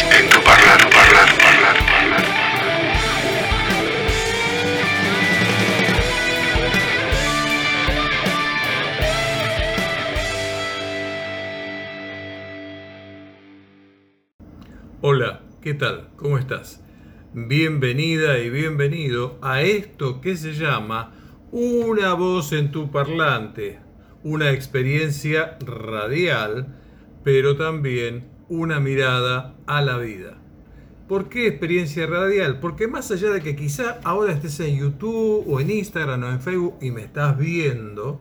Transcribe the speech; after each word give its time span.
en 0.00 0.28
tu 0.28 0.42
parlante. 0.42 0.84
Hola, 15.00 15.42
¿qué 15.60 15.74
tal? 15.74 16.08
¿Cómo 16.16 16.38
estás? 16.38 16.82
Bienvenida 17.32 18.38
y 18.38 18.50
bienvenido 18.50 19.38
a 19.42 19.62
esto 19.62 20.20
que 20.20 20.36
se 20.36 20.54
llama 20.54 21.12
Una 21.52 22.14
voz 22.14 22.52
en 22.52 22.72
tu 22.72 22.90
parlante, 22.90 23.78
una 24.24 24.50
experiencia 24.50 25.56
radial, 25.64 26.74
pero 27.22 27.56
también 27.56 28.33
una 28.48 28.80
mirada 28.80 29.54
a 29.66 29.82
la 29.82 29.98
vida. 29.98 30.38
¿Por 31.08 31.28
qué 31.28 31.46
experiencia 31.46 32.06
radial? 32.06 32.60
Porque 32.60 32.88
más 32.88 33.10
allá 33.10 33.30
de 33.30 33.42
que 33.42 33.56
quizá 33.56 34.00
ahora 34.04 34.32
estés 34.32 34.58
en 34.60 34.78
YouTube 34.78 35.44
o 35.46 35.60
en 35.60 35.70
Instagram 35.70 36.22
o 36.22 36.28
en 36.30 36.40
Facebook 36.40 36.76
y 36.80 36.90
me 36.90 37.02
estás 37.02 37.36
viendo, 37.36 38.20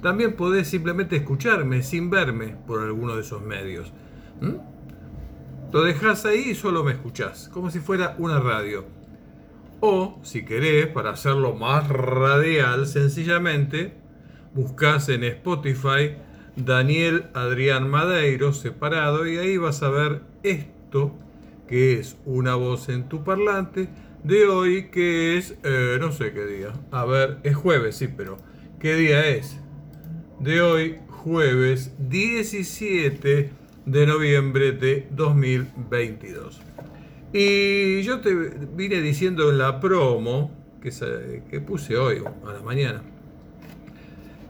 también 0.00 0.34
podés 0.34 0.68
simplemente 0.68 1.16
escucharme 1.16 1.82
sin 1.82 2.08
verme 2.08 2.56
por 2.66 2.80
alguno 2.80 3.16
de 3.16 3.20
esos 3.20 3.42
medios. 3.42 3.92
¿Mm? 4.40 4.74
Lo 5.72 5.82
dejas 5.82 6.24
ahí 6.24 6.50
y 6.50 6.54
solo 6.54 6.84
me 6.84 6.92
escuchás, 6.92 7.50
como 7.52 7.70
si 7.70 7.80
fuera 7.80 8.14
una 8.18 8.40
radio. 8.40 8.86
O, 9.80 10.20
si 10.22 10.44
querés, 10.44 10.86
para 10.86 11.10
hacerlo 11.10 11.54
más 11.54 11.88
radial, 11.88 12.86
sencillamente, 12.86 13.92
buscas 14.54 15.08
en 15.08 15.24
Spotify 15.24 16.16
Daniel 16.56 17.26
Adrián 17.34 17.88
Madeiro 17.88 18.52
separado 18.52 19.26
y 19.26 19.38
ahí 19.38 19.56
vas 19.56 19.82
a 19.82 19.90
ver 19.90 20.20
esto 20.42 21.12
que 21.66 21.98
es 21.98 22.16
una 22.24 22.54
voz 22.54 22.88
en 22.88 23.08
tu 23.08 23.24
parlante 23.24 23.88
de 24.22 24.46
hoy 24.46 24.90
que 24.90 25.36
es, 25.36 25.56
eh, 25.64 25.96
no 25.98 26.12
sé 26.12 26.32
qué 26.32 26.46
día, 26.46 26.72
a 26.90 27.04
ver, 27.04 27.38
es 27.42 27.56
jueves, 27.56 27.96
sí, 27.96 28.08
pero 28.08 28.36
¿qué 28.78 28.94
día 28.94 29.26
es? 29.28 29.58
De 30.38 30.60
hoy, 30.60 30.98
jueves 31.08 31.92
17 31.98 33.50
de 33.86 34.06
noviembre 34.06 34.72
de 34.72 35.08
2022. 35.10 36.60
Y 37.32 38.02
yo 38.02 38.20
te 38.20 38.34
vine 38.34 39.00
diciendo 39.00 39.50
en 39.50 39.58
la 39.58 39.80
promo 39.80 40.52
que, 40.80 41.42
que 41.50 41.60
puse 41.60 41.96
hoy 41.96 42.22
a 42.46 42.52
la 42.52 42.60
mañana 42.60 43.02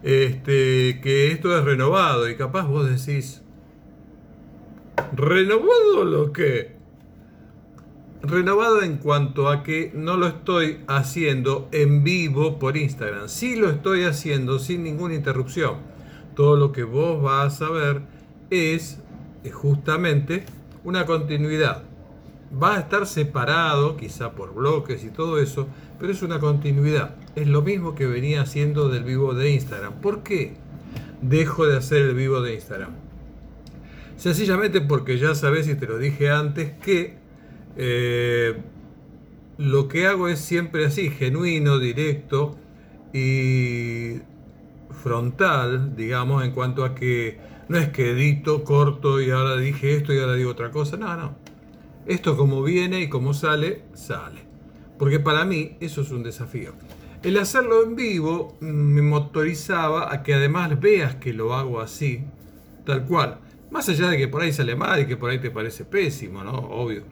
este, 0.05 1.01
que 1.01 1.33
esto 1.33 1.57
es 1.57 1.65
renovado 1.65 2.29
y 2.29 2.37
capaz 2.37 2.67
vos 2.67 2.87
decís, 2.87 3.41
¿renovado 5.17 6.05
lo 6.05 6.31
que? 6.31 6.75
Renovado 8.21 8.83
en 8.83 8.99
cuanto 8.99 9.49
a 9.49 9.63
que 9.63 9.93
no 9.95 10.19
lo 10.19 10.27
estoy 10.27 10.81
haciendo 10.89 11.69
en 11.73 12.05
vivo 12.05 12.59
por 12.59 12.77
Instagram, 12.77 13.29
sí 13.31 13.57
lo 13.57 13.71
estoy 13.71 14.05
haciendo 14.05 14.59
sin 14.59 14.85
ninguna 14.85 15.15
interrupción. 15.15 15.77
Todo 16.37 16.57
lo 16.57 16.71
que 16.71 16.85
vos 16.85 17.23
vas 17.23 17.63
a 17.63 17.71
ver 17.71 18.03
es 18.51 19.01
justamente 19.53 20.45
una 20.85 21.07
continuidad. 21.07 21.83
Va 22.63 22.77
a 22.77 22.81
estar 22.81 23.07
separado, 23.07 23.97
quizá 23.97 24.33
por 24.33 24.55
bloques 24.55 25.05
y 25.05 25.09
todo 25.09 25.39
eso, 25.39 25.67
pero 25.99 26.13
es 26.13 26.23
una 26.23 26.39
continuidad. 26.39 27.17
Es 27.35 27.49
lo 27.49 27.63
mismo 27.63 27.95
que 27.95 28.07
venía 28.07 28.43
haciendo 28.43 28.89
del 28.89 29.05
vivo 29.05 29.35
de 29.35 29.51
Instagram. 29.51 29.95
¿Por 30.01 30.23
qué 30.23 30.55
dejo 31.21 31.67
de 31.67 31.77
hacer 31.77 32.03
el 32.03 32.15
vivo 32.15 32.41
de 32.43 32.55
Instagram? 32.55 32.93
Sencillamente 34.17 34.81
porque 34.81 35.19
ya 35.19 35.35
sabes, 35.35 35.69
y 35.69 35.75
te 35.75 35.87
lo 35.87 35.99
dije 35.99 36.31
antes, 36.31 36.73
que 36.83 37.17
eh, 37.77 38.57
lo 39.59 39.89
que 39.89 40.07
hago 40.07 40.29
es 40.29 40.39
siempre 40.39 40.87
así, 40.87 41.11
genuino, 41.11 41.79
directo 41.79 42.57
y 43.13 44.21
frontal, 45.03 45.97
digamos, 45.97 46.45
en 46.45 46.53
cuanto 46.53 46.85
a 46.85 46.95
que 46.95 47.39
no 47.69 47.79
es 47.79 47.89
que 47.91 48.11
edito, 48.11 48.65
corto 48.65 49.21
y 49.21 49.31
ahora 49.31 49.57
dije 49.57 49.97
esto 49.97 50.13
y 50.13 50.19
ahora 50.19 50.35
digo 50.35 50.51
otra 50.51 50.71
cosa. 50.71 50.97
No, 50.97 51.17
no. 51.17 51.44
Esto 52.07 52.37
como 52.37 52.63
viene 52.63 53.01
y 53.01 53.09
como 53.09 53.33
sale, 53.35 53.83
sale. 53.95 54.41
Porque 54.99 55.21
para 55.21 55.45
mí 55.45 55.77
eso 55.81 56.03
es 56.03 56.11
un 56.11 56.23
desafío. 56.23 56.73
El 57.23 57.39
hacerlo 57.39 57.83
en 57.83 57.97
vivo 57.97 58.57
me 58.61 59.01
motorizaba 59.01 60.13
a 60.13 60.23
que 60.23 60.35
además 60.35 60.79
veas 60.79 61.15
que 61.17 61.33
lo 61.33 61.55
hago 61.55 61.81
así, 61.81 62.23
tal 62.85 63.07
cual. 63.07 63.39
Más 63.71 63.89
allá 63.89 64.11
de 64.11 64.19
que 64.19 64.29
por 64.29 64.43
ahí 64.43 64.53
sale 64.53 64.77
mal 64.77 65.01
y 65.01 65.07
que 65.07 65.17
por 65.17 65.31
ahí 65.31 65.39
te 65.39 65.51
parece 65.51 65.85
pésimo, 65.85 66.45
¿no? 66.45 66.53
Obvio. 66.53 67.03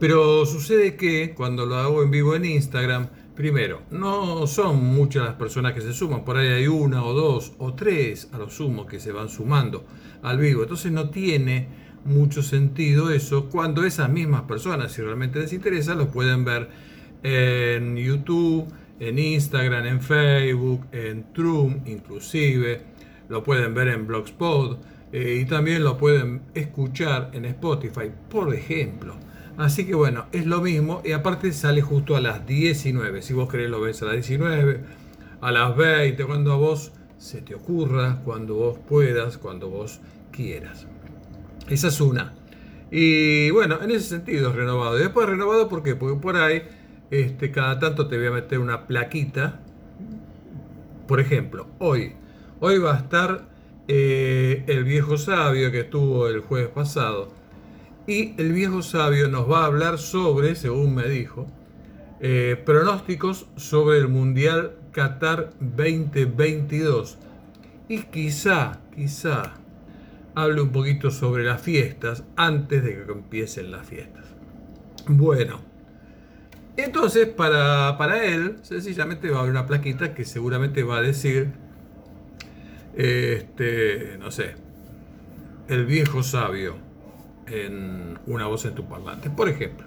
Pero 0.00 0.46
sucede 0.46 0.96
que 0.96 1.34
cuando 1.34 1.66
lo 1.66 1.76
hago 1.76 2.02
en 2.02 2.10
vivo 2.10 2.34
en 2.34 2.46
Instagram, 2.46 3.08
primero, 3.34 3.82
no 3.90 4.46
son 4.46 4.82
muchas 4.82 5.24
las 5.24 5.34
personas 5.34 5.74
que 5.74 5.82
se 5.82 5.92
suman, 5.92 6.24
por 6.24 6.38
ahí 6.38 6.48
hay 6.48 6.66
una 6.66 7.04
o 7.04 7.12
dos 7.12 7.52
o 7.58 7.74
tres 7.74 8.28
a 8.32 8.38
lo 8.38 8.50
sumo 8.50 8.86
que 8.86 8.98
se 8.98 9.12
van 9.12 9.28
sumando 9.28 9.84
al 10.22 10.38
vivo. 10.38 10.62
Entonces 10.62 10.90
no 10.92 11.10
tiene 11.10 11.85
mucho 12.06 12.42
sentido 12.42 13.10
eso 13.10 13.48
cuando 13.48 13.84
esas 13.84 14.08
mismas 14.08 14.42
personas, 14.42 14.92
si 14.92 15.02
realmente 15.02 15.40
les 15.40 15.52
interesa, 15.52 15.94
lo 15.94 16.08
pueden 16.08 16.44
ver 16.44 16.68
en 17.22 17.96
YouTube, 17.96 18.66
en 19.00 19.18
Instagram, 19.18 19.86
en 19.86 20.00
Facebook, 20.00 20.86
en 20.92 21.32
Trum 21.32 21.80
inclusive, 21.86 22.82
lo 23.28 23.42
pueden 23.42 23.74
ver 23.74 23.88
en 23.88 24.06
Blogspot 24.06 24.80
eh, 25.12 25.40
y 25.42 25.44
también 25.46 25.84
lo 25.84 25.96
pueden 25.96 26.42
escuchar 26.54 27.30
en 27.32 27.44
Spotify, 27.44 28.10
por 28.28 28.54
ejemplo. 28.54 29.16
Así 29.56 29.86
que 29.86 29.94
bueno, 29.94 30.26
es 30.32 30.46
lo 30.46 30.60
mismo 30.60 31.00
y 31.04 31.12
aparte 31.12 31.52
sale 31.52 31.80
justo 31.80 32.16
a 32.16 32.20
las 32.20 32.46
19. 32.46 33.22
Si 33.22 33.32
vos 33.32 33.50
querés 33.50 33.70
lo 33.70 33.80
ves 33.80 34.02
a 34.02 34.06
las 34.06 34.14
19, 34.14 34.80
a 35.40 35.50
las 35.50 35.76
20, 35.76 36.24
cuando 36.24 36.52
a 36.52 36.56
vos 36.56 36.92
se 37.18 37.40
te 37.40 37.54
ocurra, 37.54 38.20
cuando 38.24 38.54
vos 38.54 38.78
puedas, 38.86 39.38
cuando 39.38 39.70
vos 39.70 40.00
quieras. 40.30 40.86
Esa 41.68 41.88
es 41.88 42.00
una. 42.00 42.32
Y 42.90 43.50
bueno, 43.50 43.78
en 43.82 43.90
ese 43.90 44.08
sentido 44.08 44.50
es 44.50 44.56
renovado. 44.56 44.98
Y 44.98 45.02
después 45.02 45.28
renovado, 45.28 45.68
¿por 45.68 45.82
qué? 45.82 45.96
Porque 45.96 46.20
por 46.20 46.36
ahí, 46.36 46.62
este, 47.10 47.50
cada 47.50 47.78
tanto 47.78 48.08
te 48.08 48.16
voy 48.16 48.28
a 48.28 48.30
meter 48.30 48.58
una 48.58 48.86
plaquita. 48.86 49.60
Por 51.08 51.20
ejemplo, 51.20 51.66
hoy. 51.78 52.14
Hoy 52.60 52.78
va 52.78 52.94
a 52.94 52.98
estar 52.98 53.48
eh, 53.88 54.64
el 54.66 54.84
viejo 54.84 55.16
sabio 55.18 55.70
que 55.70 55.80
estuvo 55.80 56.28
el 56.28 56.40
jueves 56.40 56.68
pasado. 56.68 57.32
Y 58.06 58.40
el 58.40 58.52
viejo 58.52 58.82
sabio 58.82 59.28
nos 59.28 59.50
va 59.50 59.62
a 59.62 59.66
hablar 59.66 59.98
sobre, 59.98 60.54
según 60.54 60.94
me 60.94 61.08
dijo, 61.08 61.46
eh, 62.20 62.60
pronósticos 62.64 63.46
sobre 63.56 63.98
el 63.98 64.08
Mundial 64.08 64.76
Qatar 64.92 65.50
2022. 65.60 67.18
Y 67.88 68.02
quizá, 68.04 68.80
quizá, 68.94 69.54
hable 70.36 70.60
un 70.60 70.70
poquito 70.70 71.10
sobre 71.10 71.44
las 71.44 71.62
fiestas 71.62 72.22
antes 72.36 72.84
de 72.84 72.94
que 72.94 73.10
empiecen 73.10 73.70
las 73.70 73.86
fiestas. 73.86 74.26
Bueno, 75.08 75.62
entonces 76.76 77.26
para, 77.26 77.96
para 77.96 78.22
él 78.22 78.58
sencillamente 78.60 79.30
va 79.30 79.38
a 79.38 79.40
haber 79.40 79.52
una 79.52 79.66
plaquita 79.66 80.12
que 80.12 80.26
seguramente 80.26 80.82
va 80.82 80.98
a 80.98 81.02
decir, 81.02 81.52
este, 82.94 84.18
no 84.20 84.30
sé, 84.30 84.56
el 85.68 85.86
viejo 85.86 86.22
sabio 86.22 86.76
en 87.46 88.18
una 88.26 88.46
voz 88.46 88.66
en 88.66 88.74
tu 88.74 88.86
parlante. 88.86 89.30
Por 89.30 89.48
ejemplo, 89.48 89.86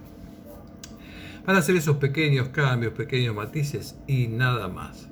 van 1.45 1.57
a 1.57 1.59
hacer 1.59 1.75
esos 1.75 1.97
pequeños 1.97 2.49
cambios, 2.49 2.93
pequeños 2.93 3.35
matices 3.35 3.99
y 4.07 4.27
nada 4.27 4.67
más. 4.67 5.09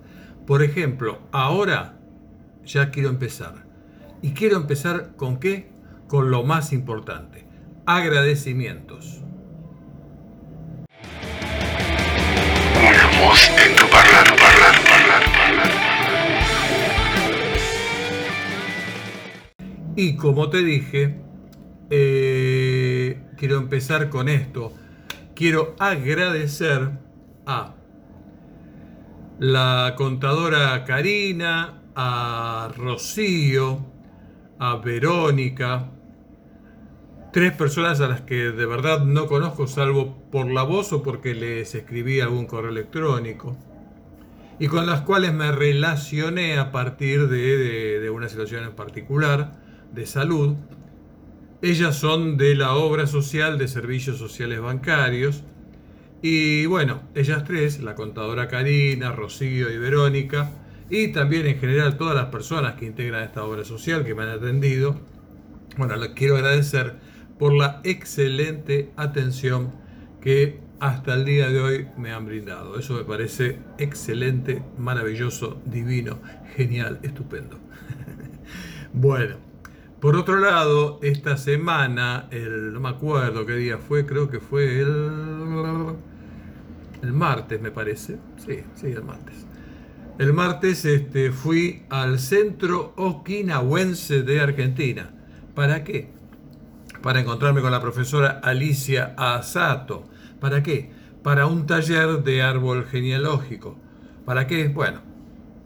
Por 0.47 0.63
ejemplo, 0.63 1.19
ahora 1.31 1.99
ya 2.65 2.89
quiero 2.89 3.09
empezar 3.09 3.66
y 4.21 4.31
quiero 4.31 4.57
empezar 4.57 5.15
con 5.15 5.39
qué? 5.39 5.69
Con 6.07 6.31
lo 6.31 6.43
más 6.43 6.73
importante, 6.73 7.45
agradecimientos. 7.85 9.21
Voz 13.19 13.49
en 13.65 13.75
tu. 13.75 13.87
Y 19.99 20.15
como 20.15 20.51
te 20.51 20.63
dije, 20.63 21.19
eh, 21.89 23.19
quiero 23.35 23.57
empezar 23.57 24.09
con 24.09 24.29
esto. 24.29 24.71
Quiero 25.33 25.75
agradecer 25.79 26.91
a 27.47 27.73
la 29.39 29.95
contadora 29.97 30.83
Karina, 30.85 31.81
a 31.95 32.69
Rocío, 32.77 33.96
a 34.59 34.75
Verónica, 34.77 35.91
tres 37.33 37.53
personas 37.53 38.01
a 38.01 38.07
las 38.07 38.21
que 38.21 38.51
de 38.51 38.65
verdad 38.65 39.03
no 39.05 39.27
conozco 39.27 39.67
salvo 39.67 40.15
por 40.31 40.49
la 40.51 40.63
voz 40.63 40.93
o 40.93 41.03
porque 41.03 41.33
les 41.35 41.75
escribí 41.75 42.19
algún 42.19 42.45
correo 42.47 42.71
electrónico 42.71 43.57
y 44.59 44.67
con 44.67 44.85
las 44.87 45.01
cuales 45.01 45.33
me 45.33 45.51
relacioné 45.51 46.57
a 46.57 46.71
partir 46.71 47.27
de, 47.27 47.99
de 47.99 48.09
una 48.09 48.29
situación 48.29 48.63
en 48.65 48.73
particular 48.75 49.53
de 49.93 50.05
salud 50.05 50.55
Ellas 51.61 51.95
son 51.97 52.37
de 52.37 52.55
la 52.55 52.75
obra 52.75 53.07
social 53.07 53.57
de 53.57 53.67
servicios 53.67 54.17
sociales 54.17 54.59
bancarios. 54.61 55.43
Y 56.21 56.65
bueno, 56.65 57.01
ellas 57.15 57.43
tres, 57.45 57.79
la 57.81 57.95
contadora 57.95 58.47
Karina, 58.47 59.11
Rocío 59.11 59.71
y 59.71 59.77
Verónica, 59.77 60.51
y 60.89 61.09
también 61.09 61.45
en 61.47 61.59
general 61.59 61.97
todas 61.97 62.15
las 62.15 62.27
personas 62.27 62.75
que 62.75 62.85
integran 62.85 63.23
esta 63.23 63.43
obra 63.43 63.63
social 63.65 64.05
que 64.05 64.15
me 64.15 64.23
han 64.23 64.29
atendido, 64.29 64.99
bueno, 65.77 65.95
les 65.97 66.09
quiero 66.09 66.35
agradecer 66.35 66.95
por 67.37 67.53
la 67.53 67.81
excelente 67.83 68.91
atención 68.95 69.71
que 70.21 70.59
hasta 70.79 71.13
el 71.15 71.25
día 71.25 71.49
de 71.49 71.59
hoy 71.59 71.87
me 71.97 72.11
han 72.11 72.25
brindado. 72.25 72.79
Eso 72.79 72.93
me 72.93 73.03
parece 73.03 73.59
excelente, 73.77 74.63
maravilloso, 74.77 75.61
divino, 75.65 76.19
genial, 76.55 76.99
estupendo. 77.03 77.59
bueno, 78.93 79.37
por 79.99 80.15
otro 80.15 80.39
lado, 80.39 80.99
esta 81.01 81.37
semana, 81.37 82.27
el, 82.31 82.73
no 82.73 82.79
me 82.79 82.89
acuerdo 82.89 83.45
qué 83.45 83.55
día 83.55 83.77
fue, 83.77 84.05
creo 84.05 84.29
que 84.29 84.39
fue 84.39 84.79
el, 84.79 85.95
el 87.01 87.13
martes, 87.13 87.59
me 87.61 87.71
parece. 87.71 88.17
Sí, 88.37 88.59
sí, 88.75 88.87
el 88.87 89.03
martes. 89.03 89.47
El 90.19 90.33
martes 90.33 90.83
este, 90.85 91.31
fui 91.31 91.83
al 91.89 92.19
Centro 92.19 92.93
Okinawense 92.97 94.23
de 94.23 94.39
Argentina. 94.39 95.11
¿Para 95.53 95.83
qué? 95.83 96.09
Para 97.03 97.19
encontrarme 97.19 97.61
con 97.61 97.71
la 97.71 97.81
profesora 97.81 98.41
Alicia 98.43 99.13
Asato 99.17 100.05
¿Para 100.39 100.63
qué? 100.63 100.89
Para 101.23 101.45
un 101.45 101.65
taller 101.65 102.23
de 102.23 102.41
árbol 102.41 102.85
genealógico. 102.85 103.77
¿Para 104.25 104.47
qué? 104.47 104.67
Bueno, 104.67 105.01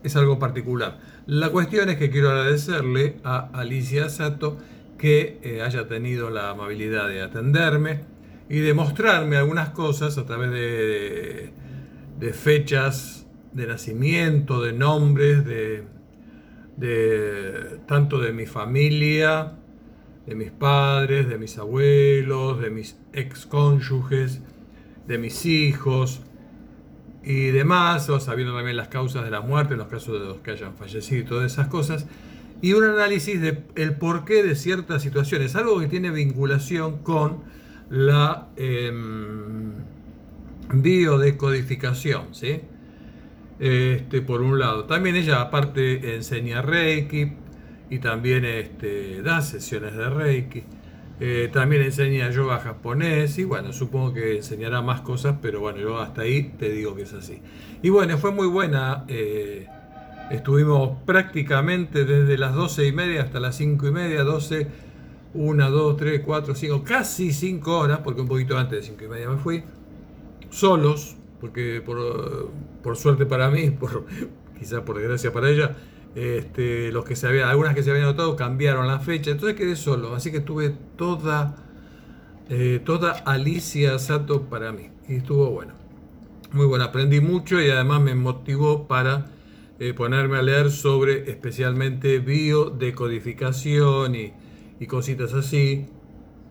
es 0.03 0.15
algo 0.15 0.39
particular. 0.39 0.99
La 1.27 1.49
cuestión 1.49 1.89
es 1.89 1.97
que 1.97 2.09
quiero 2.09 2.29
agradecerle 2.29 3.17
a 3.23 3.49
Alicia 3.53 4.09
Sato 4.09 4.57
que 4.97 5.39
eh, 5.43 5.61
haya 5.61 5.87
tenido 5.87 6.29
la 6.29 6.51
amabilidad 6.51 7.07
de 7.07 7.21
atenderme 7.21 8.01
y 8.49 8.59
de 8.59 8.73
mostrarme 8.73 9.37
algunas 9.37 9.69
cosas 9.69 10.17
a 10.17 10.25
través 10.25 10.51
de, 10.51 11.53
fechas 12.33 13.25
de 13.53 13.67
nacimiento, 13.67 14.61
de 14.61 14.73
nombres, 14.73 15.45
de, 15.45 15.83
de, 16.77 17.79
tanto 17.85 18.19
de 18.19 18.31
mi 18.33 18.45
familia, 18.45 19.53
de 20.25 20.35
mis 20.35 20.51
padres, 20.51 21.27
de 21.27 21.37
mis 21.37 21.57
abuelos, 21.57 22.61
de 22.61 22.69
mis 22.69 22.97
excónyuges 23.13 24.41
de 25.07 25.17
mis 25.17 25.45
hijos 25.45 26.21
y 27.23 27.47
demás, 27.47 28.09
o 28.09 28.19
sabiendo 28.19 28.55
también 28.55 28.77
las 28.77 28.87
causas 28.87 29.23
de 29.23 29.31
la 29.31 29.41
muerte 29.41 29.73
en 29.73 29.79
los 29.79 29.87
casos 29.87 30.19
de 30.19 30.25
los 30.25 30.37
que 30.37 30.51
hayan 30.51 30.75
fallecido 30.75 31.21
y 31.21 31.25
todas 31.25 31.51
esas 31.51 31.67
cosas, 31.67 32.07
y 32.61 32.73
un 32.73 32.83
análisis 32.83 33.41
del 33.41 33.65
el 33.75 33.95
porqué 33.95 34.43
de 34.43 34.55
ciertas 34.55 35.01
situaciones, 35.01 35.55
algo 35.55 35.79
que 35.79 35.87
tiene 35.87 36.11
vinculación 36.11 36.99
con 36.99 37.43
la 37.89 38.47
em, 38.55 39.73
biodecodificación, 40.73 42.33
¿sí? 42.33 42.61
Este, 43.61 44.23
por 44.23 44.41
un 44.41 44.57
lado. 44.57 44.85
También 44.85 45.15
ella 45.15 45.39
aparte 45.39 46.15
enseña 46.15 46.63
Reiki 46.63 47.31
y 47.91 47.99
también 47.99 48.43
este, 48.43 49.21
da 49.21 49.39
sesiones 49.41 49.95
de 49.95 50.09
Reiki. 50.09 50.63
Eh, 51.19 51.47
también 51.53 51.83
enseña 51.83 52.31
yoga 52.31 52.57
japonés 52.57 53.37
y 53.37 53.43
bueno, 53.43 53.71
supongo 53.71 54.15
que 54.15 54.37
enseñará 54.37 54.81
más 54.81 55.01
cosas, 55.01 55.35
pero 55.39 55.59
bueno, 55.59 55.77
yo 55.77 55.99
hasta 55.99 56.23
ahí 56.23 56.53
te 56.57 56.69
digo 56.69 56.95
que 56.95 57.03
es 57.03 57.13
así. 57.13 57.39
Y 57.83 57.89
bueno, 57.89 58.17
fue 58.17 58.31
muy 58.31 58.47
buena. 58.47 59.05
Eh, 59.07 59.67
estuvimos 60.31 60.97
prácticamente 61.05 62.03
desde 62.03 62.39
las 62.39 62.55
12 62.55 62.87
y 62.87 62.91
media 62.93 63.21
hasta 63.21 63.39
las 63.39 63.57
5 63.57 63.87
y 63.87 63.91
media, 63.91 64.23
12, 64.23 64.67
1, 65.35 65.69
2, 65.69 65.97
3, 65.97 66.21
4, 66.25 66.55
5, 66.55 66.83
casi 66.83 67.31
5 67.31 67.77
horas, 67.77 67.99
porque 67.99 68.21
un 68.21 68.27
poquito 68.27 68.57
antes 68.57 68.79
de 68.79 68.87
5 68.87 69.03
y 69.03 69.07
media 69.07 69.29
me 69.29 69.37
fui, 69.37 69.63
solos, 70.49 71.17
porque 71.41 71.81
por, 71.83 72.51
por 72.83 72.95
suerte 72.95 73.25
para 73.25 73.49
mí, 73.49 73.71
por, 73.79 74.05
quizás 74.57 74.81
por 74.81 74.97
desgracia 74.97 75.33
para 75.33 75.49
ella, 75.49 75.75
este, 76.15 76.91
los 76.91 77.03
que 77.03 77.15
se 77.15 77.27
habían, 77.27 77.49
algunas 77.49 77.73
que 77.73 77.83
se 77.83 77.89
habían 77.89 78.05
anotado 78.05 78.35
cambiaron 78.35 78.87
la 78.87 78.99
fecha, 78.99 79.31
entonces 79.31 79.57
quedé 79.57 79.75
solo, 79.75 80.15
así 80.15 80.31
que 80.31 80.39
tuve 80.39 80.73
toda, 80.95 81.55
eh, 82.49 82.79
toda 82.85 83.11
Alicia 83.11 83.97
Sato 83.97 84.43
para 84.43 84.71
mí 84.71 84.91
y 85.09 85.15
estuvo 85.15 85.49
bueno. 85.49 85.73
Muy 86.51 86.65
bueno, 86.65 86.83
aprendí 86.83 87.21
mucho 87.21 87.61
y 87.61 87.69
además 87.69 88.01
me 88.01 88.13
motivó 88.13 88.85
para 88.87 89.27
eh, 89.79 89.93
ponerme 89.93 90.37
a 90.37 90.41
leer 90.41 90.69
sobre 90.69 91.31
especialmente 91.31 92.19
biodecodificación 92.19 94.15
y, 94.15 94.33
y 94.79 94.85
cositas 94.85 95.33
así. 95.33 95.85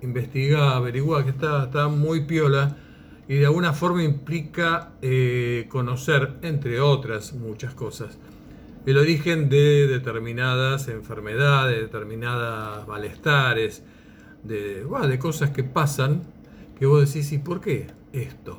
Investigar, 0.01 0.73
averiguar, 0.73 1.25
que 1.25 1.31
está, 1.31 1.65
está 1.65 1.89
muy 1.89 2.23
piola 2.23 2.79
y 3.31 3.37
de 3.37 3.47
alguna 3.47 3.73
forma 3.73 4.03
implica 4.03 4.95
eh, 5.03 5.67
conocer, 5.69 6.39
entre 6.43 6.81
otras 6.81 7.33
muchas 7.33 7.75
cosas, 7.75 8.19
el 8.87 8.99
origen 8.99 9.49
de 9.49 9.87
determinadas 9.87 10.89
enfermedades, 10.89 11.77
de 11.77 11.83
determinadas 11.83 12.89
malestares, 12.89 13.85
de, 14.43 14.85
de 14.85 15.19
cosas 15.21 15.51
que 15.51 15.63
pasan, 15.63 16.25
que 16.77 16.87
vos 16.87 17.07
decís, 17.07 17.31
¿y 17.31 17.39
por 17.39 17.61
qué 17.61 17.87
esto? 18.13 18.59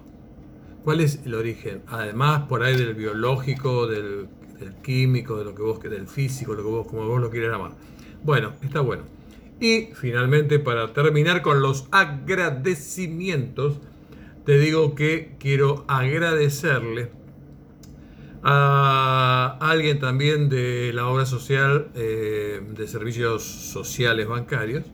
¿Cuál 0.85 1.01
es 1.01 1.19
el 1.25 1.33
origen? 1.33 1.81
Además, 1.87 2.43
por 2.47 2.63
ahí 2.63 2.77
del 2.77 2.93
biológico, 2.93 3.87
del, 3.87 4.29
químico, 4.81 5.37
de 5.37 5.43
lo 5.43 5.53
que 5.53 5.63
vos, 5.63 5.81
del 5.81 6.07
físico, 6.07 6.53
lo 6.53 6.63
que 6.63 6.69
vos, 6.69 6.87
como 6.87 7.05
vos 7.09 7.19
lo 7.19 7.29
quieras 7.29 7.51
llamar. 7.51 7.73
Bueno, 8.23 8.53
está 8.61 8.79
bueno. 8.79 9.03
Y 9.59 9.89
finalmente, 9.95 10.59
para 10.59 10.93
terminar 10.93 11.41
con 11.41 11.61
los 11.61 11.89
agradecimientos, 11.91 13.81
te 14.45 14.57
digo 14.57 14.95
que 14.95 15.35
quiero 15.39 15.85
agradecerle 15.87 17.11
a 18.43 19.57
alguien 19.61 19.99
también 19.99 20.49
de 20.49 20.91
la 20.93 21.07
obra 21.07 21.25
social 21.25 21.89
eh, 21.93 22.61
de 22.75 22.87
servicios 22.87 23.43
sociales 23.43 24.27
bancarios, 24.27 24.85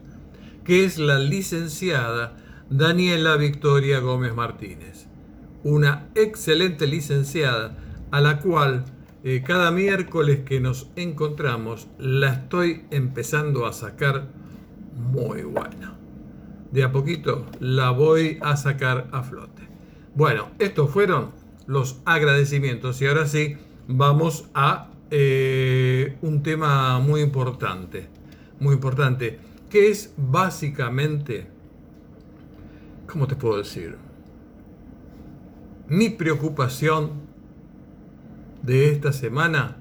que 0.64 0.84
es 0.84 0.98
la 0.98 1.18
licenciada 1.18 2.36
Daniela 2.68 3.36
Victoria 3.36 4.00
Gómez 4.00 4.34
Martínez, 4.34 5.06
una 5.64 6.08
excelente 6.14 6.86
licenciada 6.86 7.78
a 8.10 8.20
la 8.20 8.40
cual 8.40 8.84
eh, 9.24 9.42
cada 9.44 9.70
miércoles 9.70 10.40
que 10.44 10.60
nos 10.60 10.90
encontramos 10.96 11.88
la 11.98 12.34
estoy 12.34 12.84
empezando 12.90 13.66
a 13.66 13.72
sacar 13.72 14.28
muy 14.94 15.42
buena. 15.42 15.97
De 16.72 16.84
a 16.84 16.92
poquito 16.92 17.46
la 17.60 17.90
voy 17.90 18.38
a 18.42 18.56
sacar 18.56 19.08
a 19.12 19.22
flote. 19.22 19.62
Bueno, 20.14 20.48
estos 20.58 20.90
fueron 20.90 21.32
los 21.66 22.00
agradecimientos. 22.04 23.00
Y 23.00 23.06
ahora 23.06 23.26
sí, 23.26 23.56
vamos 23.86 24.48
a 24.54 24.90
eh, 25.10 26.16
un 26.22 26.42
tema 26.42 26.98
muy 26.98 27.20
importante, 27.20 28.08
muy 28.58 28.74
importante, 28.74 29.38
que 29.70 29.88
es 29.88 30.12
básicamente, 30.16 31.46
¿cómo 33.10 33.26
te 33.26 33.36
puedo 33.36 33.58
decir? 33.58 33.96
Mi 35.88 36.10
preocupación 36.10 37.28
de 38.62 38.90
esta 38.90 39.12
semana 39.12 39.76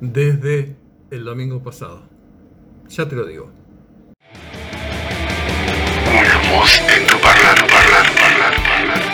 desde 0.00 0.76
el 1.10 1.24
domingo 1.24 1.62
pasado. 1.62 2.02
Ya 2.88 3.08
te 3.08 3.16
lo 3.16 3.26
digo. 3.26 3.57
En 6.50 7.06
tu 7.06 7.20
parlare, 7.20 7.60
parlare, 7.68 8.08
parlare, 8.18 8.56
parlare. 8.68 9.04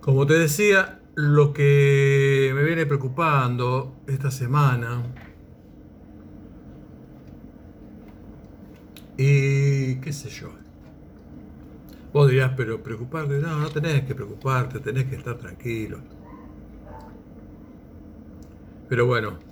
Como 0.00 0.24
te 0.26 0.34
decía, 0.34 1.00
lo 1.16 1.52
que 1.52 2.52
me 2.54 2.62
viene 2.62 2.86
preocupando 2.86 3.96
esta 4.06 4.30
semana 4.30 5.02
y 9.16 9.96
qué 9.96 10.12
sé 10.12 10.30
yo. 10.30 10.50
Vos 12.12 12.30
dirás, 12.30 12.52
pero 12.56 12.82
preocuparte, 12.82 13.38
no, 13.38 13.58
no 13.58 13.68
tenés 13.68 14.02
que 14.04 14.14
preocuparte, 14.14 14.78
tenés 14.78 15.06
que 15.06 15.16
estar 15.16 15.36
tranquilo. 15.38 15.98
Pero 18.88 19.06
bueno, 19.06 19.51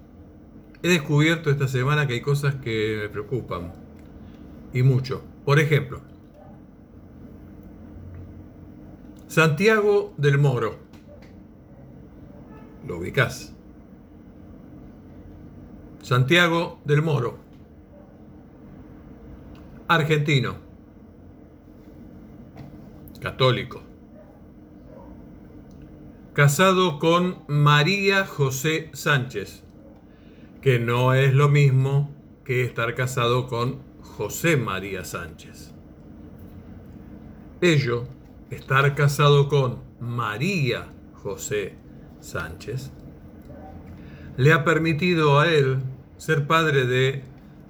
he 0.83 0.89
descubierto 0.89 1.51
esta 1.51 1.69
semana 1.69 2.07
que 2.07 2.15
hay 2.15 2.21
cosas 2.21 2.55
que 2.57 2.99
me 3.03 3.09
preocupan. 3.09 3.73
Y 4.73 4.83
mucho. 4.83 5.23
Por 5.45 5.59
ejemplo, 5.59 6.01
Santiago 9.27 10.13
del 10.17 10.39
Moro. 10.39 10.77
Lo 12.87 12.99
ubicás. 12.99 13.55
Santiago 16.03 16.81
del 16.85 17.03
Moro. 17.03 17.39
Argentino. 19.87 20.57
Católico. 23.21 23.83
Casado 26.33 26.99
con 26.99 27.45
María 27.49 28.27
José 28.27 28.91
Sánchez. 28.93 29.63
Que 30.61 30.79
no 30.79 31.15
es 31.15 31.35
lo 31.35 31.49
mismo 31.49 32.11
que 32.45 32.65
estar 32.65 32.95
casado 32.95 33.47
con 33.47 33.81
José 34.03 34.57
María 34.57 35.05
Sánchez. 35.05 35.73
Ello, 37.61 38.07
estar 38.51 38.95
casado 38.95 39.49
con 39.49 39.83
María 40.01 40.93
José 41.15 41.75
Sánchez, 42.21 42.91
le 44.37 44.53
ha 44.53 44.65
permitido 44.65 45.39
a 45.39 45.49
él 45.49 45.79
ser 46.17 46.47
padre 46.47 46.87
de 46.87 47.23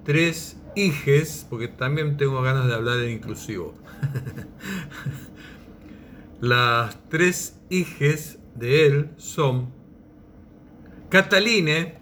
tres 0.03 0.57
hijes, 0.75 1.45
porque 1.49 1.67
también 1.67 2.17
tengo 2.17 2.41
ganas 2.41 2.67
de 2.67 2.73
hablar 2.73 2.99
en 2.99 3.11
inclusivo. 3.11 3.73
Las 6.41 6.97
tres 7.09 7.59
hijes 7.69 8.39
de 8.55 8.87
él 8.87 9.09
son 9.17 9.69
Cataline, 11.09 12.00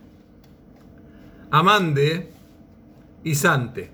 Amande 1.52 2.32
y 3.24 3.36
Sante, 3.36 3.92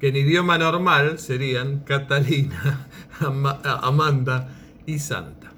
que 0.00 0.08
en 0.08 0.16
idioma 0.16 0.56
normal 0.56 1.18
serían 1.18 1.80
Catalina, 1.80 2.86
Amanda 3.82 4.48
y 4.86 4.98
Santa. 4.98 5.52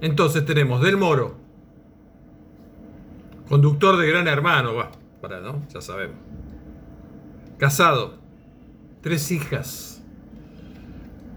Entonces 0.00 0.46
tenemos 0.46 0.80
Del 0.82 0.96
Moro, 0.96 1.36
conductor 3.48 3.98
de 3.98 4.08
Gran 4.08 4.28
Hermano, 4.28 4.74
va, 4.74 4.90
para, 5.20 5.40
¿no? 5.40 5.62
Ya 5.68 5.82
sabemos. 5.82 6.16
Casado, 7.58 8.14
tres 9.02 9.30
hijas, 9.30 10.02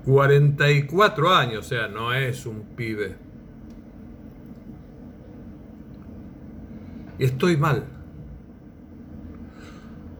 44 0.05 1.33
años, 1.33 1.65
o 1.65 1.69
sea, 1.69 1.89
no 1.89 2.13
es 2.13 2.45
un 2.45 2.61
pibe. 2.75 3.17
Y 7.19 7.25
estoy 7.25 7.57
mal. 7.57 7.92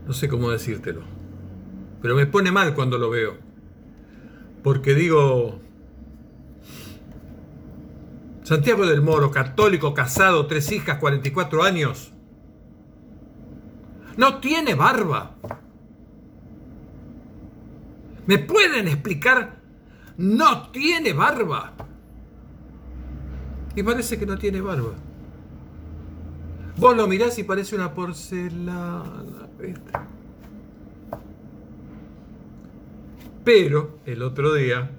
No 0.08 0.14
sé 0.14 0.28
cómo 0.28 0.50
decírtelo. 0.50 1.02
Pero 2.02 2.16
me 2.16 2.26
pone 2.26 2.52
mal 2.52 2.74
cuando 2.76 2.98
lo 2.98 3.10
veo. 3.10 3.38
Porque 4.62 4.94
digo, 4.94 5.60
Santiago 8.44 8.86
del 8.86 9.02
Moro, 9.02 9.32
católico, 9.32 9.94
casado, 9.94 10.48
tres 10.48 10.72
hijas, 10.72 11.00
44 11.00 11.64
años. 11.64 12.12
No 14.18 14.40
tiene 14.40 14.76
barba. 14.76 15.36
¿Me 18.26 18.38
pueden 18.38 18.88
explicar? 18.88 19.62
No 20.18 20.70
tiene 20.72 21.14
barba. 21.14 21.74
Y 23.76 23.84
parece 23.84 24.20
que 24.20 24.26
no 24.26 24.38
tiene 24.38 24.62
barba. 24.62 24.94
Vos 26.78 26.98
lo 26.98 27.08
mirás 27.08 27.38
y 27.40 27.44
parece 27.44 27.76
una 27.76 27.94
porcelana. 27.94 29.43
Pero 33.44 34.00
el 34.06 34.22
otro 34.22 34.54
día... 34.54 34.92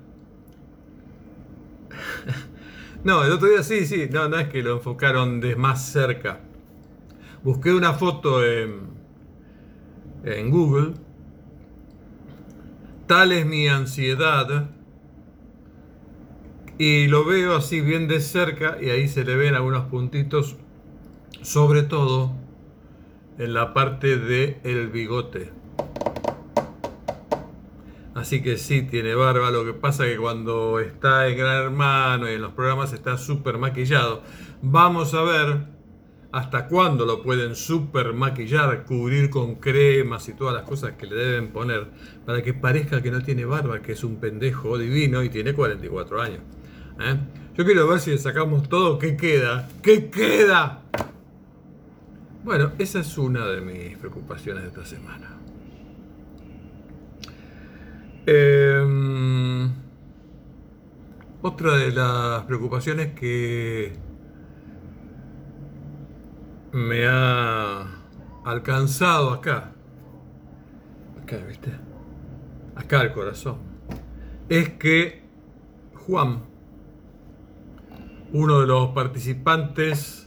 no, 3.05 3.25
el 3.25 3.33
otro 3.33 3.49
día 3.49 3.63
sí, 3.63 3.87
sí. 3.87 4.09
No, 4.11 4.29
no 4.29 4.39
es 4.39 4.49
que 4.49 4.63
lo 4.63 4.75
enfocaron 4.75 5.41
de 5.41 5.57
más 5.57 5.87
cerca. 5.87 6.41
Busqué 7.43 7.73
una 7.73 7.95
foto 7.95 8.45
en, 8.45 8.81
en 10.25 10.51
Google 10.51 10.95
Tal 13.07 13.33
es 13.33 13.45
mi 13.45 13.69
ansiedad. 13.69 14.71
Y 16.79 17.07
lo 17.07 17.25
veo 17.25 17.57
así 17.57 17.81
bien 17.81 18.09
de 18.09 18.21
cerca 18.21 18.79
y 18.81 18.91
ahí 18.91 19.09
se 19.09 19.25
le 19.25 19.37
ven 19.37 19.55
algunos 19.55 19.85
puntitos, 19.87 20.57
sobre 21.43 21.83
todo 21.83 22.33
en 23.39 23.55
la 23.55 23.75
parte 23.75 24.17
del 24.17 24.57
el 24.65 24.89
bigote. 24.89 25.51
Así 28.15 28.43
que 28.43 28.57
sí, 28.59 28.83
tiene 28.83 29.15
barba. 29.15 29.51
Lo 29.51 29.65
que 29.65 29.73
pasa 29.73 30.05
que 30.05 30.17
cuando 30.17 30.79
está 30.79 31.29
en 31.29 31.37
Gran 31.37 31.65
Hermano 31.65 32.31
y 32.31 32.35
en 32.35 32.43
los 32.43 32.53
programas 32.53 32.93
está 32.93 33.19
súper 33.19 33.59
maquillado. 33.59 34.23
Vamos 34.63 35.15
a 35.15 35.23
ver 35.23 35.75
hasta 36.31 36.67
cuándo 36.67 37.07
lo 37.07 37.23
pueden 37.23 37.55
super 37.55 38.13
maquillar, 38.13 38.85
cubrir 38.85 39.31
con 39.31 39.57
cremas 39.57 40.29
y 40.29 40.33
todas 40.35 40.55
las 40.55 40.65
cosas 40.65 40.93
que 40.93 41.07
le 41.07 41.15
deben 41.15 41.53
poner 41.53 41.87
para 42.27 42.43
que 42.43 42.55
parezca 42.55 43.03
que 43.03 43.11
no 43.11 43.23
tiene 43.23 43.45
barba, 43.45 43.83
que 43.83 43.93
es 43.93 44.03
un 44.03 44.17
pendejo 44.17 44.77
divino 44.79 45.23
y 45.23 45.29
tiene 45.29 45.53
44 45.53 46.21
años. 46.21 46.41
¿eh? 47.01 47.17
Yo 47.57 47.65
quiero 47.65 47.87
ver 47.87 48.01
si 48.01 48.19
sacamos 48.19 48.69
todo, 48.69 48.99
¿qué 48.99 49.17
queda? 49.17 49.69
¿Qué 49.81 50.11
queda? 50.11 50.83
Bueno, 52.45 52.73
esa 52.79 53.01
es 53.01 53.17
una 53.17 53.47
de 53.47 53.63
mis 53.63 53.97
preocupaciones 53.97 54.65
de 54.65 54.69
esta 54.69 54.85
semana. 54.85 55.31
Em, 58.27 59.73
otra 61.41 61.79
de 61.79 61.91
las 61.91 62.45
preocupaciones 62.45 63.15
que 63.15 63.95
me 66.73 67.07
ha 67.07 67.87
alcanzado 68.45 69.31
acá. 69.31 69.73
Acá, 71.23 71.39
¿viste? 71.49 71.71
Acá 72.77 73.01
el 73.01 73.13
corazón. 73.13 73.57
Es 74.51 74.69
que 74.69 75.23
Juan, 75.95 76.43
uno 78.35 78.61
de 78.61 78.67
los 78.67 78.89
participantes 78.91 80.24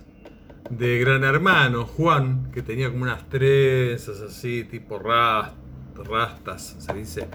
de 0.70 1.00
Gran 1.00 1.24
Hermano, 1.24 1.86
Juan, 1.86 2.52
que 2.52 2.62
tenía 2.62 2.90
como 2.90 3.04
unas 3.04 3.28
trenzas 3.30 4.22
así, 4.22 4.64
tipo 4.64 5.00
rastas, 5.00 6.76
se 6.80 6.94
dice, 6.94 7.28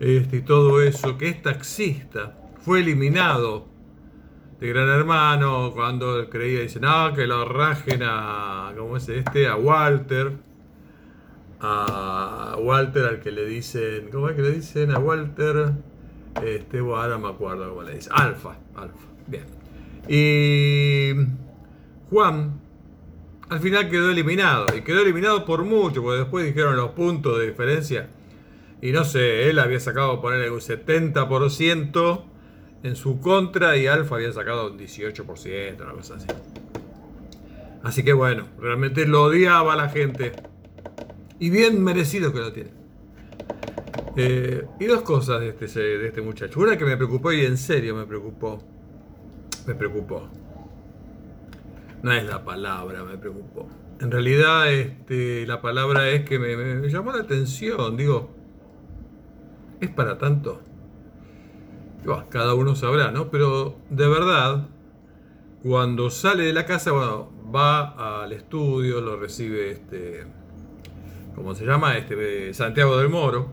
este, 0.00 0.36
y 0.38 0.40
todo 0.42 0.80
eso, 0.80 1.18
que 1.18 1.28
es 1.28 1.42
taxista, 1.42 2.36
fue 2.60 2.80
eliminado 2.80 3.66
de 4.60 4.68
Gran 4.68 4.88
Hermano, 4.88 5.72
cuando 5.74 6.28
creía, 6.28 6.62
dice, 6.62 6.80
no, 6.80 7.12
que 7.14 7.26
lo 7.26 7.44
rajen 7.44 8.02
a, 8.02 8.72
¿cómo 8.76 8.96
es 8.96 9.08
este? 9.08 9.46
A 9.46 9.56
Walter. 9.56 10.32
A 11.60 12.56
Walter 12.60 13.04
al 13.04 13.20
que 13.20 13.32
le 13.32 13.44
dicen, 13.44 14.10
¿cómo 14.12 14.28
es 14.28 14.36
que 14.36 14.42
le 14.42 14.52
dicen 14.52 14.92
a 14.92 14.98
Walter? 14.98 15.72
Este, 16.44 16.80
bueno, 16.80 17.02
ahora 17.02 17.18
me 17.18 17.28
acuerdo 17.28 17.68
cómo 17.68 17.82
le 17.82 17.96
dice. 17.96 18.10
Alfa, 18.12 18.56
Alfa. 18.76 19.06
Bien. 19.26 19.44
Y 20.08 21.12
Juan 22.10 22.60
al 23.48 23.60
final 23.60 23.88
quedó 23.88 24.10
eliminado. 24.10 24.66
Y 24.76 24.82
quedó 24.82 25.02
eliminado 25.02 25.44
por 25.44 25.64
mucho, 25.64 26.02
porque 26.02 26.20
después 26.20 26.44
dijeron 26.44 26.76
los 26.76 26.90
puntos 26.90 27.38
de 27.38 27.48
diferencia. 27.48 28.08
Y 28.80 28.92
no 28.92 29.04
sé, 29.04 29.48
él 29.48 29.58
había 29.58 29.80
sacado 29.80 30.20
poner 30.20 30.50
un 30.52 30.60
70% 30.60 32.24
en 32.84 32.96
su 32.96 33.20
contra 33.20 33.76
y 33.76 33.86
Alfa 33.86 34.16
había 34.16 34.32
sacado 34.32 34.70
un 34.70 34.78
18%, 34.78 35.82
una 35.82 35.92
cosa 35.92 36.14
así. 36.14 36.26
Así 37.82 38.04
que 38.04 38.12
bueno, 38.12 38.46
realmente 38.60 39.06
lo 39.06 39.24
odiaba 39.24 39.74
la 39.76 39.88
gente. 39.88 40.32
Y 41.40 41.50
bien 41.50 41.82
merecido 41.82 42.32
que 42.32 42.38
lo 42.38 42.52
tiene. 42.52 42.70
Eh, 44.16 44.64
y 44.80 44.84
dos 44.86 45.02
cosas 45.02 45.40
de 45.40 45.48
este, 45.48 45.80
de 45.80 46.06
este 46.08 46.20
muchacho. 46.20 46.60
Una 46.60 46.76
que 46.76 46.84
me 46.84 46.96
preocupó 46.96 47.32
y 47.32 47.44
en 47.44 47.56
serio 47.56 47.94
me 47.94 48.04
preocupó. 48.04 48.62
Me 49.66 49.74
preocupó. 49.74 50.28
No 52.02 52.12
es 52.12 52.24
la 52.24 52.44
palabra, 52.44 53.04
me 53.04 53.16
preocupó. 53.18 53.68
En 54.00 54.10
realidad 54.10 54.72
este, 54.72 55.46
la 55.46 55.60
palabra 55.60 56.08
es 56.08 56.24
que 56.24 56.38
me, 56.38 56.88
llamó 56.88 57.12
la 57.12 57.22
atención. 57.22 57.96
Digo, 57.96 58.30
¿es 59.80 59.90
para 59.90 60.18
tanto? 60.18 60.62
cada 62.30 62.54
uno 62.54 62.74
sabrá, 62.74 63.10
¿no? 63.10 63.30
Pero 63.30 63.76
de 63.90 64.08
verdad, 64.08 64.68
cuando 65.62 66.08
sale 66.10 66.44
de 66.44 66.52
la 66.52 66.64
casa, 66.64 66.92
bueno, 66.92 67.30
va 67.54 68.22
al 68.22 68.32
estudio, 68.32 69.00
lo 69.00 69.18
recibe 69.18 69.72
este, 69.72 70.24
¿cómo 71.34 71.54
se 71.54 71.66
llama? 71.66 71.98
Este, 71.98 72.54
Santiago 72.54 72.96
del 72.96 73.08
Moro, 73.08 73.52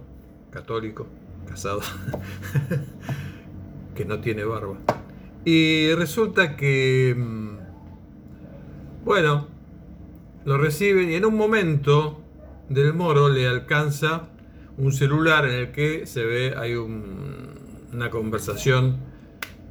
católico, 0.52 1.08
casado, 1.48 1.82
que 3.96 4.06
no 4.06 4.20
tiene 4.20 4.46
barba. 4.46 4.78
Y 5.44 5.94
resulta 5.94 6.56
que, 6.56 7.14
mm, 7.16 7.45
bueno, 9.06 9.48
lo 10.46 10.58
reciben 10.58 11.12
y 11.12 11.14
en 11.14 11.26
un 11.26 11.38
momento 11.38 12.22
del 12.70 12.94
Moro 12.96 13.30
le 13.30 13.48
alcanza 13.48 14.30
un 14.78 14.92
celular 14.92 15.46
en 15.46 15.54
el 15.54 15.72
que 15.72 16.08
se 16.08 16.26
ve, 16.26 16.56
hay 16.58 16.74
un, 16.74 17.52
una 17.94 18.10
conversación, 18.10 18.98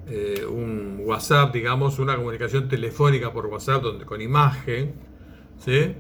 eh, 0.07 0.47
un 0.49 1.01
WhatsApp, 1.05 1.53
digamos, 1.53 1.99
una 1.99 2.15
comunicación 2.15 2.69
telefónica 2.69 3.33
por 3.33 3.47
WhatsApp 3.47 3.83
donde, 3.83 4.05
con 4.05 4.21
imagen, 4.21 4.95
¿sí? 5.59 5.97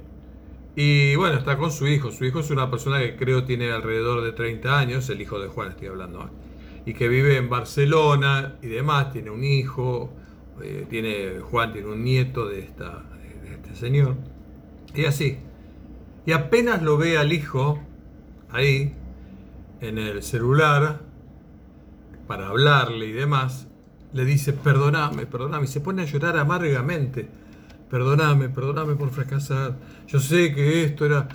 Y 0.76 1.16
bueno, 1.16 1.36
está 1.36 1.58
con 1.58 1.72
su 1.72 1.88
hijo. 1.88 2.12
Su 2.12 2.24
hijo 2.24 2.38
es 2.40 2.50
una 2.50 2.70
persona 2.70 3.00
que 3.00 3.16
creo 3.16 3.44
tiene 3.44 3.72
alrededor 3.72 4.22
de 4.22 4.30
30 4.30 4.78
años, 4.78 5.10
el 5.10 5.20
hijo 5.20 5.40
de 5.40 5.48
Juan 5.48 5.70
estoy 5.70 5.88
hablando, 5.88 6.22
¿eh? 6.22 6.28
y 6.86 6.94
que 6.94 7.08
vive 7.08 7.36
en 7.36 7.48
Barcelona 7.48 8.56
y 8.62 8.68
demás, 8.68 9.12
tiene 9.12 9.30
un 9.30 9.42
hijo, 9.42 10.12
eh, 10.62 10.86
tiene, 10.88 11.40
Juan 11.40 11.72
tiene 11.72 11.88
un 11.88 12.04
nieto 12.04 12.46
de, 12.46 12.60
esta, 12.60 13.02
este 13.64 13.76
señor. 13.76 14.16
Y 14.94 15.04
así. 15.06 15.38
Y 16.26 16.32
apenas 16.32 16.82
lo 16.82 16.96
ve 16.96 17.18
al 17.18 17.32
hijo 17.32 17.80
ahí, 18.50 18.94
en 19.80 19.98
el 19.98 20.22
celular, 20.22 21.00
para 22.26 22.48
hablarle 22.48 23.06
y 23.06 23.12
demás, 23.12 23.66
le 24.12 24.24
dice, 24.24 24.52
perdoname, 24.52 25.26
perdoname, 25.26 25.64
y 25.64 25.68
se 25.68 25.80
pone 25.80 26.02
a 26.02 26.06
llorar 26.06 26.38
amargamente. 26.38 27.28
Perdoname, 27.90 28.48
perdoname 28.48 28.94
por 28.94 29.10
fracasar. 29.10 29.76
Yo 30.06 30.20
sé 30.20 30.54
que 30.54 30.84
esto 30.84 31.04
era... 31.04 31.28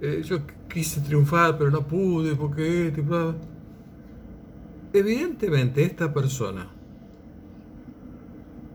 eh, 0.00 0.22
yo 0.24 0.40
quise 0.68 1.00
triunfar, 1.00 1.58
pero 1.58 1.70
no 1.70 1.86
pude, 1.86 2.34
porque 2.36 2.88
esto 2.88 3.00
y 3.00 3.02
bla, 3.02 3.24
bla". 3.24 3.34
Evidentemente 4.92 5.82
esta 5.82 6.12
persona, 6.12 6.68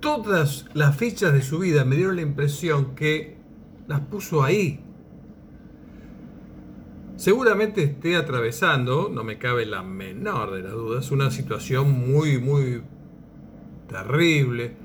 todas 0.02 0.66
las 0.74 0.98
fichas 0.98 1.32
de 1.32 1.42
su 1.42 1.60
vida 1.60 1.86
me 1.86 1.96
dieron 1.96 2.18
la 2.18 2.24
impresión 2.24 2.96
que 2.96 3.38
las 3.88 4.02
puso 4.02 4.44
ahí. 4.44 4.84
Seguramente 7.16 7.84
esté 7.84 8.16
atravesando, 8.16 9.10
no 9.14 9.24
me 9.24 9.38
cabe 9.38 9.66
la 9.68 9.84
menor 9.84 10.52
de 10.52 10.64
las 10.64 10.72
dudas, 10.72 11.12
una 11.12 11.30
situación 11.30 11.92
muy, 11.92 12.40
muy 12.40 12.82
terrible. 13.88 14.76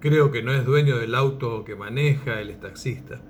Creo 0.00 0.32
que 0.32 0.42
no 0.42 0.52
es 0.52 0.64
dueño 0.64 0.98
del 0.98 1.14
auto 1.14 1.64
que 1.64 1.76
maneja, 1.76 2.40
él 2.40 2.50
es 2.50 2.60
taxista. 2.60 3.20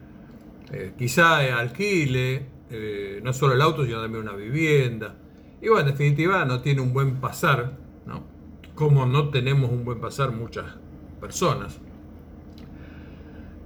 Eh, 0.72 0.94
quizá 0.96 1.58
alquile, 1.58 2.46
eh, 2.70 3.20
no 3.22 3.34
solo 3.34 3.52
el 3.52 3.60
auto, 3.60 3.84
sino 3.84 4.00
también 4.00 4.22
una 4.22 4.34
vivienda. 4.34 5.14
Y 5.60 5.68
bueno, 5.68 5.88
en 5.88 5.92
definitiva 5.92 6.44
no 6.46 6.62
tiene 6.62 6.80
un 6.80 6.94
buen 6.94 7.20
pasar, 7.20 7.76
¿no? 8.06 8.24
Como 8.74 9.04
no 9.04 9.28
tenemos 9.28 9.70
un 9.70 9.84
buen 9.84 10.00
pasar 10.00 10.32
muchas 10.32 10.66
personas. 11.26 11.80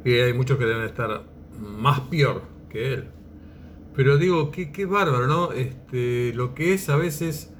Y 0.04 0.12
hay 0.24 0.32
muchos 0.32 0.56
que 0.58 0.66
deben 0.72 0.86
estar 0.86 1.10
más 1.58 2.00
peor 2.10 2.42
que 2.70 2.80
él. 2.94 3.02
Pero 3.94 4.16
digo, 4.16 4.50
qué, 4.52 4.70
qué 4.70 4.86
bárbaro, 4.86 5.26
¿no? 5.26 5.52
Este, 5.52 6.32
lo 6.34 6.54
que 6.54 6.72
es 6.74 6.88
a 6.88 6.96
veces... 6.96 7.52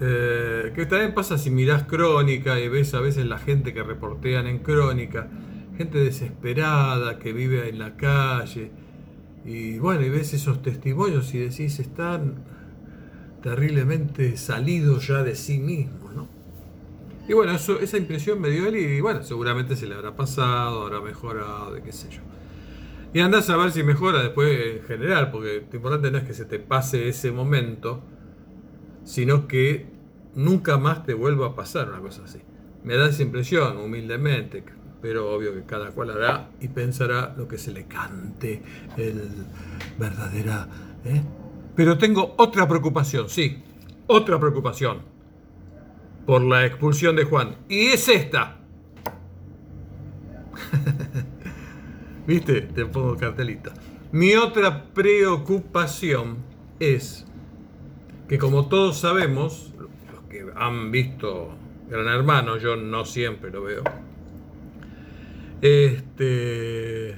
eh, 0.00 0.72
que 0.74 0.84
también 0.86 1.14
pasa 1.14 1.38
si 1.38 1.50
mirás 1.50 1.82
crónica 1.84 2.58
y 2.60 2.68
ves 2.68 2.94
a 2.94 3.00
veces 3.00 3.24
la 3.24 3.38
gente 3.38 3.72
que 3.74 3.82
reportean 3.82 4.46
en 4.46 4.58
crónica, 4.58 5.28
gente 5.78 5.98
desesperada 5.98 7.18
que 7.18 7.32
vive 7.32 7.68
en 7.70 7.78
la 7.78 7.96
calle, 7.96 8.70
y 9.44 9.78
bueno, 9.78 10.02
y 10.02 10.10
ves 10.10 10.34
esos 10.34 10.60
testimonios 10.60 11.34
y 11.34 11.38
decís, 11.38 11.80
están 11.80 12.44
terriblemente 13.42 14.36
salidos 14.36 15.08
ya 15.08 15.22
de 15.22 15.34
sí 15.34 15.58
mismos, 15.58 16.14
¿no? 16.14 16.28
Y 17.28 17.32
bueno, 17.32 17.52
eso, 17.52 17.78
esa 17.78 17.96
impresión 17.96 18.40
me 18.40 18.48
dio 18.48 18.66
él 18.66 18.76
y 18.76 19.00
bueno, 19.00 19.22
seguramente 19.22 19.76
se 19.76 19.86
le 19.86 19.94
habrá 19.94 20.16
pasado, 20.16 20.82
habrá 20.82 21.00
mejorado, 21.00 21.72
de 21.72 21.82
qué 21.82 21.92
sé 21.92 22.08
yo. 22.10 22.22
Y 23.12 23.20
andás 23.20 23.50
a 23.50 23.56
ver 23.56 23.72
si 23.72 23.82
mejora 23.82 24.22
después 24.22 24.76
en 24.76 24.82
general, 24.84 25.30
porque 25.30 25.64
lo 25.68 25.76
importante 25.76 26.10
no 26.10 26.18
es 26.18 26.24
que 26.24 26.34
se 26.34 26.44
te 26.44 26.58
pase 26.58 27.08
ese 27.08 27.32
momento, 27.32 28.02
sino 29.04 29.48
que 29.48 29.86
nunca 30.34 30.78
más 30.78 31.04
te 31.04 31.14
vuelva 31.14 31.48
a 31.48 31.54
pasar 31.54 31.88
una 31.88 31.98
cosa 31.98 32.24
así. 32.24 32.40
Me 32.84 32.96
da 32.96 33.08
esa 33.08 33.22
impresión, 33.22 33.76
humildemente, 33.78 34.64
pero 35.02 35.32
obvio 35.32 35.52
que 35.52 35.64
cada 35.64 35.90
cual 35.90 36.10
hará 36.10 36.50
y 36.60 36.68
pensará 36.68 37.34
lo 37.36 37.48
que 37.48 37.58
se 37.58 37.72
le 37.72 37.86
cante 37.86 38.62
el 38.96 39.28
verdadera. 39.98 40.68
¿eh? 41.04 41.22
Pero 41.74 41.98
tengo 41.98 42.34
otra 42.38 42.68
preocupación, 42.68 43.28
sí, 43.28 43.62
otra 44.06 44.38
preocupación 44.38 45.19
por 46.26 46.42
la 46.42 46.66
expulsión 46.66 47.16
de 47.16 47.24
Juan. 47.24 47.56
Y 47.68 47.88
es 47.88 48.08
esta. 48.08 48.58
¿Viste? 52.26 52.62
Te 52.62 52.86
pongo 52.86 53.16
cartelita. 53.16 53.72
Mi 54.12 54.34
otra 54.34 54.84
preocupación 54.92 56.38
es 56.78 57.26
que 58.28 58.38
como 58.38 58.68
todos 58.68 58.98
sabemos, 58.98 59.72
los 59.78 60.22
que 60.28 60.46
han 60.56 60.90
visto 60.90 61.54
Gran 61.88 62.06
Hermano, 62.06 62.56
yo 62.56 62.76
no 62.76 63.04
siempre 63.04 63.50
lo 63.50 63.62
veo, 63.62 63.82
este, 65.60 67.10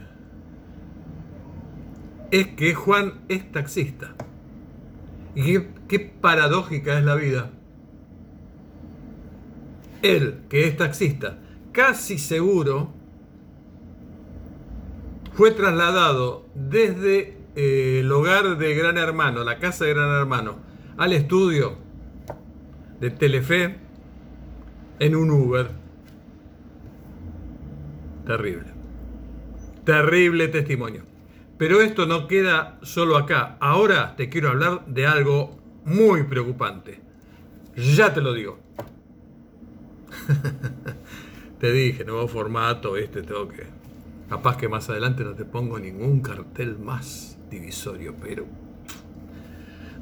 es 2.31 2.47
que 2.57 2.75
Juan 2.75 3.21
es 3.29 3.53
taxista. 3.53 4.15
Y 5.35 5.61
qué 5.89 5.99
paradójica 5.99 6.99
es 6.99 7.05
la 7.05 7.15
vida. 7.15 7.51
Él, 10.03 10.41
que 10.49 10.67
es 10.67 10.77
taxista, 10.77 11.39
casi 11.73 12.19
seguro 12.19 12.93
fue 15.35 15.53
trasladado 15.53 16.47
desde 16.55 17.39
eh, 17.57 18.01
el 18.01 18.13
hogar 18.13 18.59
de 18.59 18.75
Gran 18.75 18.99
Hermano, 18.99 19.45
la 19.45 19.59
casa 19.59 19.85
de 19.85 19.95
Gran 19.95 20.11
Hermano, 20.11 20.57
al 20.99 21.13
estudio 21.13 21.77
de 23.01 23.11
Telefe 23.11 23.77
en 24.99 25.17
un 25.17 25.31
Uber. 25.31 25.71
Terrible. 28.27 28.73
Terrible 29.85 30.49
testimonio. 30.49 31.03
Pero 31.59 31.81
esto 31.81 32.07
no 32.07 32.29
queda 32.29 32.79
solo 32.83 33.17
acá. 33.17 33.57
Ahora 33.61 34.17
te 34.17 34.29
quiero 34.29 34.51
hablar 34.51 34.87
de 34.87 35.07
algo 35.07 35.59
muy 35.85 36.25
preocupante. 36.25 37.01
Ya 37.75 38.13
te 38.13 38.21
lo 38.21 38.33
digo. 38.33 38.59
te 41.61 41.73
dije, 41.73 42.05
nuevo 42.05 42.29
formato, 42.29 42.97
este 42.97 43.23
tengo 43.23 43.49
que... 43.49 43.67
Capaz 44.29 44.57
que 44.57 44.69
más 44.69 44.89
adelante 44.89 45.25
no 45.25 45.35
te 45.35 45.45
pongo 45.45 45.79
ningún 45.79 46.21
cartel 46.21 46.79
más 46.79 47.39
divisorio, 47.51 48.15
pero... 48.21 48.47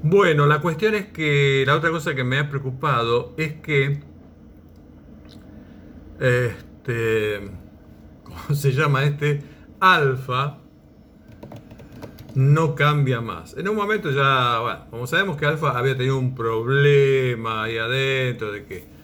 Bueno, 0.02 0.46
la 0.46 0.60
cuestión 0.60 0.94
es 0.94 1.06
que 1.06 1.64
la 1.66 1.76
otra 1.76 1.90
cosa 1.90 2.14
que 2.14 2.24
me 2.24 2.38
ha 2.38 2.48
preocupado 2.48 3.34
es 3.36 3.54
que... 3.54 4.00
Este... 6.18 7.50
¿Cómo 8.24 8.54
se 8.54 8.72
llama 8.72 9.04
este? 9.04 9.42
Alfa 9.80 10.58
no 12.34 12.74
cambia 12.74 13.20
más. 13.20 13.56
En 13.56 13.68
un 13.68 13.76
momento 13.76 14.10
ya, 14.10 14.60
bueno, 14.60 14.86
como 14.90 15.06
sabemos 15.06 15.36
que 15.36 15.46
Alfa 15.46 15.76
había 15.76 15.96
tenido 15.96 16.18
un 16.18 16.34
problema 16.34 17.64
ahí 17.64 17.78
adentro, 17.78 18.52
de 18.52 18.64
que 18.64 18.99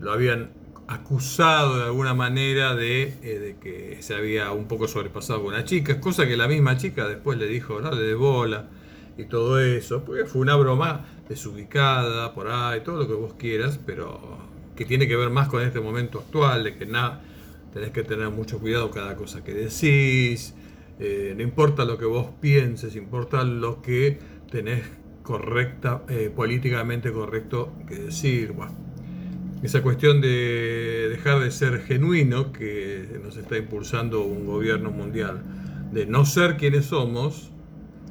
lo 0.00 0.12
habían 0.12 0.50
acusado 0.86 1.78
de 1.78 1.84
alguna 1.84 2.14
manera 2.14 2.74
de, 2.74 3.14
eh, 3.22 3.38
de 3.38 3.56
que 3.56 4.02
se 4.02 4.14
había 4.14 4.52
un 4.52 4.66
poco 4.66 4.86
sobrepasado 4.86 5.42
con 5.42 5.54
una 5.54 5.64
chica, 5.64 6.00
cosa 6.00 6.26
que 6.26 6.36
la 6.36 6.48
misma 6.48 6.76
chica 6.76 7.08
después 7.08 7.38
le 7.38 7.46
dijo, 7.46 7.80
no, 7.80 7.90
le 7.92 8.02
de 8.02 8.14
bola 8.14 8.68
y 9.16 9.24
todo 9.24 9.60
eso, 9.60 10.04
porque 10.04 10.24
fue 10.26 10.42
una 10.42 10.56
broma 10.56 11.06
desubicada 11.28 12.34
por 12.34 12.48
ahí, 12.48 12.80
todo 12.80 12.98
lo 12.98 13.08
que 13.08 13.14
vos 13.14 13.34
quieras, 13.34 13.80
pero 13.84 14.38
que 14.76 14.84
tiene 14.84 15.06
que 15.08 15.16
ver 15.16 15.30
más 15.30 15.48
con 15.48 15.62
este 15.62 15.80
momento 15.80 16.18
actual, 16.18 16.64
de 16.64 16.76
que 16.76 16.86
nada, 16.86 17.22
tenés 17.72 17.90
que 17.90 18.02
tener 18.02 18.28
mucho 18.30 18.58
cuidado 18.58 18.90
cada 18.90 19.16
cosa 19.16 19.42
que 19.42 19.54
decís, 19.54 20.54
eh, 20.98 21.32
no 21.36 21.42
importa 21.42 21.84
lo 21.84 21.96
que 21.96 22.04
vos 22.04 22.28
pienses, 22.40 22.96
importa 22.96 23.44
lo 23.44 23.82
que 23.82 24.18
tenés 24.50 24.82
correcta, 25.22 26.02
eh, 26.08 26.30
políticamente 26.34 27.12
correcto 27.12 27.72
que 27.88 27.96
decir. 27.96 28.54
Esa 29.64 29.82
cuestión 29.82 30.20
de 30.20 31.08
dejar 31.08 31.40
de 31.40 31.50
ser 31.50 31.80
genuino 31.80 32.52
que 32.52 33.18
nos 33.24 33.38
está 33.38 33.56
impulsando 33.56 34.22
un 34.22 34.44
gobierno 34.44 34.90
mundial, 34.90 35.42
de 35.90 36.04
no 36.04 36.26
ser 36.26 36.58
quienes 36.58 36.84
somos, 36.84 37.50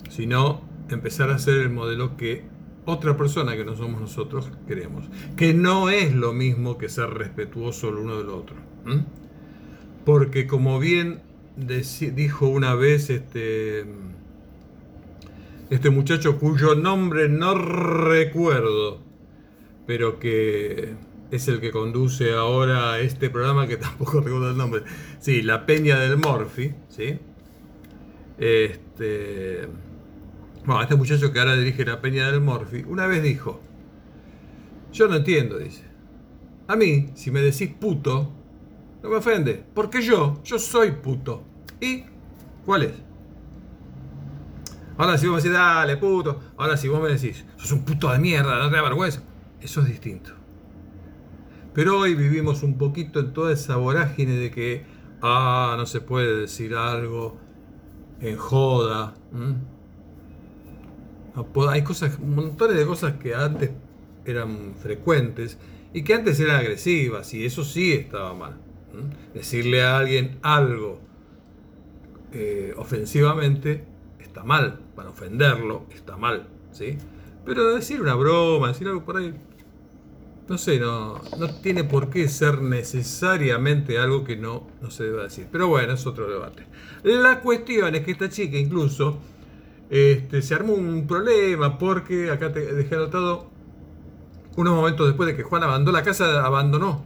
sino 0.10 0.68
empezar 0.90 1.30
a 1.30 1.38
ser 1.38 1.60
el 1.60 1.70
modelo 1.70 2.18
que 2.18 2.44
otra 2.86 3.16
persona 3.16 3.56
que 3.56 3.64
no 3.64 3.76
somos 3.76 4.02
nosotros 4.02 4.50
queremos. 4.68 5.06
Que 5.38 5.54
no 5.54 5.92
es 5.92 6.16
lo 6.16 6.34
mismo 6.34 6.80
que 6.80 6.90
ser 6.90 7.12
respetuoso 7.12 7.90
el 7.90 7.98
uno 7.98 8.18
del 8.18 8.30
otro. 8.30 8.56
Porque 10.06 10.48
como 10.48 10.80
bien 10.80 11.22
dijo 11.56 12.48
una 12.48 12.74
vez 12.74 13.12
este, 13.12 13.86
este 15.70 15.92
muchacho 15.92 16.40
cuyo 16.40 16.74
nombre 16.74 17.30
no 17.30 17.54
recuerdo, 17.54 19.02
pero 19.86 20.18
que 20.20 21.13
es 21.34 21.48
el 21.48 21.60
que 21.60 21.72
conduce 21.72 22.32
ahora 22.34 23.00
este 23.00 23.32
programa 23.32 23.66
que 23.66 23.78
tampoco 23.78 24.22
recuerdo 24.22 24.52
el 24.52 24.58
nombre. 24.58 24.84
Sí, 25.20 25.42
La 25.42 25.66
Peña 25.66 26.00
del 26.00 26.18
Morphy, 26.18 26.76
¿sí? 26.90 27.18
Este, 28.38 29.68
bueno, 30.64 30.82
este 30.84 30.96
muchacho 30.96 31.34
que 31.34 31.40
ahora 31.40 31.56
dirige 31.56 31.86
La 31.86 32.02
Peña 32.02 32.30
del 32.30 32.40
Morphy, 32.40 32.84
una 32.88 33.08
vez 33.08 33.24
dijo, 33.24 33.60
yo 34.92 35.08
no 35.08 35.16
entiendo, 35.16 35.58
dice. 35.58 35.84
A 36.68 36.76
mí, 36.76 37.10
si 37.16 37.32
me 37.32 37.42
decís 37.42 37.72
puto, 37.80 38.32
no 39.02 39.10
me 39.10 39.16
ofende, 39.16 39.66
porque 39.74 40.04
yo, 40.04 40.40
yo 40.44 40.60
soy 40.60 40.92
puto. 40.92 41.44
¿Y 41.82 42.04
cuál 42.64 42.84
es? 42.84 42.94
Ahora 44.98 45.18
si 45.18 45.26
vos 45.26 45.38
me 45.38 45.42
decís, 45.42 45.52
dale, 45.52 45.98
puto. 45.98 46.40
Ahora 46.58 46.78
si 46.78 46.88
vos 46.88 47.02
me 47.02 47.10
decís, 47.10 47.44
sos 47.58 47.72
un 47.72 47.84
puto 47.84 48.12
de 48.12 48.20
mierda, 48.20 48.60
no 48.60 48.70
te 48.70 48.76
da 48.76 48.84
vergüenza. 48.84 49.24
Eso 49.60 49.82
es 49.82 49.88
distinto. 49.88 50.43
Pero 51.74 52.00
hoy 52.00 52.14
vivimos 52.16 52.64
un 52.64 52.78
poquito 52.78 53.20
en 53.20 53.34
toda 53.34 53.52
esa 53.52 53.78
vorágine 53.78 54.34
de 54.34 54.52
que, 54.52 54.86
ah, 55.22 55.76
no 55.78 55.86
se 55.86 56.02
puede 56.02 56.42
decir 56.42 56.76
algo 56.76 57.38
en 58.22 58.38
joda. 58.38 59.16
Hay 61.70 61.84
cosas, 61.84 62.20
montones 62.20 62.78
de 62.78 62.86
cosas 62.86 63.14
que 63.14 63.34
antes 63.34 63.72
eran 64.26 64.76
frecuentes 64.76 65.58
y 65.94 66.04
que 66.04 66.14
antes 66.14 66.40
eran 66.40 66.58
agresivas 66.58 67.34
y 67.34 67.46
eso 67.46 67.64
sí 67.64 67.94
estaba 67.94 68.34
mal. 68.34 68.58
Decirle 69.34 69.84
a 69.84 69.98
alguien 69.98 70.38
algo 70.44 71.00
eh, 72.32 72.74
ofensivamente 72.78 73.84
está 74.20 74.44
mal, 74.44 74.80
para 74.96 75.10
ofenderlo 75.10 75.86
está 75.94 76.18
mal, 76.18 76.48
¿sí? 76.72 76.98
Pero 77.46 77.76
decir 77.76 78.02
una 78.02 78.16
broma, 78.16 78.70
decir 78.70 78.88
algo 78.88 79.04
por 79.04 79.18
ahí, 79.18 79.34
no 80.48 80.58
sé, 80.58 80.80
no, 80.80 81.22
no 81.38 81.50
tiene 81.62 81.84
por 81.84 82.10
qué 82.10 82.28
ser 82.28 82.62
necesariamente 82.62 83.98
algo 83.98 84.24
que 84.24 84.36
no, 84.36 84.68
no 84.82 84.92
se 84.92 85.06
deba 85.06 85.24
decir. 85.24 85.48
Pero 85.52 85.68
bueno, 85.68 85.94
es 85.94 86.06
otro 86.06 86.30
debate. 86.30 86.66
La 87.04 87.40
cuestión 87.40 87.96
es 87.96 88.04
que 88.04 88.12
esta 88.12 88.30
chica 88.30 88.58
incluso 88.58 89.20
este, 89.90 90.42
se 90.42 90.56
armó 90.56 90.74
un 90.74 91.08
problema 91.08 91.78
porque, 91.78 92.32
acá 92.32 92.52
te 92.52 92.74
dejé 92.74 92.96
anotado, 92.96 93.52
unos 94.56 94.76
momentos 94.76 95.08
después 95.08 95.28
de 95.28 95.36
que 95.36 95.44
Juan 95.44 95.64
abandonó 95.64 95.98
la 95.98 96.04
casa, 96.04 96.46
abandonó 96.46 97.06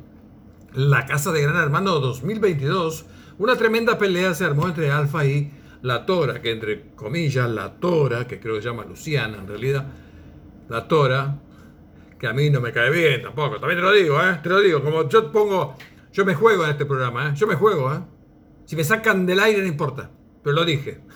la 0.73 1.06
casa 1.06 1.32
de 1.32 1.41
Gran 1.41 1.58
Hermano 1.58 2.00
2022, 2.00 3.06
una 3.39 3.56
tremenda 3.56 3.97
pelea 3.97 4.34
se 4.34 4.45
armó 4.45 4.67
entre 4.67 4.91
Alfa 4.91 5.26
y 5.26 5.52
la 5.82 6.06
Tora, 6.06 6.41
que 6.41 6.52
entre 6.52 6.89
comillas, 6.95 7.50
la 7.50 7.76
Tora, 7.76 8.28
que 8.28 8.39
creo 8.39 8.56
que 8.56 8.62
se 8.62 8.69
llama 8.69 8.84
Luciana 8.86 9.38
en 9.38 9.47
realidad, 9.47 9.88
la 10.69 10.88
Tora, 10.88 11.39
que 12.20 12.28
a 12.28 12.34
mí 12.34 12.50
no 12.50 12.62
me 12.62 12.72
cae 12.72 12.90
bien 12.90 13.22
tampoco, 13.22 13.60
también 13.60 13.80
te 13.80 13.84
lo 13.84 13.92
digo, 13.92 14.22
¿eh? 14.22 14.40
te 14.42 14.50
lo 14.50 14.60
digo, 14.60 14.84
como 14.84 15.08
yo 15.08 15.32
pongo, 15.32 15.76
yo 16.12 16.26
me 16.26 16.34
juego 16.34 16.64
en 16.66 16.72
este 16.72 16.86
programa, 16.86 17.30
¿eh? 17.30 17.34
yo 17.36 17.48
me 17.48 17.56
juego, 17.56 17.94
¿eh? 17.94 18.00
si 18.66 18.76
me 18.76 18.84
sacan 18.84 19.26
del 19.26 19.40
aire 19.40 19.62
no 19.62 19.68
importa, 19.68 20.10
pero 20.44 20.56
lo 20.56 20.66
dije. 20.66 21.00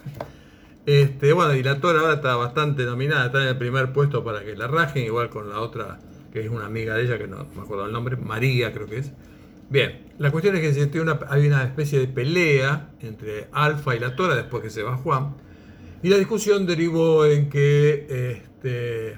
Este, 0.83 1.31
bueno, 1.31 1.53
y 1.53 1.61
la 1.61 1.79
Tora 1.79 1.99
ahora 1.99 2.15
está 2.15 2.35
bastante 2.35 2.85
nominada, 2.85 3.27
está 3.27 3.43
en 3.43 3.49
el 3.49 3.57
primer 3.57 3.93
puesto 3.93 4.23
para 4.23 4.43
que 4.43 4.55
la 4.55 4.67
rajen, 4.67 5.05
igual 5.05 5.29
con 5.29 5.47
la 5.47 5.59
otra, 5.59 5.99
que 6.33 6.43
es 6.43 6.49
una 6.49 6.65
amiga 6.65 6.95
de 6.95 7.03
ella, 7.03 7.19
que 7.19 7.27
no 7.27 7.45
me 7.55 7.61
acuerdo 7.61 7.85
el 7.85 7.91
nombre, 7.91 8.17
María 8.17 8.73
creo 8.73 8.87
que 8.87 8.97
es. 8.97 9.11
Bien, 9.69 10.11
la 10.17 10.31
cuestión 10.31 10.55
es 10.55 10.87
que 10.89 10.99
una, 10.99 11.19
hay 11.29 11.47
una 11.47 11.63
especie 11.63 11.99
de 11.99 12.07
pelea 12.07 12.89
entre 12.99 13.47
Alfa 13.51 13.95
y 13.95 13.99
la 13.99 14.15
Tora 14.15 14.35
después 14.35 14.63
que 14.63 14.71
se 14.71 14.81
va 14.81 14.97
Juan. 14.97 15.35
Y 16.03 16.09
la 16.09 16.17
discusión 16.17 16.65
derivó 16.65 17.25
en 17.25 17.49
que, 17.49 18.07
este, 18.31 19.17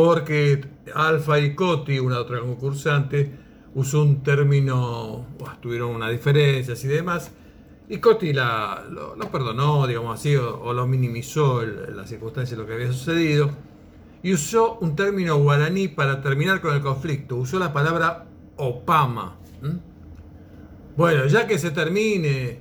porque 0.00 0.60
Alfa 0.94 1.40
y 1.40 1.56
Coti, 1.56 1.98
una 1.98 2.20
otra 2.20 2.38
concursante, 2.38 3.32
usó 3.74 4.04
un 4.04 4.22
término, 4.22 5.26
tuvieron 5.60 5.90
una 5.90 6.08
diferencia 6.08 6.76
y 6.80 6.86
demás, 6.86 7.32
y 7.88 7.98
Coti 7.98 8.32
la, 8.32 8.84
lo, 8.88 9.16
perdonó, 9.32 9.88
digamos 9.88 10.20
así, 10.20 10.36
o, 10.36 10.72
lo 10.72 10.86
minimizó 10.86 11.64
la 11.64 12.06
circunstancia 12.06 12.56
de 12.56 12.62
lo 12.62 12.68
que 12.68 12.74
había 12.74 12.92
sucedido, 12.92 13.50
y 14.22 14.34
usó 14.34 14.78
un 14.78 14.94
término 14.94 15.36
guaraní 15.38 15.88
para 15.88 16.22
terminar 16.22 16.60
con 16.60 16.76
el 16.76 16.80
conflicto, 16.80 17.34
usó 17.34 17.58
la 17.58 17.72
palabra 17.72 18.28
Opama. 18.56 19.36
Bueno, 20.96 21.26
ya 21.26 21.48
que 21.48 21.58
se 21.58 21.72
termine, 21.72 22.60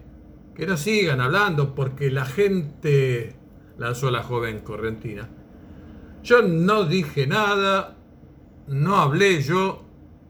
que 0.56 0.66
no 0.66 0.76
sigan 0.76 1.22
hablando 1.22 1.76
porque 1.76 2.10
la 2.10 2.26
gente, 2.26 3.36
lanzó 3.78 4.10
la 4.10 4.24
joven 4.24 4.62
correntina. 4.62 5.30
Yo 6.28 6.42
no 6.42 6.84
dije 6.84 7.26
nada, 7.26 7.96
no 8.68 8.98
hablé 8.98 9.42
yo, 9.42 9.86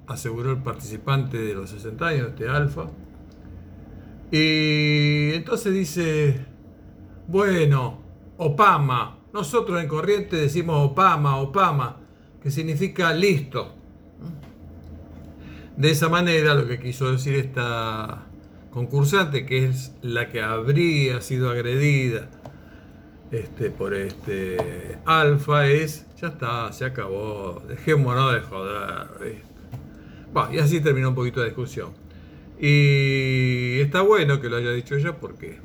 aseguró 0.06 0.52
el 0.52 0.62
participante 0.62 1.40
de 1.40 1.56
los 1.56 1.72
60 1.72 2.06
años, 2.06 2.28
este 2.28 2.48
alfa. 2.48 2.86
Y 4.30 5.32
entonces 5.34 5.74
dice, 5.74 6.46
bueno, 7.28 8.00
Opama, 8.38 9.22
nosotros 9.34 9.82
en 9.82 9.88
Corriente 9.88 10.36
decimos 10.36 10.92
Opama, 10.92 11.38
Opama, 11.38 11.98
que 12.44 12.52
significa 12.52 13.12
listo. 13.12 13.74
De 15.78 15.90
esa 15.90 16.10
manera, 16.10 16.54
lo 16.54 16.68
que 16.68 16.80
quiso 16.80 17.12
decir 17.12 17.34
esta 17.34 18.28
concursante, 18.70 19.48
que 19.48 19.66
es 19.66 19.96
la 20.04 20.30
que 20.30 20.44
habría 20.44 21.22
sido 21.22 21.50
agredida 21.50 22.30
este, 23.32 23.70
por 23.70 23.94
este 23.94 25.00
alfa, 25.06 25.68
es, 25.68 26.06
ya 26.20 26.30
está, 26.30 26.72
se 26.74 26.86
acabó, 26.86 27.62
dejémonos 27.68 28.34
de 28.34 28.42
joder. 28.42 29.42
y 30.52 30.58
así 30.60 30.82
terminó 30.82 31.10
un 31.10 31.16
poquito 31.16 31.40
la 31.40 31.48
discusión. 31.48 31.92
Y 32.60 33.80
está 33.82 34.02
bueno 34.02 34.42
que 34.42 34.50
lo 34.50 34.58
haya 34.58 34.72
dicho 34.72 34.96
ella 34.96 35.18
porque 35.18 35.60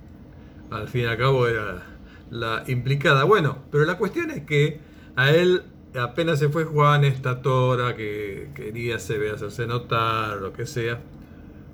al 0.71 0.89
fin 0.89 1.03
y 1.03 1.07
al 1.07 1.17
cabo 1.17 1.47
era 1.47 1.83
la 2.31 2.65
implicada. 2.67 3.25
Bueno, 3.25 3.59
pero 3.71 3.85
la 3.85 3.97
cuestión 3.97 4.31
es 4.31 4.43
que 4.45 4.81
a 5.17 5.31
él 5.31 5.63
apenas 6.01 6.39
se 6.39 6.49
fue 6.49 6.65
Juan, 6.65 7.05
esta 7.05 7.43
tora 7.43 7.95
que 7.97 8.51
quería 8.55 8.99
se 8.99 9.19
ve 9.19 9.31
hacerse 9.31 9.67
notar, 9.67 10.39
lo 10.39 10.53
que 10.53 10.67
sea, 10.67 11.01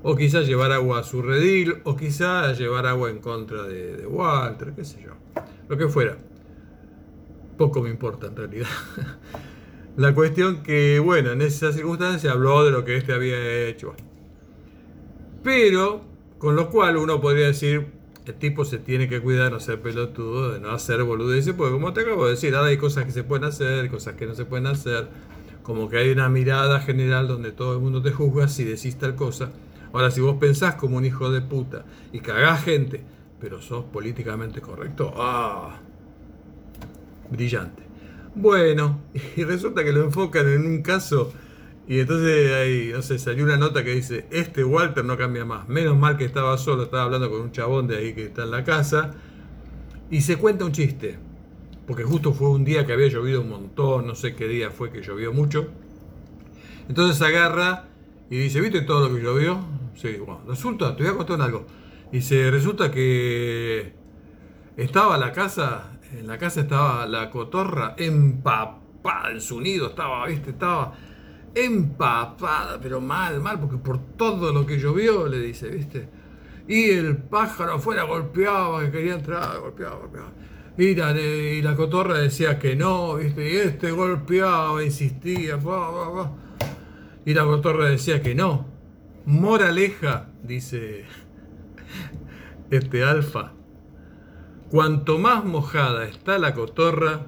o 0.03 0.17
quizás 0.17 0.47
llevar 0.47 0.73
agua 0.73 1.01
a 1.01 1.03
su 1.05 1.23
redil, 1.23 1.77
o 1.85 1.97
quizás 1.97 2.59
llevar 2.59 2.87
agua 2.87 3.11
en 3.11 3.19
contra 3.19 3.63
de, 3.65 4.07
Walter, 4.07 4.73
qué 4.75 4.85
sé 4.85 5.03
yo, 5.03 5.13
lo 5.69 5.77
que 5.77 5.89
fuera. 5.89 6.17
Poco 7.57 7.83
me 7.83 7.91
importa 7.91 8.29
en 8.29 8.37
realidad. 8.37 8.69
La 9.97 10.15
cuestión 10.15 10.63
que, 10.63 11.01
bueno, 11.01 11.33
en 11.33 11.43
esa 11.43 11.73
circunstancia 11.73 12.31
habló 12.31 12.65
de 12.65 12.71
lo 12.71 12.85
que 12.85 12.97
este 12.97 13.13
había 13.13 13.67
hecho. 13.67 13.95
Pero, 15.43 16.03
con 16.39 16.55
lo 16.55 16.71
cual 16.71 16.97
uno 16.97 17.21
podría 17.21 17.47
decir, 17.47 17.89
el 18.25 18.35
tipo 18.35 18.65
se 18.65 18.79
tiene 18.79 19.09
que 19.09 19.21
cuidar, 19.21 19.51
no 19.51 19.59
ser 19.59 19.81
pelotudo, 19.81 20.53
de 20.53 20.61
no 20.61 20.71
hacer 20.71 21.03
boludeces, 21.03 21.55
porque 21.55 21.73
como 21.73 21.93
te 21.93 22.03
acabo 22.03 22.27
de 22.27 22.33
decir, 22.33 22.55
ahora 22.55 22.69
hay 22.69 22.77
cosas 22.77 23.07
que 23.07 23.11
se 23.11 23.25
pueden 23.25 23.45
hacer, 23.45 23.91
cosas 23.91 24.15
que 24.15 24.27
no 24.27 24.37
se 24.37 24.45
pueden 24.45 24.67
hacer, 24.67 25.09
como 25.63 25.89
que 25.89 25.99
hay 25.99 26.11
una 26.11 26.29
mirada 26.29 26.81
general 26.81 27.27
donde 27.27 27.51
todo 27.51 27.75
el 27.75 27.81
mundo 27.81 28.01
te 28.01 28.13
juzga 28.13 28.47
si 28.47 28.65
decís 28.65 28.99
tal 28.99 29.17
cosa. 29.17 29.51
Ahora, 29.93 30.11
si 30.11 30.21
vos 30.21 30.37
pensás 30.39 30.75
como 30.77 30.97
un 30.97 31.07
hijo 31.07 31.31
de 31.31 31.41
puta 31.41 31.85
y 32.13 32.21
cagás 32.21 32.63
gente, 32.63 33.03
pero 33.41 33.61
sos 33.61 33.85
políticamente 33.85 34.61
correcto, 34.61 35.15
¡ah! 35.17 35.79
Brillante. 37.31 37.83
Bueno, 38.35 39.01
y 39.37 39.45
resulta 39.45 39.85
que 39.85 39.93
lo 39.93 40.05
enfocan 40.05 40.49
en 40.49 40.67
un 40.67 40.83
caso 40.83 41.33
y 41.89 42.01
entonces 42.01 42.53
ahí, 42.53 42.93
no 42.93 43.01
salió 43.01 43.45
una 43.45 43.57
nota 43.57 43.83
que 43.83 43.95
dice, 43.95 44.27
este 44.31 44.63
Walter 44.63 45.03
no 45.07 45.17
cambia 45.17 45.47
más. 45.47 45.67
Menos 45.71 45.97
mal 45.97 46.19
que 46.19 46.27
estaba 46.27 46.59
solo, 46.59 46.83
estaba 46.83 47.05
hablando 47.05 47.31
con 47.31 47.41
un 47.41 47.51
chabón 47.51 47.87
de 47.87 47.97
ahí 47.97 48.13
que 48.13 48.27
está 48.27 48.45
en 48.45 48.51
la 48.51 48.63
casa. 48.63 49.13
Y 50.11 50.21
se 50.21 50.37
cuenta 50.37 50.67
un 50.67 50.73
chiste. 50.73 51.19
Porque 51.87 52.05
justo 52.05 52.35
fue 52.35 52.51
un 52.51 52.63
día 52.63 52.85
que 52.85 52.93
había 52.93 53.09
llovido 53.09 53.41
un 53.41 53.49
montón, 53.49 54.07
no 54.07 54.15
sé 54.15 54.35
qué 54.35 54.47
día 54.47 54.71
fue 54.71 54.93
que 54.93 55.01
llovió 55.01 55.33
mucho. 55.33 55.69
Entonces 56.91 57.23
agarra 57.23 57.87
y 58.29 58.37
dice, 58.37 58.61
¿viste 58.61 58.83
todo 58.83 59.09
lo 59.09 59.15
que 59.15 59.23
llovió? 59.23 59.59
Sí, 59.97 60.17
bueno, 60.19 60.43
resulta, 60.47 60.95
te 60.95 61.05
voy 61.05 61.13
a 61.13 61.17
contar 61.17 61.41
algo. 61.41 61.65
Dice, 62.11 62.51
resulta 62.51 62.91
que 62.91 63.93
estaba 64.79 65.19
la 65.19 65.31
casa, 65.33 65.99
en 66.19 66.27
la 66.27 66.39
casa 66.39 66.63
estaba 66.63 67.07
la 67.07 67.31
cotorra 67.31 67.95
empapada 67.99 69.31
en 69.31 69.43
su 69.43 69.61
nido, 69.61 69.89
estaba, 69.89 70.27
viste, 70.27 70.51
estaba 70.51 70.95
empapada, 71.55 72.79
pero 72.81 73.03
mal, 73.03 73.41
mal, 73.41 73.61
porque 73.61 73.77
por 73.77 73.99
todo 74.17 74.53
lo 74.55 74.65
que 74.65 74.79
llovió, 74.79 75.27
le 75.27 75.39
dice, 75.39 75.69
¿viste? 75.69 76.09
Y 76.67 76.91
el 76.91 77.19
pájaro 77.19 77.75
afuera 77.75 78.05
golpeaba, 78.05 78.85
que 78.87 78.91
quería 78.91 79.15
entrar, 79.15 79.59
golpeaba, 79.61 79.97
golpeaba. 79.97 80.33
Y 80.79 80.95
la, 80.95 81.13
y 81.13 81.61
la 81.61 81.77
cotorra 81.77 82.19
decía 82.19 82.59
que 82.59 82.75
no, 82.75 83.17
¿viste? 83.17 83.53
Y 83.53 83.57
este 83.57 83.91
golpeaba, 83.91 84.83
insistía, 84.83 85.59
y 87.27 87.35
la 87.35 87.45
cotorra 87.45 87.91
decía 87.91 88.23
que 88.23 88.35
no. 88.35 88.67
Moraleja, 89.27 90.29
dice 90.43 91.05
este 92.71 93.05
alfa. 93.05 93.53
Cuanto 94.71 95.19
más 95.19 95.45
mojada 95.45 96.07
está 96.07 96.39
la 96.39 96.55
cotorra, 96.55 97.27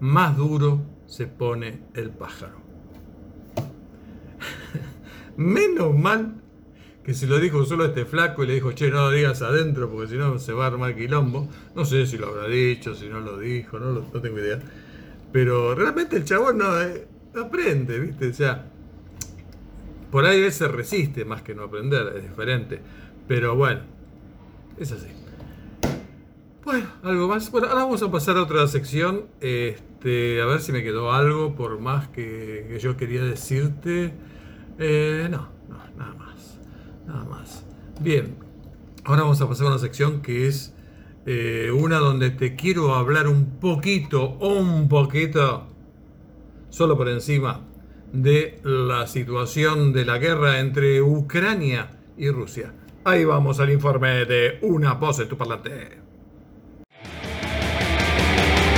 más 0.00 0.36
duro 0.36 0.82
se 1.06 1.26
pone 1.26 1.82
el 1.94 2.10
pájaro. 2.10 2.60
Menos 5.36 5.94
mal 5.94 6.42
que 7.04 7.14
se 7.14 7.26
lo 7.26 7.38
dijo 7.38 7.64
solo 7.64 7.84
a 7.84 7.86
este 7.86 8.04
flaco 8.04 8.44
y 8.44 8.46
le 8.46 8.54
dijo, 8.54 8.72
che, 8.72 8.90
no 8.90 8.96
lo 8.96 9.10
digas 9.10 9.40
adentro 9.40 9.90
porque 9.90 10.08
si 10.08 10.16
no 10.16 10.38
se 10.38 10.52
va 10.52 10.64
a 10.64 10.68
armar 10.68 10.94
quilombo. 10.94 11.48
No 11.74 11.84
sé 11.84 12.06
si 12.06 12.18
lo 12.18 12.28
habrá 12.28 12.46
dicho, 12.46 12.94
si 12.94 13.08
no 13.08 13.20
lo 13.20 13.38
dijo, 13.38 13.78
no, 13.78 13.92
no 13.92 14.20
tengo 14.20 14.38
idea. 14.38 14.58
Pero 15.32 15.74
realmente 15.74 16.16
el 16.16 16.24
chabón 16.24 16.58
no, 16.58 16.80
eh, 16.80 17.06
aprende, 17.34 17.98
¿viste? 17.98 18.28
O 18.28 18.34
sea, 18.34 18.66
por 20.10 20.24
ahí 20.24 20.50
se 20.50 20.68
resiste 20.68 21.24
más 21.24 21.42
que 21.42 21.54
no 21.54 21.64
aprender, 21.64 22.12
es 22.16 22.22
diferente. 22.22 22.80
Pero 23.26 23.56
bueno, 23.56 23.80
es 24.80 24.92
así. 24.92 25.06
Bueno, 26.64 26.86
algo 27.02 27.28
más. 27.28 27.50
Bueno, 27.50 27.68
ahora 27.68 27.84
vamos 27.84 28.02
a 28.02 28.10
pasar 28.10 28.36
a 28.36 28.42
otra 28.42 28.66
sección. 28.66 29.26
Este, 29.40 30.42
a 30.42 30.46
ver 30.46 30.60
si 30.60 30.72
me 30.72 30.82
quedó 30.82 31.12
algo 31.12 31.54
por 31.54 31.80
más 31.80 32.08
que, 32.08 32.78
yo 32.80 32.96
quería 32.96 33.22
decirte. 33.22 34.12
Eh, 34.78 35.28
no, 35.30 35.48
no, 35.68 35.78
nada 35.96 36.14
más. 36.14 36.58
Nada 37.06 37.24
más. 37.24 37.64
Bien. 38.00 38.36
Ahora 39.04 39.22
vamos 39.22 39.40
a 39.40 39.48
pasar 39.48 39.66
a 39.66 39.70
una 39.70 39.78
sección 39.78 40.20
que 40.20 40.46
es 40.46 40.74
eh, 41.24 41.70
una 41.70 41.98
donde 41.98 42.30
te 42.30 42.56
quiero 42.56 42.94
hablar 42.94 43.28
un 43.28 43.58
poquito, 43.58 44.36
un 44.38 44.88
poquito, 44.88 45.66
solo 46.68 46.96
por 46.96 47.08
encima, 47.08 47.62
de 48.12 48.60
la 48.62 49.06
situación 49.06 49.92
de 49.92 50.04
la 50.04 50.18
guerra 50.18 50.60
entre 50.60 51.00
Ucrania 51.00 51.90
y 52.16 52.30
Rusia. 52.30 52.74
Ahí 53.08 53.24
vamos 53.24 53.58
al 53.58 53.70
informe 53.70 54.26
de 54.26 54.58
Una 54.60 54.92
voz 54.92 55.18
en 55.20 55.28
tu 55.30 55.36
parlante. 55.38 55.70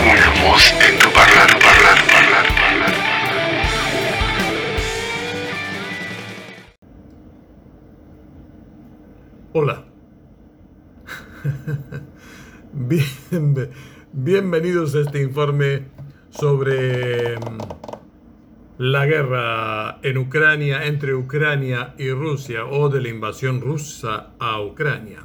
Una 0.05 0.31
voz 0.49 0.73
en 0.89 0.99
tu 1.01 1.11
parlante, 1.13 1.55
parlante, 1.55 2.13
parlante, 2.13 2.53
parlante. 2.61 4.11
Hola. 9.53 9.85
Bien- 12.73 13.71
bienvenidos 14.13 14.95
a 14.95 15.01
este 15.01 15.23
informe 15.23 15.85
sobre 16.31 17.37
mm, 17.37 17.59
la 18.81 19.05
guerra 19.05 19.99
en 20.03 20.17
Ucrania, 20.17 20.87
entre 20.87 21.15
Ucrania 21.15 21.95
y 21.99 22.11
Rusia, 22.13 22.65
o 22.65 22.89
de 22.89 23.03
la 23.03 23.11
invasión 23.11 23.61
rusa 23.61 24.31
a 24.39 24.63
Ucrania. 24.63 25.19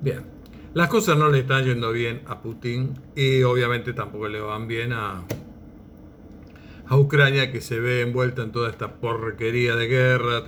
Bien, 0.00 0.24
las 0.72 0.88
cosas 0.88 1.18
no 1.18 1.28
le 1.28 1.40
están 1.40 1.66
yendo 1.66 1.92
bien 1.92 2.22
a 2.26 2.40
Putin 2.40 2.94
y 3.14 3.42
obviamente 3.42 3.92
tampoco 3.92 4.28
le 4.28 4.40
van 4.40 4.66
bien 4.68 4.94
a, 4.94 5.22
a 6.86 6.96
Ucrania 6.96 7.52
que 7.52 7.60
se 7.60 7.78
ve 7.78 8.00
envuelta 8.00 8.40
en 8.40 8.52
toda 8.52 8.70
esta 8.70 8.94
porquería 8.94 9.76
de 9.76 9.88
guerra, 9.88 10.44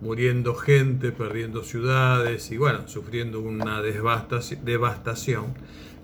muriendo 0.00 0.54
gente, 0.54 1.10
perdiendo 1.10 1.64
ciudades 1.64 2.48
y 2.52 2.58
bueno, 2.58 2.86
sufriendo 2.86 3.40
una 3.40 3.82
devastación 3.82 5.54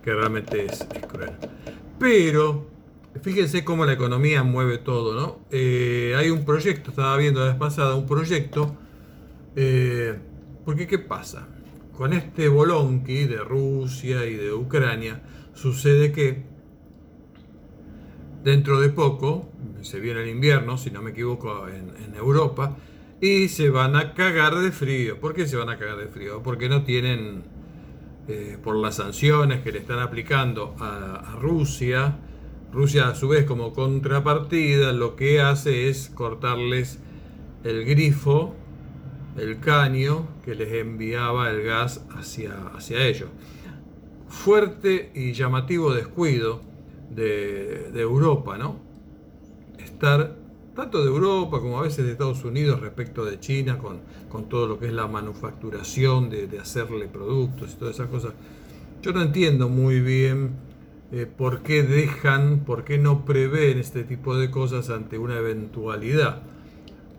que 0.02 0.12
realmente 0.12 0.66
es, 0.66 0.80
es 0.92 1.06
cruel. 1.06 1.34
Pero 2.00 2.75
fíjense 3.22 3.64
cómo 3.64 3.84
la 3.86 3.92
economía 3.92 4.42
mueve 4.42 4.78
todo, 4.78 5.14
¿no? 5.14 5.40
Eh, 5.50 6.14
hay 6.16 6.30
un 6.30 6.44
proyecto, 6.44 6.90
estaba 6.90 7.16
viendo 7.16 7.40
la 7.40 7.46
vez 7.48 7.56
pasada, 7.56 7.94
un 7.94 8.06
proyecto, 8.06 8.76
eh, 9.54 10.18
porque 10.64 10.86
¿qué 10.86 10.98
pasa? 10.98 11.48
Con 11.92 12.12
este 12.12 12.48
bolonqui 12.48 13.24
de 13.24 13.38
Rusia 13.38 14.26
y 14.26 14.34
de 14.34 14.52
Ucrania, 14.52 15.22
sucede 15.54 16.12
que 16.12 16.56
Dentro 18.46 18.80
de 18.80 18.90
poco, 18.90 19.50
se 19.82 19.98
viene 19.98 20.22
el 20.22 20.28
invierno, 20.28 20.78
si 20.78 20.92
no 20.92 21.02
me 21.02 21.10
equivoco, 21.10 21.66
en, 21.66 22.14
Europa, 22.14 22.76
y 23.20 23.48
se 23.48 23.70
van 23.70 23.96
a 23.96 24.14
cagar 24.14 24.54
de 24.54 24.70
frío. 24.70 25.18
¿Por 25.18 25.34
qué 25.34 25.48
se 25.48 25.56
van 25.56 25.68
a 25.68 25.76
cagar 25.78 25.96
de 25.96 26.06
frío? 26.06 26.44
Porque 26.44 26.68
no 26.68 26.84
tienen, 26.84 27.42
eh, 28.28 28.56
por 28.62 28.76
las 28.76 28.94
sanciones 28.94 29.62
que 29.62 29.72
le 29.72 29.80
están 29.80 29.98
aplicando 29.98 30.76
a 30.78 31.36
Rusia, 31.40 32.20
Rusia 32.76 33.08
a 33.08 33.14
su 33.14 33.28
vez 33.28 33.44
como 33.44 33.72
contrapartida 33.72 34.92
lo 34.92 35.16
que 35.16 35.40
hace 35.40 35.88
es 35.88 36.10
cortarles 36.14 37.00
el 37.64 37.84
grifo, 37.84 38.54
el 39.36 39.58
caño 39.60 40.28
que 40.44 40.54
les 40.54 40.72
enviaba 40.72 41.50
el 41.50 41.62
gas 41.62 42.04
hacia, 42.10 42.52
hacia 42.74 43.04
ellos 43.04 43.30
fuerte 44.28 45.10
y 45.14 45.32
llamativo 45.32 45.92
descuido 45.92 46.60
de, 47.10 47.90
Europa, 47.94 48.58
¿no? 48.58 48.76
Estar 49.78 50.36
tanto 50.74 51.02
de 51.02 51.08
Europa 51.08 51.60
como 51.60 51.78
a 51.78 51.82
veces 51.82 52.04
de 52.04 52.12
Estados 52.12 52.44
Unidos 52.44 52.80
respecto 52.80 53.24
de 53.24 53.40
China 53.40 53.78
con, 53.78 54.00
con 54.28 54.48
todo 54.48 54.66
lo 54.66 54.78
que 54.78 54.86
es 54.86 54.92
la 54.92 55.06
manufacturación 55.06 56.28
de, 56.28 56.46
de 56.46 56.58
hacerle 56.58 57.08
productos 57.08 57.72
y 57.72 57.76
todas 57.76 57.94
esas 57.94 58.08
cosas. 58.08 58.34
Yo 59.00 59.12
no 59.12 59.22
entiendo 59.22 59.68
muy 59.68 60.00
bien 60.00 60.50
eh, 61.12 61.26
por 61.26 61.62
qué 61.62 61.82
dejan, 61.82 62.60
por 62.60 62.84
qué 62.84 62.98
no 62.98 63.24
prevén 63.24 63.78
este 63.78 64.04
tipo 64.04 64.36
de 64.36 64.50
cosas 64.50 64.90
ante 64.90 65.18
una 65.18 65.38
eventualidad. 65.38 66.42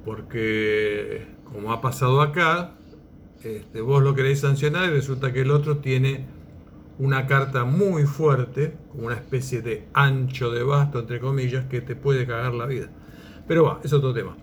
Porque, 0.03 1.27
como 1.45 1.71
ha 1.71 1.81
pasado 1.81 2.21
acá, 2.21 2.71
este, 3.43 3.81
vos 3.81 4.03
lo 4.03 4.15
queréis 4.15 4.41
sancionar 4.41 4.89
y 4.89 4.91
resulta 4.91 5.31
que 5.31 5.41
el 5.41 5.51
otro 5.51 5.77
tiene 5.77 6.25
una 6.99 7.27
carta 7.27 7.63
muy 7.63 8.03
fuerte, 8.03 8.73
como 8.91 9.07
una 9.07 9.15
especie 9.15 9.61
de 9.61 9.87
ancho 9.93 10.51
de 10.51 10.63
basto, 10.63 10.99
entre 10.99 11.19
comillas, 11.19 11.65
que 11.65 11.81
te 11.81 11.95
puede 11.95 12.25
cagar 12.25 12.53
la 12.53 12.65
vida. 12.65 12.89
Pero 13.47 13.63
va, 13.63 13.79
es 13.83 13.93
otro 13.93 14.13
tema. 14.13 14.35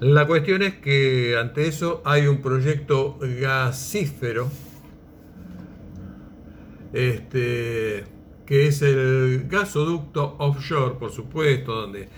La 0.00 0.26
cuestión 0.26 0.62
es 0.62 0.74
que 0.74 1.36
ante 1.36 1.66
eso 1.66 2.02
hay 2.04 2.26
un 2.26 2.40
proyecto 2.40 3.18
gasífero, 3.40 4.48
este, 6.92 8.04
que 8.48 8.66
es 8.66 8.80
el 8.80 9.46
gasoducto 9.46 10.36
offshore, 10.38 10.94
por 10.94 11.12
supuesto, 11.12 11.82
donde 11.82 12.08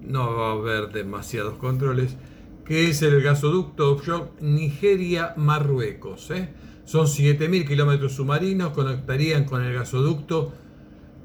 no 0.00 0.36
va 0.36 0.50
a 0.50 0.52
haber 0.52 0.92
demasiados 0.92 1.54
controles, 1.54 2.16
que 2.64 2.88
es 2.88 3.02
el 3.02 3.20
gasoducto 3.20 3.90
offshore 3.90 4.28
Nigeria-Marruecos. 4.40 6.30
¿eh? 6.30 6.48
Son 6.84 7.06
7.000 7.06 7.66
kilómetros 7.66 8.12
submarinos, 8.12 8.72
conectarían 8.72 9.46
con 9.46 9.64
el 9.64 9.74
gasoducto 9.74 10.52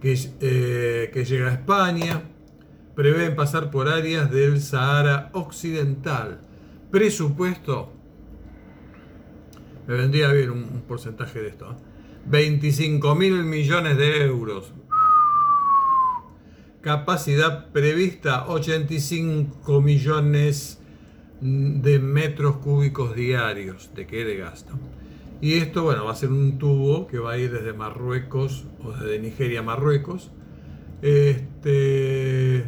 que, 0.01 0.17
eh, 0.41 1.11
que 1.13 1.25
llega 1.25 1.49
a 1.49 1.53
España. 1.53 2.23
Prevén 2.95 3.35
pasar 3.35 3.69
por 3.69 3.87
áreas 3.87 4.31
del 4.31 4.59
Sahara 4.61 5.29
Occidental. 5.33 6.41
Presupuesto, 6.89 7.93
me 9.85 9.93
vendría 9.93 10.33
bien 10.33 10.49
un, 10.49 10.63
un 10.63 10.81
porcentaje 10.87 11.39
de 11.39 11.49
esto. 11.49 11.71
¿eh? 11.71 11.94
25 12.25 13.15
mil 13.15 13.43
millones 13.43 13.97
de 13.97 14.25
euros. 14.25 14.73
Capacidad 16.81 17.71
prevista 17.71 18.47
85 18.47 19.81
millones 19.81 20.79
de 21.41 21.99
metros 21.99 22.57
cúbicos 22.57 23.15
diarios. 23.15 23.91
¿De 23.95 24.07
qué? 24.07 24.25
De 24.25 24.37
gas. 24.37 24.65
¿no? 24.69 24.79
Y 25.41 25.55
esto, 25.55 25.83
bueno, 25.83 26.05
va 26.05 26.11
a 26.11 26.15
ser 26.15 26.31
un 26.31 26.57
tubo 26.57 27.07
que 27.07 27.19
va 27.19 27.33
a 27.33 27.37
ir 27.37 27.51
desde 27.51 27.73
Marruecos 27.73 28.65
o 28.83 28.91
desde 28.91 29.19
Nigeria 29.19 29.59
a 29.59 29.63
Marruecos. 29.63 30.31
Este, 31.01 32.65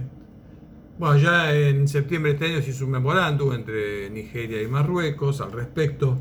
bueno, 1.00 1.18
ya 1.18 1.56
en 1.56 1.88
septiembre 1.88 2.34
de 2.34 2.36
este 2.36 2.54
año 2.54 2.62
se 2.62 2.72
hizo 2.72 2.86
un 2.86 2.92
memorándum 2.92 3.54
entre 3.54 4.10
Nigeria 4.10 4.62
y 4.62 4.68
Marruecos 4.68 5.42
al 5.42 5.54
respecto. 5.54 6.18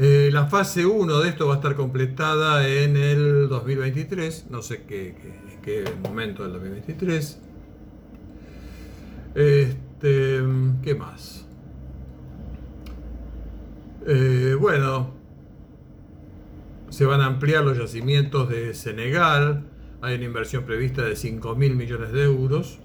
Eh, 0.00 0.30
la 0.32 0.46
fase 0.46 0.86
1 0.86 1.18
de 1.18 1.28
esto 1.28 1.48
va 1.48 1.54
a 1.54 1.56
estar 1.56 1.74
completada 1.74 2.68
en 2.68 2.96
el 2.96 3.48
2023, 3.48 4.46
no 4.48 4.62
sé 4.62 4.84
qué, 4.86 5.16
qué, 5.20 5.84
qué 5.84 5.92
momento 6.08 6.44
del 6.44 6.52
2023. 6.52 7.40
Este, 9.34 10.40
¿Qué 10.82 10.94
más? 10.94 11.46
Eh, 14.06 14.56
bueno, 14.58 15.10
se 16.90 17.04
van 17.04 17.20
a 17.20 17.26
ampliar 17.26 17.64
los 17.64 17.76
yacimientos 17.76 18.48
de 18.48 18.74
Senegal. 18.74 19.64
Hay 20.00 20.14
una 20.14 20.24
inversión 20.24 20.64
prevista 20.64 21.02
de 21.02 21.16
5 21.16 21.56
mil 21.56 21.74
millones 21.74 22.12
de 22.12 22.22
euros 22.22 22.78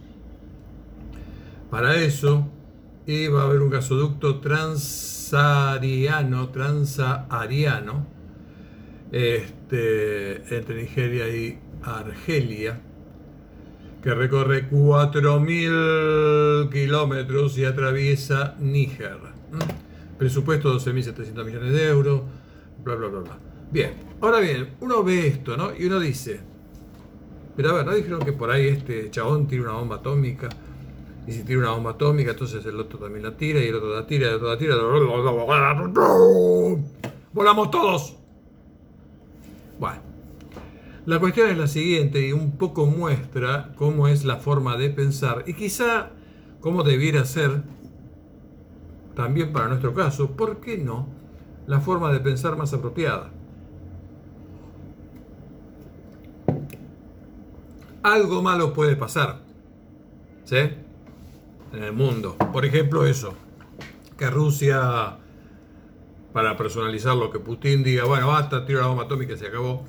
para 1.69 1.95
eso. 1.95 2.47
Y 3.05 3.27
va 3.27 3.41
a 3.41 3.43
haber 3.45 3.61
un 3.61 3.69
gasoducto 3.69 4.39
transahariano, 4.39 6.49
transahariano, 6.49 8.07
este, 9.11 10.55
entre 10.55 10.75
Nigeria 10.75 11.27
y 11.27 11.59
Argelia, 11.83 12.79
que 14.01 14.13
recorre 14.13 14.69
4.000 14.69 16.69
kilómetros 16.69 17.57
y 17.57 17.65
atraviesa 17.65 18.55
Níger. 18.59 19.17
¿Mm? 19.51 19.59
Presupuesto 20.17 20.73
12.700 20.79 21.45
millones 21.45 21.73
de 21.73 21.87
euros, 21.87 22.21
bla, 22.83 22.95
bla, 22.95 23.09
bla, 23.09 23.19
bla. 23.19 23.37
Bien, 23.71 23.93
ahora 24.21 24.39
bien, 24.39 24.75
uno 24.81 25.03
ve 25.03 25.27
esto, 25.27 25.57
¿no? 25.57 25.71
Y 25.77 25.85
uno 25.85 25.99
dice, 25.99 26.39
pero 27.55 27.69
a 27.71 27.73
ver, 27.73 27.85
¿no 27.85 27.93
dijeron 27.93 28.21
que 28.21 28.33
por 28.33 28.51
ahí 28.51 28.67
este 28.67 29.09
chabón 29.11 29.47
tiene 29.47 29.63
una 29.63 29.73
bomba 29.73 29.97
atómica? 29.97 30.49
Y 31.25 31.31
si 31.31 31.43
tira 31.43 31.59
una 31.59 31.71
bomba 31.71 31.91
atómica, 31.91 32.31
entonces 32.31 32.65
el 32.65 32.79
otro 32.79 32.99
también 32.99 33.23
la 33.23 33.37
tira, 33.37 33.59
y 33.61 33.67
el 33.67 33.75
otro 33.75 33.95
la 33.95 34.05
tira, 34.05 34.25
y 34.25 34.29
el 34.29 34.35
otro 34.35 34.49
la 34.49 34.57
tira. 34.57 34.75
¡Volamos 37.31 37.71
todos! 37.71 38.17
Bueno, 39.79 40.01
la 41.05 41.19
cuestión 41.19 41.49
es 41.49 41.57
la 41.57 41.67
siguiente, 41.67 42.27
y 42.27 42.33
un 42.33 42.57
poco 42.57 42.85
muestra 42.85 43.73
cómo 43.77 44.07
es 44.07 44.25
la 44.25 44.37
forma 44.37 44.75
de 44.75 44.89
pensar, 44.89 45.43
y 45.47 45.53
quizá 45.53 46.09
cómo 46.59 46.83
debiera 46.83 47.23
ser, 47.25 47.63
también 49.15 49.53
para 49.53 49.67
nuestro 49.67 49.93
caso, 49.93 50.31
¿por 50.31 50.59
qué 50.59 50.77
no? 50.77 51.07
La 51.67 51.79
forma 51.79 52.11
de 52.11 52.19
pensar 52.19 52.57
más 52.57 52.73
apropiada. 52.73 53.31
Algo 58.01 58.41
malo 58.41 58.73
puede 58.73 58.97
pasar, 58.97 59.39
¿sí? 60.43 60.57
En 61.73 61.83
el 61.83 61.93
mundo. 61.93 62.37
Por 62.53 62.65
ejemplo, 62.65 63.05
eso, 63.05 63.33
que 64.17 64.29
Rusia 64.29 65.17
para 66.33 66.57
personalizar 66.57 67.15
lo 67.15 67.29
que 67.29 67.39
Putin 67.39 67.83
diga, 67.83 68.05
bueno, 68.05 68.27
basta, 68.27 68.65
tiro 68.65 68.81
la 68.81 68.87
bomba 68.87 69.03
atómica 69.03 69.37
se 69.37 69.47
acabó. 69.47 69.85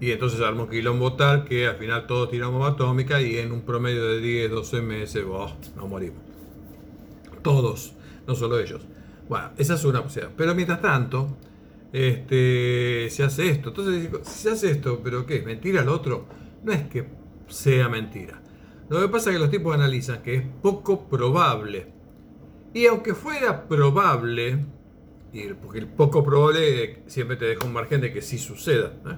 Y 0.00 0.10
entonces 0.10 0.40
armó 0.40 0.68
quilombo 0.68 1.12
tal 1.14 1.44
que 1.44 1.66
al 1.66 1.76
final 1.76 2.06
todos 2.06 2.30
tiramos 2.30 2.54
bomba 2.54 2.70
atómica 2.70 3.20
y 3.20 3.38
en 3.38 3.52
un 3.52 3.62
promedio 3.62 4.04
de 4.08 4.20
10, 4.20 4.50
12 4.50 4.82
meses, 4.82 5.24
oh, 5.28 5.52
nos 5.76 5.88
morimos. 5.88 6.20
Todos, 7.42 7.94
no 8.26 8.34
solo 8.34 8.58
ellos. 8.58 8.82
Bueno, 9.28 9.50
esa 9.58 9.74
es 9.74 9.84
una 9.84 10.02
posibilidad. 10.02 10.34
Pero 10.36 10.54
mientras 10.54 10.80
tanto, 10.80 11.36
este, 11.92 13.08
se 13.10 13.24
hace 13.24 13.48
esto. 13.48 13.68
Entonces, 13.68 14.08
si 14.24 14.42
se 14.42 14.50
hace 14.50 14.70
esto, 14.70 15.00
¿pero 15.02 15.26
qué? 15.26 15.42
¿Mentira 15.42 15.82
lo 15.82 15.94
otro? 15.94 16.26
No 16.64 16.72
es 16.72 16.82
que 16.88 17.06
sea 17.48 17.88
mentira. 17.88 18.40
Lo 18.88 19.00
que 19.00 19.08
pasa 19.08 19.30
es 19.30 19.36
que 19.36 19.40
los 19.40 19.50
tipos 19.50 19.74
analizan 19.74 20.22
que 20.22 20.34
es 20.34 20.42
poco 20.60 21.08
probable. 21.08 21.86
Y 22.74 22.86
aunque 22.86 23.14
fuera 23.14 23.68
probable, 23.68 24.64
porque 25.62 25.78
el 25.78 25.86
poco 25.86 26.22
probable 26.22 27.02
siempre 27.06 27.36
te 27.36 27.46
deja 27.46 27.66
un 27.66 27.72
margen 27.72 28.00
de 28.00 28.12
que 28.12 28.22
sí 28.22 28.38
suceda. 28.38 28.92
¿eh? 29.06 29.16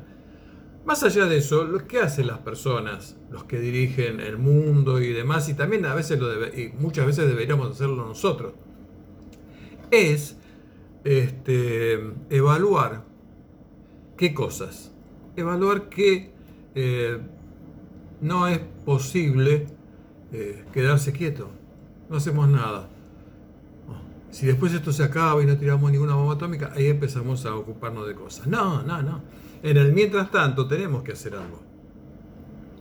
Más 0.85 1.03
allá 1.03 1.27
de 1.27 1.39
eso, 1.39 1.65
lo 1.65 1.87
que 1.87 1.99
hacen 1.99 2.27
las 2.27 2.39
personas, 2.41 3.17
los 3.31 3.45
que 3.45 3.59
dirigen 3.59 4.21
el 4.21 4.39
mundo 4.39 5.01
y 5.01 5.13
demás, 5.13 5.49
y 5.49 5.55
también 5.55 5.87
a 5.87 5.95
veces 5.95 6.21
lo 6.21 6.29
debe, 6.29 6.61
y 6.61 6.69
muchas 6.79 7.07
veces 7.07 7.27
deberíamos 7.27 7.71
hacerlo 7.71 8.07
nosotros, 8.07 8.53
es 9.91 10.37
este, 11.05 11.95
evaluar 12.31 13.05
qué 14.17 14.35
cosas. 14.35 14.93
Evaluar 15.37 15.89
que 15.89 16.33
eh, 16.75 17.19
no 18.25 18.49
es 18.49 18.59
posible 18.87 19.67
eh, 20.33 20.65
quedarse 20.73 21.13
quieto. 21.13 21.51
No 22.09 22.17
hacemos 22.17 22.49
nada. 22.49 22.89
Si 24.31 24.47
después 24.47 24.73
esto 24.73 24.93
se 24.93 25.05
acaba 25.05 25.43
y 25.43 25.47
no 25.47 25.59
tiramos 25.59 25.93
ninguna 25.93 26.15
bomba 26.15 26.35
atómica, 26.35 26.73
ahí 26.75 26.87
empezamos 26.87 27.45
a 27.45 27.55
ocuparnos 27.55 28.09
de 28.09 28.15
cosas. 28.15 28.47
No, 28.47 28.83
no, 28.83 29.03
no. 29.03 29.21
En 29.63 29.77
el 29.77 29.93
mientras 29.93 30.31
tanto 30.31 30.67
tenemos 30.67 31.03
que 31.03 31.13
hacer 31.13 31.35
algo. 31.35 31.61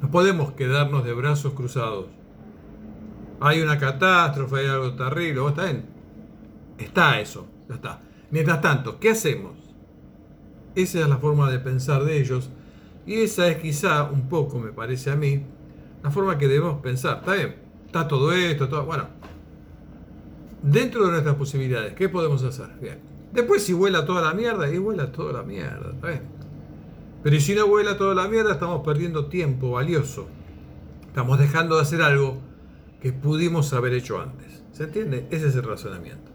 No 0.01 0.09
podemos 0.09 0.53
quedarnos 0.53 1.03
de 1.03 1.11
brazos 1.13 1.53
cruzados. 1.53 2.05
Hay 3.41 3.61
una 3.61 3.77
catástrofe, 3.77 4.61
hay 4.61 4.67
algo 4.67 4.93
terrible. 4.93 5.45
¿Está 5.45 5.65
bien? 5.65 5.85
Está 6.77 7.19
eso. 7.19 7.47
Ya 7.67 7.75
está. 7.75 8.01
Mientras 8.31 8.61
tanto, 8.61 8.97
¿qué 8.97 9.09
hacemos? 9.09 9.57
Esa 10.73 11.01
es 11.01 11.07
la 11.09 11.17
forma 11.17 11.51
de 11.51 11.59
pensar 11.59 12.05
de 12.05 12.17
ellos 12.17 12.49
y 13.05 13.21
esa 13.21 13.47
es 13.47 13.57
quizá 13.57 14.03
un 14.03 14.29
poco, 14.29 14.59
me 14.59 14.71
parece 14.71 15.11
a 15.11 15.15
mí, 15.15 15.43
la 16.01 16.11
forma 16.11 16.37
que 16.37 16.47
debemos 16.47 16.81
pensar. 16.81 17.17
Está 17.19 17.33
bien, 17.33 17.55
está 17.85 18.07
todo 18.07 18.31
esto, 18.33 18.69
todo. 18.69 18.85
Bueno, 18.85 19.07
dentro 20.61 21.05
de 21.05 21.11
nuestras 21.11 21.35
posibilidades, 21.35 21.93
¿qué 21.93 22.09
podemos 22.09 22.43
hacer? 22.43 22.67
Bien. 22.81 22.99
Después, 23.33 23.63
si 23.63 23.73
vuela 23.73 24.05
toda 24.05 24.21
la 24.21 24.33
mierda, 24.33 24.69
y 24.69 24.77
vuela 24.77 25.11
toda 25.11 25.33
la 25.33 25.43
mierda, 25.43 25.91
está 25.91 26.07
bien. 26.07 26.21
Pero 27.23 27.39
si 27.39 27.55
no 27.55 27.67
vuela 27.67 27.97
toda 27.97 28.13
la 28.13 28.27
mierda, 28.27 28.53
estamos 28.53 28.83
perdiendo 28.85 29.25
tiempo 29.25 29.71
valioso. 29.71 30.27
Estamos 31.07 31.39
dejando 31.39 31.75
de 31.75 31.81
hacer 31.81 32.01
algo 32.01 32.37
que 33.01 33.13
pudimos 33.13 33.73
haber 33.73 33.93
hecho 33.93 34.21
antes. 34.21 34.63
¿Se 34.71 34.83
entiende? 34.83 35.27
Ese 35.29 35.47
es 35.47 35.55
el 35.55 35.63
razonamiento. 35.63 36.31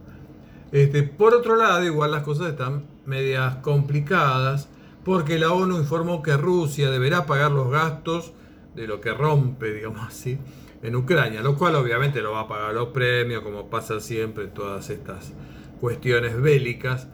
Este, 0.73 1.03
por 1.03 1.35
otro 1.35 1.57
lado, 1.57 1.85
igual 1.85 2.11
las 2.11 2.23
cosas 2.23 2.51
están 2.51 2.85
medias 3.07 3.57
complicadas 3.57 4.69
porque 5.09 5.39
la 5.39 5.55
ONU 5.55 5.79
informó 5.79 6.23
que 6.23 6.37
Rusia 6.37 6.91
deberá 6.91 7.25
pagar 7.25 7.51
los 7.51 7.71
gastos 7.71 8.35
de 8.75 8.87
lo 8.87 9.01
que 9.01 9.15
rompe, 9.15 9.73
digamos 9.75 10.07
así, 10.07 10.39
en 10.83 10.97
Ucrania, 10.97 11.41
lo 11.41 11.57
cual 11.57 11.77
obviamente 11.77 12.21
lo 12.21 12.33
va 12.33 12.41
a 12.41 12.49
pagar 12.49 12.75
los 12.75 12.89
premios, 12.89 13.43
como 13.43 13.71
pasa 13.71 14.01
siempre 14.01 14.45
en 14.45 14.51
todas 14.51 14.91
estas 14.91 15.33
cuestiones 15.81 16.39
bélicas, 16.39 17.09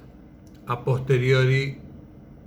a 0.66 0.83
posteriori 0.83 1.78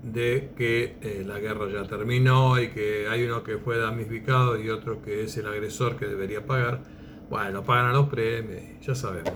de 0.04 0.50
que 0.58 0.98
eh, 1.00 1.24
la 1.26 1.40
guerra 1.40 1.70
ya 1.72 1.84
terminó 1.84 2.62
y 2.62 2.68
que 2.68 3.08
hay 3.10 3.24
uno 3.24 3.42
que 3.42 3.58
fue 3.58 3.78
damnificado 3.78 4.62
y 4.62 4.70
otro 4.70 5.02
que 5.02 5.24
es 5.24 5.38
el 5.38 5.48
agresor 5.48 5.96
que 5.96 6.08
debería 6.08 6.46
pagar. 6.46 6.82
Bueno, 7.30 7.64
pagan 7.64 7.86
a 7.86 7.94
los 7.94 8.10
premios, 8.10 8.64
ya 8.86 8.96
sabemos 8.96 9.34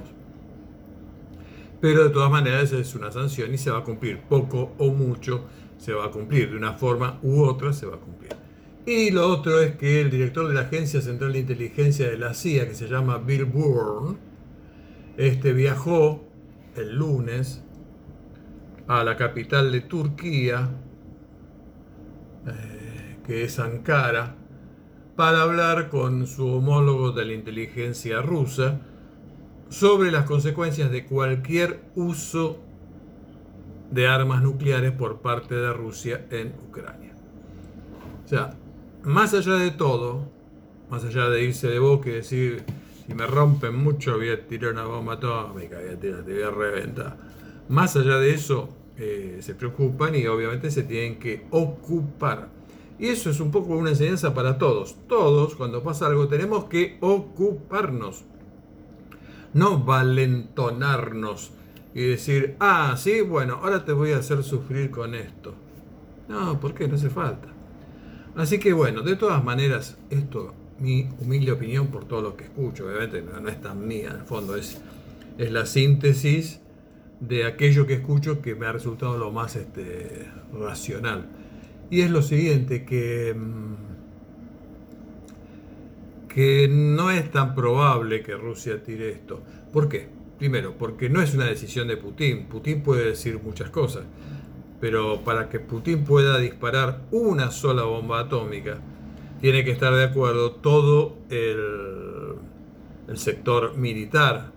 pero 1.79 2.03
de 2.03 2.09
todas 2.11 2.29
maneras 2.29 2.71
es 2.73 2.93
una 2.93 3.11
sanción 3.11 3.51
y 3.51 3.57
se 3.57 3.71
va 3.71 3.79
a 3.79 3.83
cumplir, 3.83 4.19
poco 4.19 4.71
o 4.77 4.91
mucho 4.91 5.45
se 5.81 5.93
va 5.93 6.05
a 6.05 6.11
cumplir, 6.11 6.51
de 6.51 6.57
una 6.57 6.73
forma 6.73 7.17
u 7.23 7.41
otra 7.41 7.73
se 7.73 7.87
va 7.87 7.95
a 7.95 7.99
cumplir. 7.99 8.35
Y 8.85 9.09
lo 9.09 9.27
otro 9.27 9.59
es 9.59 9.77
que 9.77 9.99
el 10.01 10.11
director 10.11 10.47
de 10.47 10.53
la 10.53 10.61
Agencia 10.61 11.01
Central 11.01 11.33
de 11.33 11.39
Inteligencia 11.39 12.07
de 12.07 12.19
la 12.19 12.35
CIA, 12.35 12.67
que 12.67 12.75
se 12.75 12.87
llama 12.87 13.17
Bill 13.17 13.45
Bourne, 13.45 14.15
este 15.17 15.53
viajó 15.53 16.23
el 16.75 16.95
lunes 16.97 17.63
a 18.87 19.03
la 19.03 19.17
capital 19.17 19.71
de 19.71 19.81
Turquía, 19.81 20.69
eh, 22.45 23.17
que 23.25 23.43
es 23.43 23.57
Ankara, 23.57 24.35
para 25.15 25.41
hablar 25.41 25.89
con 25.89 26.27
su 26.27 26.47
homólogo 26.47 27.11
de 27.11 27.25
la 27.25 27.33
inteligencia 27.33 28.21
rusa, 28.21 28.81
sobre 29.69 30.11
las 30.11 30.25
consecuencias 30.25 30.91
de 30.91 31.05
cualquier 31.05 31.81
uso 31.95 32.59
de 33.91 34.07
armas 34.07 34.41
nucleares 34.41 34.91
por 34.91 35.19
parte 35.19 35.55
de 35.55 35.71
Rusia 35.73 36.25
en 36.31 36.53
Ucrania. 36.67 37.13
O 38.25 38.27
sea, 38.27 38.55
más 39.03 39.33
allá 39.33 39.55
de 39.55 39.71
todo, 39.71 40.29
más 40.89 41.03
allá 41.03 41.29
de 41.29 41.43
irse 41.43 41.67
de 41.67 41.79
boca 41.79 42.09
y 42.09 42.13
decir, 42.13 42.63
si 43.05 43.13
me 43.13 43.27
rompen 43.27 43.75
mucho 43.75 44.17
voy 44.17 44.29
a 44.29 44.47
tirar 44.47 44.73
una 44.73 44.85
bomba 44.85 45.13
atómica, 45.13 45.77
voy 45.79 45.89
a 45.89 45.99
tirar, 45.99 46.23
te 46.23 46.33
voy 46.33 46.43
a 46.43 46.51
reventar. 46.51 47.17
Más 47.69 47.95
allá 47.95 48.17
de 48.17 48.33
eso, 48.33 48.69
eh, 48.97 49.37
se 49.41 49.55
preocupan 49.55 50.15
y 50.15 50.25
obviamente 50.27 50.71
se 50.71 50.83
tienen 50.83 51.19
que 51.19 51.45
ocupar. 51.51 52.49
Y 52.99 53.07
eso 53.07 53.29
es 53.29 53.39
un 53.39 53.51
poco 53.51 53.75
una 53.75 53.89
enseñanza 53.89 54.33
para 54.33 54.57
todos. 54.57 54.95
Todos, 55.07 55.55
cuando 55.55 55.81
pasa 55.81 56.07
algo, 56.07 56.27
tenemos 56.27 56.65
que 56.65 56.97
ocuparnos 57.01 58.23
no 59.53 59.79
valentonarnos 59.83 61.51
y 61.93 62.07
decir, 62.07 62.55
ah, 62.59 62.95
sí, 62.97 63.21
bueno, 63.21 63.59
ahora 63.61 63.83
te 63.83 63.91
voy 63.91 64.11
a 64.11 64.17
hacer 64.17 64.43
sufrir 64.43 64.91
con 64.91 65.13
esto. 65.15 65.53
No, 66.29 66.59
¿por 66.59 66.73
qué? 66.73 66.87
No 66.87 66.95
hace 66.95 67.09
falta. 67.09 67.49
Así 68.35 68.59
que 68.59 68.71
bueno, 68.71 69.01
de 69.01 69.15
todas 69.15 69.43
maneras, 69.43 69.97
esto, 70.09 70.53
mi 70.79 71.09
humilde 71.19 71.51
opinión 71.51 71.87
por 71.87 72.05
todo 72.05 72.21
lo 72.21 72.37
que 72.37 72.45
escucho, 72.45 72.87
obviamente 72.87 73.21
no, 73.21 73.47
es 73.49 73.59
tan 73.59 73.85
mía, 73.85 74.11
en 74.11 74.21
el 74.21 74.25
fondo 74.25 74.55
es, 74.55 74.79
es 75.37 75.51
la 75.51 75.65
síntesis 75.65 76.61
de 77.19 77.45
aquello 77.45 77.85
que 77.85 77.95
escucho 77.95 78.41
que 78.41 78.55
me 78.55 78.65
ha 78.67 78.71
resultado 78.71 79.17
lo 79.17 79.31
más 79.31 79.57
este, 79.57 80.27
racional. 80.53 81.25
Y 81.89 82.01
es 82.01 82.09
lo 82.09 82.21
siguiente, 82.21 82.85
que... 82.85 83.35
Mm, 83.37 83.91
que 86.33 86.69
no 86.69 87.11
es 87.11 87.29
tan 87.29 87.55
probable 87.55 88.23
que 88.23 88.33
Rusia 88.35 88.81
tire 88.81 89.09
esto. 89.11 89.41
¿Por 89.73 89.89
qué? 89.89 90.07
Primero, 90.41 90.73
porque 90.75 91.07
no 91.07 91.21
es 91.21 91.35
una 91.35 91.45
decisión 91.45 91.87
de 91.87 91.97
Putin. 91.97 92.47
Putin 92.47 92.81
puede 92.81 93.05
decir 93.05 93.39
muchas 93.43 93.69
cosas, 93.69 94.05
pero 94.79 95.23
para 95.23 95.49
que 95.49 95.59
Putin 95.59 96.03
pueda 96.03 96.39
disparar 96.39 97.03
una 97.11 97.51
sola 97.51 97.83
bomba 97.83 98.21
atómica, 98.21 98.79
tiene 99.39 99.63
que 99.63 99.69
estar 99.69 99.93
de 99.93 100.03
acuerdo 100.03 100.53
todo 100.53 101.19
el, 101.29 102.37
el 103.07 103.17
sector 103.19 103.77
militar 103.77 104.51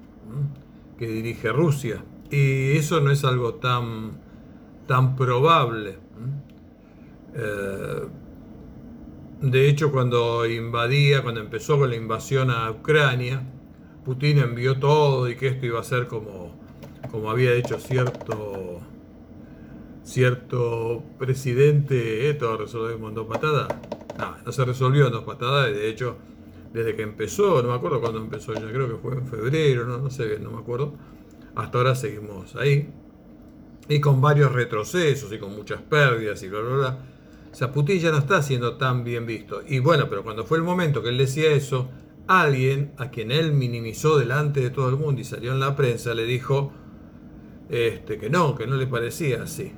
que 0.98 1.06
dirige 1.06 1.52
Rusia. 1.52 2.02
Y 2.30 2.78
eso 2.78 3.02
no 3.02 3.10
es 3.10 3.22
algo 3.22 3.56
tan, 3.56 4.12
tan 4.86 5.14
probable. 5.16 5.98
Eh, 7.34 8.08
de 9.42 9.68
hecho, 9.68 9.92
cuando 9.92 10.46
invadía, 10.46 11.22
cuando 11.22 11.42
empezó 11.42 11.78
con 11.78 11.90
la 11.90 11.96
invasión 11.96 12.50
a 12.50 12.70
Ucrania, 12.70 13.42
Putin 14.04 14.38
envió 14.38 14.78
todo 14.78 15.28
y 15.28 15.36
que 15.36 15.48
esto 15.48 15.66
iba 15.66 15.80
a 15.80 15.84
ser 15.84 16.06
como, 16.06 16.54
como 17.10 17.30
había 17.30 17.52
hecho 17.54 17.78
cierto, 17.78 18.80
cierto 20.02 21.02
presidente, 21.18 22.30
esto 22.30 22.56
resolvió 22.56 23.08
en 23.08 23.14
dos 23.14 23.26
patadas. 23.26 23.68
No, 24.18 24.36
no 24.44 24.52
se 24.52 24.64
resolvió 24.64 25.06
en 25.06 25.12
dos 25.12 25.24
patadas, 25.24 25.72
de 25.72 25.88
hecho, 25.88 26.16
desde 26.72 26.94
que 26.94 27.02
empezó, 27.02 27.62
no 27.62 27.68
me 27.68 27.74
acuerdo 27.74 28.00
cuándo 28.00 28.18
empezó, 28.18 28.54
ya 28.54 28.70
creo 28.70 28.88
que 28.88 28.96
fue 28.96 29.14
en 29.14 29.26
febrero, 29.26 29.86
no, 29.86 29.98
no 29.98 30.10
sé 30.10 30.26
bien, 30.26 30.42
no 30.42 30.50
me 30.50 30.58
acuerdo. 30.58 30.94
Hasta 31.54 31.78
ahora 31.78 31.94
seguimos 31.94 32.56
ahí. 32.56 32.90
Y 33.88 34.00
con 34.00 34.20
varios 34.20 34.52
retrocesos 34.52 35.32
y 35.32 35.38
con 35.38 35.54
muchas 35.54 35.82
pérdidas 35.82 36.42
y 36.42 36.48
bla, 36.48 36.60
bla, 36.60 36.76
bla 36.76 36.98
o 37.54 37.56
sea, 37.56 37.70
Putin 37.70 38.00
ya 38.00 38.10
no 38.10 38.18
está 38.18 38.42
siendo 38.42 38.78
tan 38.78 39.04
bien 39.04 39.26
visto. 39.26 39.62
Y 39.64 39.78
bueno, 39.78 40.08
pero 40.10 40.24
cuando 40.24 40.42
fue 40.42 40.58
el 40.58 40.64
momento 40.64 41.04
que 41.04 41.10
él 41.10 41.18
decía 41.18 41.52
eso, 41.52 41.88
alguien 42.26 42.92
a 42.96 43.10
quien 43.10 43.30
él 43.30 43.52
minimizó 43.52 44.18
delante 44.18 44.60
de 44.60 44.70
todo 44.70 44.88
el 44.88 44.96
mundo 44.96 45.20
y 45.20 45.24
salió 45.24 45.52
en 45.52 45.60
la 45.60 45.76
prensa 45.76 46.14
le 46.14 46.24
dijo 46.24 46.72
este, 47.68 48.18
que 48.18 48.30
no, 48.30 48.54
que 48.54 48.66
no 48.66 48.76
le 48.76 48.86
parecía 48.86 49.42
así. 49.42 49.72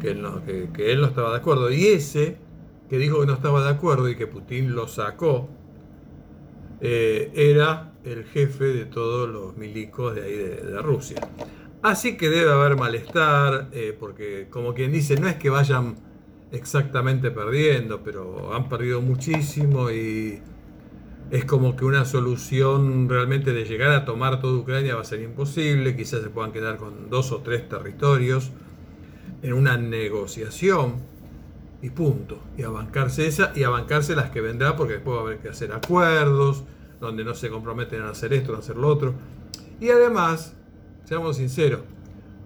Que 0.00 0.12
él, 0.12 0.22
no, 0.22 0.42
que, 0.44 0.92
él 0.92 1.00
no 1.00 1.08
estaba 1.08 1.30
de 1.30 1.36
acuerdo. 1.36 1.70
Y 1.70 1.86
ese 1.86 2.38
que 2.88 2.98
dijo 2.98 3.20
que 3.20 3.26
no 3.26 3.34
estaba 3.34 3.62
de 3.62 3.70
acuerdo 3.70 4.08
y 4.08 4.16
que 4.16 4.26
Putin 4.26 4.74
lo 4.74 4.88
sacó, 4.88 5.48
eh, 6.80 7.30
era 7.34 7.92
el 8.04 8.24
jefe 8.24 8.64
de 8.64 8.86
todos 8.86 9.28
los 9.28 9.56
milicos 9.56 10.14
de 10.14 10.22
ahí 10.22 10.34
de, 10.34 10.82
Rusia. 10.82 11.20
Así 11.82 12.16
que 12.16 12.28
debe 12.30 12.50
haber 12.50 12.76
malestar, 12.76 13.68
eh, 13.72 13.96
porque 13.98 14.48
como 14.50 14.74
quien 14.74 14.92
dice, 14.92 15.16
no 15.16 15.28
es 15.28 15.36
que 15.36 15.50
vayan 15.50 15.96
exactamente 16.52 17.30
perdiendo, 17.30 18.02
pero 18.02 18.54
han 18.54 18.68
perdido 18.68 19.00
muchísimo 19.00 19.90
y 19.90 20.40
es 21.30 21.44
como 21.44 21.76
que 21.76 21.84
una 21.84 22.04
solución 22.04 23.08
realmente 23.08 23.52
de 23.52 23.64
llegar 23.64 23.92
a 23.92 24.04
tomar 24.04 24.40
toda 24.40 24.58
Ucrania 24.58 24.96
va 24.96 25.02
a 25.02 25.04
ser 25.04 25.22
imposible, 25.22 25.94
quizás 25.94 26.22
se 26.22 26.30
puedan 26.30 26.52
quedar 26.52 26.76
con 26.76 27.08
dos 27.08 27.30
o 27.30 27.38
tres 27.38 27.68
territorios 27.68 28.50
en 29.42 29.52
una 29.52 29.76
negociación 29.76 30.94
y 31.82 31.90
punto, 31.90 32.38
y 32.58 32.62
abancarse 32.62 33.26
esa 33.26 33.52
y 33.54 33.62
abancarse 33.62 34.14
las 34.14 34.30
que 34.30 34.40
vendrá 34.40 34.76
porque 34.76 34.94
después 34.94 35.16
va 35.16 35.20
a 35.20 35.24
haber 35.24 35.38
que 35.38 35.48
hacer 35.48 35.72
acuerdos 35.72 36.64
donde 37.00 37.24
no 37.24 37.34
se 37.34 37.48
comprometen 37.48 38.02
a 38.02 38.10
hacer 38.10 38.32
esto, 38.34 38.54
a 38.54 38.58
hacer 38.58 38.76
lo 38.76 38.88
otro. 38.88 39.14
Y 39.80 39.88
además, 39.88 40.54
seamos 41.04 41.36
sinceros, 41.36 41.80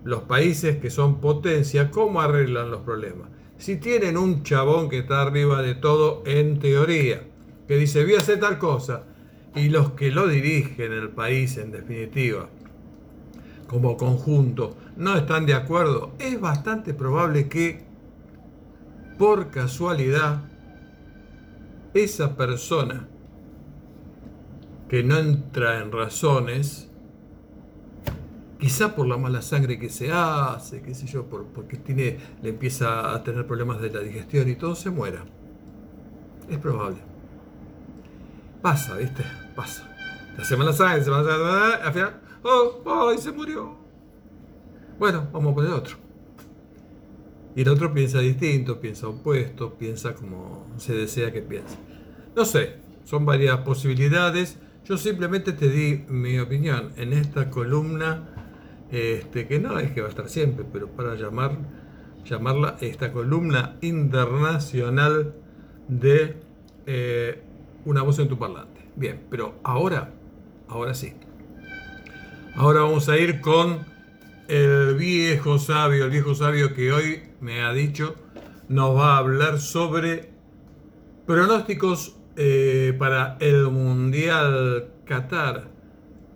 los 0.04 0.22
países 0.22 0.76
que 0.76 0.90
son 0.90 1.20
potencia, 1.20 1.90
¿cómo 1.90 2.20
arreglan 2.20 2.70
los 2.70 2.82
problemas? 2.82 3.28
Si 3.56 3.78
tienen 3.78 4.16
un 4.16 4.42
chabón 4.42 4.88
que 4.88 4.98
está 4.98 5.22
arriba 5.22 5.62
de 5.62 5.74
todo 5.74 6.22
en 6.26 6.60
teoría, 6.60 7.22
que 7.66 7.76
dice 7.76 8.04
voy 8.04 8.14
a 8.14 8.18
hacer 8.18 8.40
tal 8.40 8.58
cosa, 8.58 9.04
y 9.54 9.68
los 9.68 9.92
que 9.92 10.10
lo 10.10 10.26
dirigen 10.26 10.92
el 10.92 11.10
país 11.10 11.56
en 11.56 11.70
definitiva, 11.70 12.48
como 13.66 13.96
conjunto, 13.96 14.76
no 14.96 15.16
están 15.16 15.46
de 15.46 15.54
acuerdo, 15.54 16.12
es 16.18 16.40
bastante 16.40 16.94
probable 16.94 17.48
que 17.48 17.84
por 19.18 19.50
casualidad 19.50 20.42
esa 21.94 22.36
persona 22.36 23.08
que 24.88 25.02
no 25.02 25.16
entra 25.18 25.80
en 25.80 25.92
razones, 25.92 26.90
quizá 28.58 28.94
por 28.94 29.06
la 29.06 29.16
mala 29.16 29.42
sangre 29.42 29.78
que 29.78 29.88
se 29.88 30.10
hace, 30.12 30.82
qué 30.82 30.94
sé 30.94 31.06
yo, 31.06 31.26
porque 31.26 31.76
tiene, 31.76 32.18
le 32.42 32.50
empieza 32.50 33.14
a 33.14 33.22
tener 33.22 33.46
problemas 33.46 33.80
de 33.80 33.90
la 33.90 34.00
digestión 34.00 34.48
y 34.48 34.56
todo, 34.56 34.74
se 34.74 34.90
muera. 34.90 35.24
Es 36.48 36.58
probable. 36.58 37.13
Pasa, 38.64 38.96
¿viste? 38.96 39.22
Pasa. 39.54 39.86
La 40.38 40.42
semana 40.42 40.72
sangre, 40.72 41.04
semana 41.04 41.22
sangre, 41.22 41.82
al 41.82 41.92
final, 41.92 42.20
oh, 42.44 43.10
¡ay, 43.10 43.18
se 43.18 43.30
murió! 43.30 43.76
Bueno, 44.98 45.28
vamos 45.34 45.52
a 45.52 45.54
poner 45.54 45.70
otro. 45.70 45.96
Y 47.54 47.60
el 47.60 47.68
otro 47.68 47.92
piensa 47.92 48.20
distinto, 48.20 48.80
piensa 48.80 49.06
opuesto, 49.08 49.74
piensa 49.74 50.14
como 50.14 50.66
se 50.78 50.94
desea 50.94 51.30
que 51.30 51.42
piense. 51.42 51.76
No 52.34 52.46
sé, 52.46 52.76
son 53.04 53.26
varias 53.26 53.58
posibilidades. 53.58 54.56
Yo 54.86 54.96
simplemente 54.96 55.52
te 55.52 55.68
di 55.68 56.06
mi 56.08 56.38
opinión 56.38 56.94
en 56.96 57.12
esta 57.12 57.50
columna, 57.50 58.30
este, 58.90 59.46
que 59.46 59.58
no 59.58 59.78
es 59.78 59.90
que 59.90 60.00
va 60.00 60.06
a 60.06 60.10
estar 60.10 60.30
siempre, 60.30 60.64
pero 60.72 60.88
para 60.88 61.16
llamar, 61.16 61.58
llamarla 62.24 62.78
esta 62.80 63.12
columna 63.12 63.76
internacional 63.82 65.34
de 65.86 66.36
eh, 66.86 67.43
una 67.84 68.02
voz 68.02 68.18
en 68.18 68.28
tu 68.28 68.38
parlante. 68.38 68.80
Bien, 68.96 69.26
pero 69.30 69.54
ahora, 69.62 70.12
ahora 70.68 70.94
sí. 70.94 71.12
Ahora 72.56 72.80
vamos 72.80 73.08
a 73.08 73.18
ir 73.18 73.40
con 73.40 73.80
el 74.48 74.94
viejo 74.94 75.58
sabio, 75.58 76.04
el 76.04 76.10
viejo 76.10 76.34
sabio 76.34 76.74
que 76.74 76.92
hoy 76.92 77.22
me 77.40 77.62
ha 77.62 77.72
dicho, 77.72 78.14
nos 78.68 78.96
va 78.96 79.14
a 79.14 79.18
hablar 79.18 79.58
sobre 79.58 80.30
pronósticos 81.26 82.16
eh, 82.36 82.94
para 82.98 83.36
el 83.40 83.70
Mundial 83.70 84.90
Qatar 85.04 85.68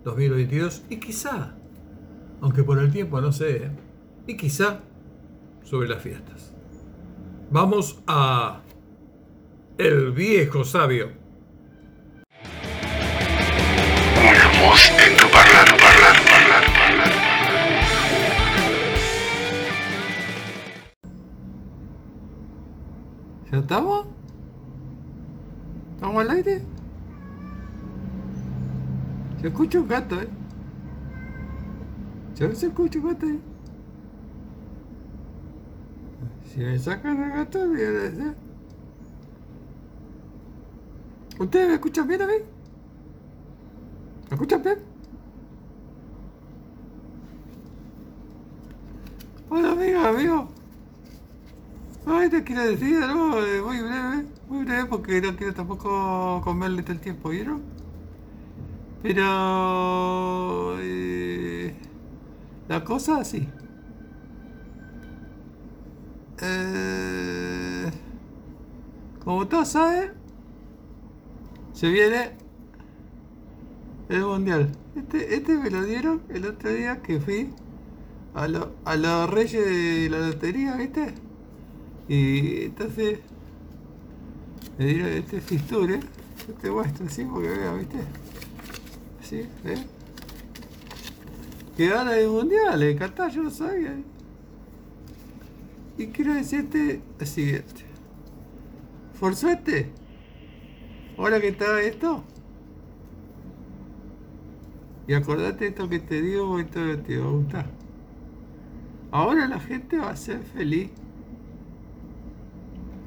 2022 0.04 0.82
y 0.90 0.98
quizá, 0.98 1.54
aunque 2.40 2.62
por 2.62 2.78
el 2.78 2.90
tiempo 2.90 3.20
no 3.20 3.32
sé, 3.32 3.70
y 4.26 4.36
quizá 4.36 4.80
sobre 5.62 5.88
las 5.88 6.02
fiestas. 6.02 6.52
Vamos 7.50 8.00
a 8.06 8.62
el 9.78 10.12
viejo 10.12 10.64
sabio. 10.64 11.12
Voz 14.60 14.90
en 14.90 15.16
tu 15.16 15.26
parlare, 15.30 15.72
parlare, 15.84 16.20
parlare, 16.30 16.68
parlare. 16.78 17.16
¿Ya 23.50 23.58
estamos? 23.58 24.06
¿Estamos 25.94 26.22
al 26.22 26.30
aire? 26.30 26.62
Se 29.40 29.46
escucha 29.46 29.78
un 29.78 29.88
gato, 29.88 30.20
¿eh? 30.20 30.28
¿Se 32.34 32.66
escucha 32.66 32.98
un 32.98 33.08
gato, 33.08 33.26
eh? 33.26 33.38
Si 36.46 36.60
me 36.60 36.78
sacan 36.78 37.22
el 37.22 37.30
gato, 37.30 37.58
me 37.60 37.66
voy 37.66 37.82
a 37.82 37.90
decir. 37.90 38.34
¿Ustedes 41.38 41.68
me 41.68 41.74
escuchan 41.74 42.08
bien 42.08 42.22
a 42.22 42.26
mí? 42.26 42.57
¿Me 44.30 44.34
escuchan 44.34 44.62
bien? 44.62 44.78
Hola, 49.50 49.72
amigo, 49.72 50.00
amigo. 50.00 50.48
Ay, 52.06 52.28
te 52.30 52.42
quiero 52.44 52.62
decir 52.64 53.02
algo 53.02 53.42
eh, 53.42 53.60
muy 53.62 53.80
breve, 53.80 54.26
muy 54.48 54.64
breve 54.64 54.86
porque 54.86 55.20
no 55.20 55.36
quiero 55.36 55.54
tampoco 55.54 56.40
comerle 56.42 56.82
todo 56.82 56.92
el 56.92 57.00
tiempo, 57.00 57.28
¿vieron? 57.30 57.62
Pero... 59.02 60.76
eh, 60.80 61.74
la 62.68 62.84
cosa 62.84 63.18
así. 63.20 63.48
Eh, 66.40 67.90
como 69.24 69.46
todos 69.48 69.68
saben, 69.68 70.12
se 71.72 71.88
viene 71.88 72.32
el 74.08 74.24
mundial. 74.24 74.70
Este, 74.96 75.34
este 75.34 75.56
me 75.58 75.70
lo 75.70 75.84
dieron 75.84 76.22
el 76.28 76.46
otro 76.46 76.70
día 76.70 77.02
que 77.02 77.20
fui 77.20 77.50
a, 78.34 78.48
lo- 78.48 78.72
a 78.84 78.96
los 78.96 79.30
reyes 79.30 79.64
de 79.64 80.08
la 80.10 80.18
lotería, 80.28 80.74
¿viste? 80.76 81.14
Y 82.08 82.64
entonces 82.64 83.20
me 84.78 84.86
dieron 84.86 85.08
este 85.08 85.40
fisture. 85.40 86.00
Yo 86.46 86.54
te 86.54 86.70
muestro 86.70 87.06
así 87.06 87.24
porque 87.24 87.48
vea, 87.48 87.72
¿viste? 87.74 87.98
Así, 89.20 89.46
¿ves? 89.64 89.80
Que 91.76 91.88
gana 91.88 92.16
el 92.16 92.28
mundial, 92.28 92.82
en 92.82 92.96
Qatar, 92.98 93.30
yo 93.30 93.42
no 93.42 93.50
sabía. 93.50 93.94
Y 95.98 96.06
quiero 96.08 96.32
decirte 96.34 97.00
lo 97.18 97.26
siguiente. 97.26 97.84
Por 99.20 99.34
suerte, 99.36 99.90
ahora 101.18 101.40
que 101.40 101.48
está 101.48 101.80
esto, 101.82 102.24
y 105.08 105.14
acordate 105.14 105.66
esto 105.68 105.88
que 105.88 105.98
te 105.98 106.22
digo, 106.22 106.60
esto 106.60 106.80
te 107.00 107.18
va 107.18 107.26
a 107.26 107.30
gustar. 107.30 107.66
Ahora 109.10 109.48
la 109.48 109.58
gente 109.60 109.98
va 109.98 110.10
a 110.10 110.16
ser 110.16 110.40
feliz. 110.42 110.90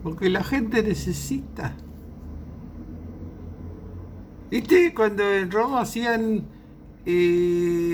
Porque 0.03 0.29
la 0.29 0.43
gente 0.43 0.83
necesita. 0.83 1.73
¿Viste 4.49 4.93
cuando 4.93 5.23
en 5.33 5.49
Roma 5.51 5.81
hacían... 5.81 6.43
eh, 7.05 7.91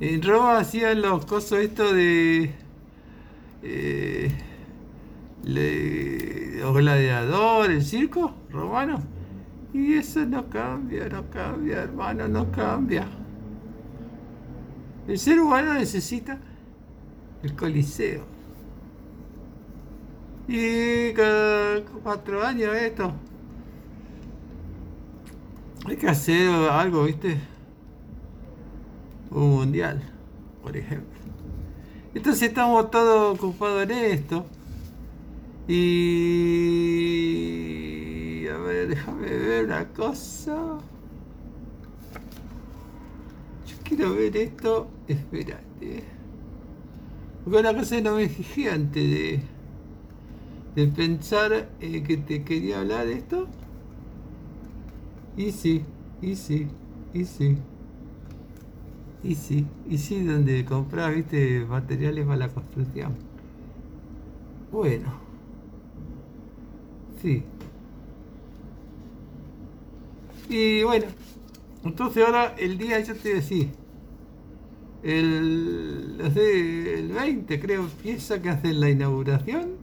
en 0.00 0.22
Roma 0.22 0.58
hacían 0.58 1.02
los 1.02 1.26
cosos 1.26 1.58
estos 1.58 1.92
de... 1.94 2.50
eh, 3.62 4.32
los 5.42 6.74
gladiadores, 6.76 7.76
el 7.76 7.84
circo 7.84 8.34
romano. 8.50 9.02
Y 9.72 9.94
eso 9.94 10.26
no 10.26 10.48
cambia, 10.48 11.08
no 11.08 11.30
cambia, 11.30 11.82
hermano, 11.82 12.26
no 12.26 12.50
cambia. 12.50 13.06
El 15.06 15.18
ser 15.18 15.40
humano 15.40 15.74
necesita 15.74 16.38
el 17.42 17.54
coliseo. 17.54 18.24
Y 20.48 21.12
cada 21.12 21.82
cuatro 22.02 22.44
años 22.44 22.74
esto. 22.74 23.12
Hay 25.86 25.96
que 25.96 26.08
hacer 26.08 26.50
algo, 26.50 27.04
¿viste? 27.04 27.38
Un 29.30 29.50
mundial, 29.50 30.02
por 30.62 30.76
ejemplo. 30.76 31.20
Entonces 32.14 32.48
estamos 32.48 32.90
todos 32.90 33.38
ocupados 33.38 33.84
en 33.84 33.92
esto. 33.92 34.44
Y... 35.68 37.79
Déjame 38.86 39.28
ver 39.28 39.64
una 39.66 39.88
cosa. 39.88 40.78
Yo 43.66 43.76
quiero 43.84 44.14
ver 44.14 44.36
esto. 44.36 44.88
Espérate. 45.08 46.04
Porque 47.44 47.58
una 47.58 47.74
cosa 47.74 47.96
que 47.96 48.02
no 48.02 48.16
me 48.16 48.28
fijé 48.28 48.70
antes 48.70 49.10
de, 49.10 49.40
de 50.76 50.86
pensar 50.88 51.70
eh, 51.80 52.02
que 52.02 52.16
te 52.16 52.44
quería 52.44 52.80
hablar 52.80 53.06
de 53.06 53.14
esto. 53.14 53.46
Y 55.36 55.52
sí, 55.52 55.82
y 56.20 56.34
sí, 56.36 56.68
y 57.14 57.24
sí. 57.24 57.56
Y 59.22 59.34
sí, 59.34 59.66
y 59.88 59.98
sí, 59.98 60.24
donde 60.24 60.64
comprar, 60.64 61.14
viste, 61.14 61.64
materiales 61.68 62.24
para 62.24 62.36
la 62.38 62.48
construcción. 62.48 63.14
Bueno. 64.72 65.12
Sí. 67.20 67.42
Y 70.50 70.82
bueno, 70.82 71.06
entonces 71.84 72.26
ahora 72.26 72.56
el 72.58 72.76
día, 72.76 72.98
yo 72.98 73.14
te 73.14 73.36
decía, 73.36 73.68
el, 75.04 76.20
el 76.20 77.08
20 77.08 77.60
creo, 77.60 77.82
empieza 77.84 78.42
que 78.42 78.48
hacen 78.48 78.80
la 78.80 78.90
inauguración. 78.90 79.76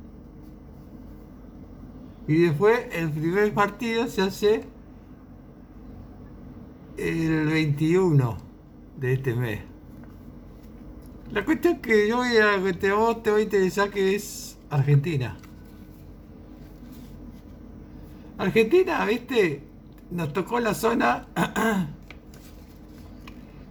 Y 2.28 2.42
después 2.42 2.78
el 2.92 3.10
primer 3.12 3.54
partido 3.54 4.08
se 4.08 4.22
hace 4.22 4.66
el 6.98 7.48
21 7.48 8.38
de 8.98 9.14
este 9.14 9.36
mes. 9.36 9.62
La 11.32 11.46
cuestión 11.46 11.80
que 11.80 12.10
yo 12.10 12.18
voy 12.18 12.36
a, 12.36 12.62
que 12.62 12.74
te, 12.74 12.92
vos 12.92 13.24
te 13.24 13.32
va 13.32 13.38
a 13.38 13.42
interesar 13.42 13.90
que 13.90 14.16
es 14.16 14.58
Argentina. 14.70 15.38
Argentina, 18.38 19.06
viste, 19.06 19.67
nos 20.12 20.34
tocó 20.34 20.60
la 20.60 20.74
zona 20.74 21.28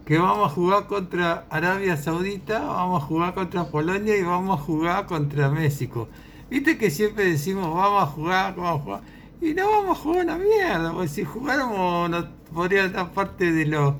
que 0.06 0.18
vamos 0.18 0.52
a 0.52 0.54
jugar 0.54 0.86
contra 0.86 1.46
Arabia 1.50 1.96
Saudita, 1.96 2.60
vamos 2.60 3.02
a 3.02 3.06
jugar 3.06 3.34
contra 3.34 3.64
Polonia 3.64 4.16
y 4.16 4.22
vamos 4.22 4.60
a 4.60 4.62
jugar 4.62 5.06
contra 5.06 5.50
México. 5.50 6.08
Viste 6.48 6.78
que 6.78 6.90
siempre 6.90 7.24
decimos 7.24 7.74
vamos 7.74 8.02
a 8.02 8.06
jugar, 8.06 8.54
vamos 8.54 8.80
a 8.80 8.84
jugar. 8.84 9.00
Y 9.40 9.52
no 9.54 9.68
vamos 9.68 9.98
a 9.98 10.00
jugar 10.00 10.24
una 10.24 10.38
mierda, 10.38 10.92
porque 10.92 11.08
si 11.08 11.24
jugáramos 11.24 12.08
nos 12.08 12.26
podría 12.54 12.88
dar 12.88 13.10
parte 13.12 13.52
de 13.52 13.66
los 13.66 13.94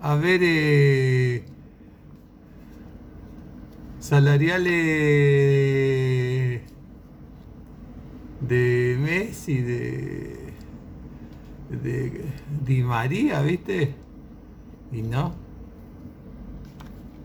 haberes 0.00 1.42
salariales 3.98 4.68
de 8.40 8.96
Messi, 9.00 9.60
de, 9.60 10.37
de 11.70 12.24
Di 12.64 12.82
María, 12.82 13.42
¿viste? 13.42 13.94
Y 14.92 15.02
no. 15.02 15.34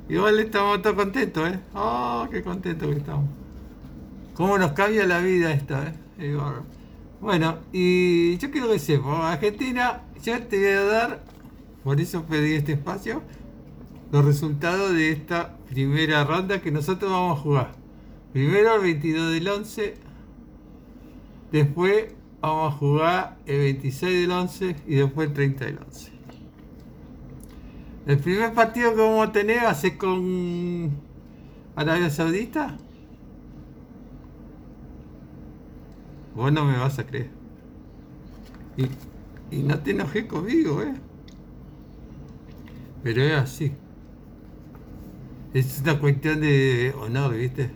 Igual 0.09 0.39
estamos 0.39 0.81
todos 0.81 0.95
contentos, 0.95 1.49
¿eh? 1.49 1.59
¡Oh, 1.73 2.27
qué 2.29 2.43
contentos 2.43 2.89
que 2.89 2.97
estamos! 2.97 3.29
¿Cómo 4.33 4.57
nos 4.57 4.73
cambia 4.73 5.05
la 5.05 5.19
vida 5.19 5.51
esto, 5.53 5.75
eh? 6.17 6.37
Bueno, 7.21 7.59
y 7.71 8.37
yo 8.37 8.51
quiero 8.51 8.69
que 8.69 8.79
sepa, 8.79 9.31
Argentina, 9.31 10.01
ya 10.21 10.47
te 10.47 10.57
voy 10.57 10.67
a 10.67 10.83
dar, 10.83 11.23
por 11.83 12.01
eso 12.01 12.23
pedí 12.23 12.53
este 12.53 12.73
espacio, 12.73 13.21
los 14.11 14.25
resultados 14.25 14.91
de 14.91 15.11
esta 15.11 15.57
primera 15.69 16.23
ronda 16.25 16.61
que 16.61 16.71
nosotros 16.71 17.11
vamos 17.11 17.39
a 17.39 17.41
jugar. 17.41 17.71
Primero 18.33 18.75
el 18.75 18.81
22 18.81 19.33
del 19.33 19.47
11, 19.47 19.93
después 21.51 22.07
vamos 22.43 22.73
a 22.73 22.77
jugar 22.77 23.37
el 23.45 23.57
26 23.57 24.21
del 24.21 24.31
11 24.31 24.75
y 24.85 24.95
después 24.95 25.29
el 25.29 25.33
30 25.33 25.65
del 25.65 25.77
11. 25.77 26.11
El 28.05 28.19
primer 28.19 28.53
partido 28.53 28.93
que 28.93 29.01
vamos 29.01 29.29
a 29.29 29.31
tener 29.31 29.63
va 29.63 29.69
a 29.69 29.75
ser 29.75 29.97
con 29.97 30.91
Arabia 31.73 32.09
Saudita. 32.09 32.77
Vos 36.35 36.51
no 36.51 36.65
me 36.65 36.77
vas 36.77 36.99
a 36.99 37.05
creer. 37.05 37.29
Y, 38.75 38.87
y 39.55 39.63
no 39.63 39.79
te 39.79 39.91
enojé 39.91 40.27
conmigo, 40.27 40.81
¿eh? 40.81 40.95
Pero 43.03 43.21
es 43.21 43.33
así. 43.33 43.71
Es 45.53 45.79
una 45.79 45.97
cuestión 45.97 46.41
de 46.41 46.93
honor, 46.99 47.35
¿viste? 47.35 47.71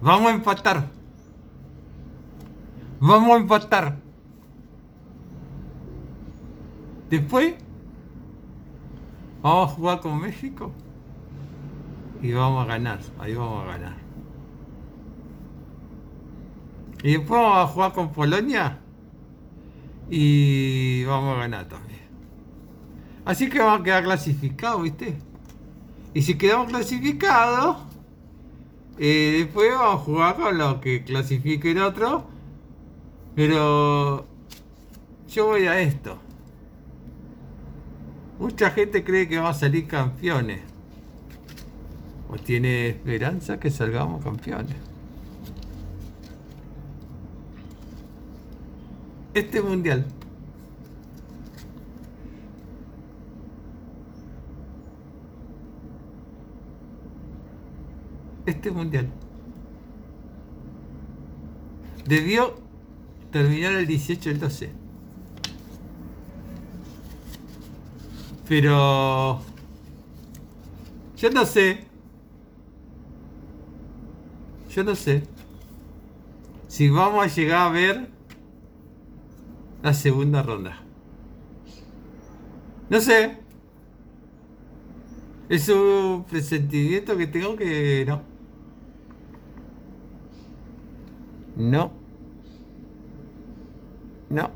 Vamos 0.00 0.30
a 0.30 0.34
empatar. 0.34 0.95
Vamos 3.00 3.30
a 3.30 3.36
empatar. 3.36 3.98
Después 7.10 7.54
vamos 9.42 9.70
a 9.70 9.74
jugar 9.74 10.00
con 10.00 10.20
México 10.20 10.72
y 12.22 12.32
vamos 12.32 12.64
a 12.64 12.66
ganar. 12.66 13.00
Ahí 13.18 13.34
vamos 13.34 13.64
a 13.64 13.66
ganar. 13.66 13.96
Y 17.02 17.12
después 17.12 17.40
vamos 17.40 17.58
a 17.58 17.66
jugar 17.66 17.92
con 17.92 18.12
Polonia 18.12 18.78
y 20.10 21.04
vamos 21.04 21.36
a 21.36 21.40
ganar 21.40 21.68
también. 21.68 22.00
Así 23.24 23.48
que 23.48 23.58
vamos 23.58 23.80
a 23.80 23.84
quedar 23.84 24.04
clasificados, 24.04 24.82
¿viste? 24.82 25.18
Y 26.14 26.22
si 26.22 26.38
quedamos 26.38 26.68
clasificados, 26.68 27.76
eh, 28.98 29.44
después 29.44 29.70
vamos 29.70 30.00
a 30.00 30.04
jugar 30.04 30.36
con 30.36 30.58
los 30.58 30.76
que 30.76 31.04
clasifiquen 31.04 31.78
otro. 31.78 32.35
Pero 33.36 34.24
yo 35.28 35.46
voy 35.46 35.66
a 35.66 35.78
esto. 35.78 36.16
Mucha 38.38 38.70
gente 38.70 39.04
cree 39.04 39.28
que 39.28 39.36
vamos 39.36 39.56
a 39.56 39.60
salir 39.60 39.86
campeones. 39.86 40.62
O 42.30 42.36
tiene 42.38 42.88
esperanza 42.88 43.60
que 43.60 43.70
salgamos 43.70 44.24
campeones. 44.24 44.74
Este 49.34 49.60
mundial. 49.60 50.06
Este 58.46 58.70
mundial. 58.70 59.10
Debió 62.06 62.65
terminar 63.36 63.74
el 63.74 63.86
18 63.86 64.30
del 64.30 64.40
12. 64.40 64.70
Pero... 68.48 69.42
Yo 71.18 71.30
no 71.30 71.44
sé. 71.44 71.84
Yo 74.70 74.84
no 74.84 74.94
sé. 74.94 75.24
Si 76.68 76.88
vamos 76.88 77.24
a 77.24 77.28
llegar 77.28 77.66
a 77.66 77.70
ver 77.70 78.08
la 79.82 79.92
segunda 79.92 80.42
ronda. 80.42 80.80
No 82.88 83.00
sé. 83.02 83.36
Es 85.50 85.68
un 85.68 86.24
presentimiento 86.24 87.18
que 87.18 87.26
tengo 87.26 87.54
que 87.54 88.04
no. 88.06 88.22
No. 91.56 92.05
No. 94.30 94.50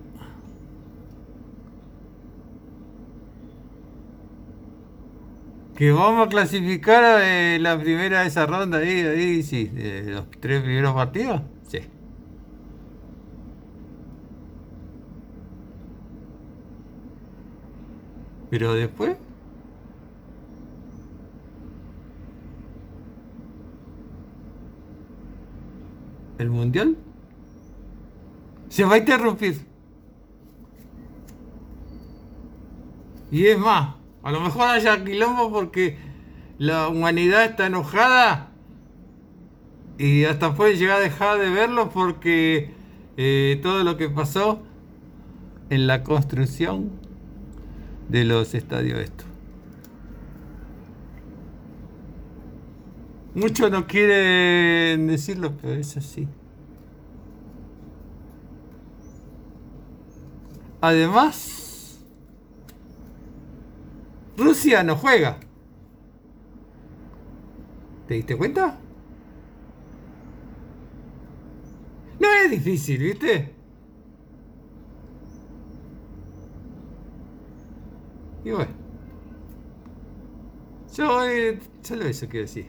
Que 5.77 5.93
vamos 5.93 6.27
a 6.27 6.29
clasificar 6.29 7.23
eh, 7.23 7.59
la 7.61 7.79
primera 7.79 8.21
de 8.21 8.29
esa 8.29 8.47
ronda 8.47 8.79
ahí, 8.79 9.01
ahí 9.01 9.43
sí, 9.43 9.67
de 9.69 10.03
los 10.13 10.31
tres 10.41 10.63
primeros 10.63 10.95
partidos. 10.95 11.41
Sí. 11.69 11.79
Pero 18.51 18.75
después. 18.75 19.17
¿El 26.39 26.51
mundial? 26.51 26.97
Se 28.81 28.87
va 28.87 28.95
a 28.95 28.97
interrumpir. 28.97 29.61
Y 33.31 33.45
es 33.45 33.59
más, 33.59 33.97
a 34.23 34.33
lo 34.33 34.41
mejor 34.41 34.69
haya 34.69 35.05
quilombo 35.05 35.53
porque 35.53 35.99
la 36.57 36.89
humanidad 36.89 37.45
está 37.45 37.67
enojada 37.67 38.53
y 39.99 40.25
hasta 40.25 40.55
puede 40.55 40.79
llegar 40.79 40.97
a 40.97 41.01
dejar 41.01 41.39
de 41.39 41.51
verlo 41.51 41.91
porque 41.91 42.71
eh, 43.19 43.61
todo 43.63 43.85
lo 43.85 43.99
que 43.99 44.09
pasó 44.09 44.63
en 45.69 45.87
la 45.87 46.03
construcción 46.03 46.91
de 48.09 48.25
los 48.25 48.55
estadios 48.55 48.99
estos. 48.99 49.27
Muchos 53.35 53.71
no 53.71 53.87
quieren 53.87 55.07
decirlo, 55.07 55.53
pero 55.61 55.75
es 55.75 55.99
así. 55.99 56.27
Además, 60.81 61.99
Rusia 64.37 64.83
no 64.83 64.97
juega. 64.97 65.39
¿Te 68.09 68.15
diste 68.15 68.37
cuenta? 68.37 68.79
No 72.19 72.29
es 72.33 72.51
difícil, 72.51 72.99
¿viste? 72.99 73.53
Y 78.45 78.51
bueno. 78.51 78.73
Yo 80.97 81.25
eh, 81.25 81.59
solo 81.83 82.05
eso 82.05 82.27
quiero 82.29 82.47
decir. 82.47 82.67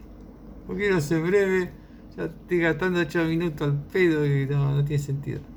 No 0.68 0.76
quiero 0.76 1.02
ser 1.02 1.22
breve. 1.22 1.72
Ya 2.16 2.26
estoy 2.26 2.60
gastando 2.60 3.00
8 3.00 3.24
minutos 3.24 3.62
al 3.62 3.84
pedo 3.86 4.26
y 4.26 4.46
no 4.48 4.84
tiene 4.84 5.02
sentido. 5.02 5.51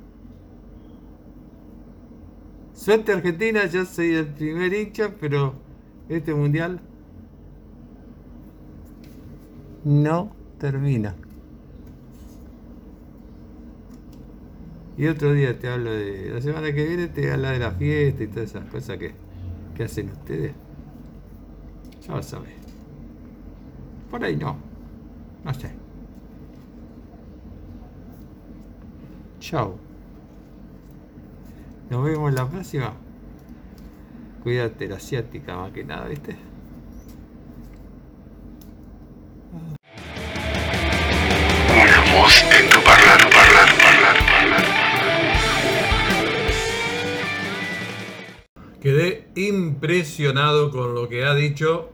Suerte 2.75 3.13
Argentina, 3.13 3.67
yo 3.67 3.85
soy 3.85 4.15
el 4.15 4.27
primer 4.27 4.75
hincha, 4.75 5.15
pero 5.21 5.55
este 6.09 6.35
mundial 6.35 6.81
no 9.85 10.33
termina. 10.59 11.15
Y 14.97 15.07
otro 15.07 15.33
día 15.33 15.59
te 15.59 15.69
hablo 15.69 15.93
de. 15.93 16.31
La 16.31 16.41
semana 16.41 16.73
que 16.73 16.85
viene 16.85 17.09
te 17.09 17.33
habla 17.33 17.53
de 17.53 17.59
la 17.59 17.71
fiesta 17.73 18.25
y 18.25 18.27
todas 18.27 18.51
esas 18.51 18.65
cosas 18.71 18.99
que, 18.99 19.13
que 19.77 19.85
hacen 19.85 20.11
ustedes. 20.11 20.53
Ya 22.07 22.15
lo 22.15 22.23
sabes. 22.23 22.53
Por 24.11 24.23
ahí 24.25 24.37
no. 24.37 24.57
No 25.45 25.55
sé. 25.55 25.71
Chao. 29.41 29.79
Nos 31.95 32.05
vemos 32.05 32.35
la 32.35 32.49
próxima. 32.49 32.93
Cuídate 34.43 34.89
la 34.89 34.97
asiática 34.97 35.55
más 35.57 35.71
que 35.71 35.85
nada, 35.85 36.09
¿viste? 36.09 36.37
Una 41.71 42.01
voz 42.13 42.43
en 42.51 42.69
tu 42.69 42.83
parlado, 42.83 43.31
parlado, 43.31 43.73
parlado, 43.81 44.19
parlado. 44.27 44.65
Quedé 48.83 49.29
impresionado 49.37 50.73
con 50.73 50.97
lo 50.97 51.09
que 51.09 51.25
ha 51.25 51.35
dicho 51.37 51.93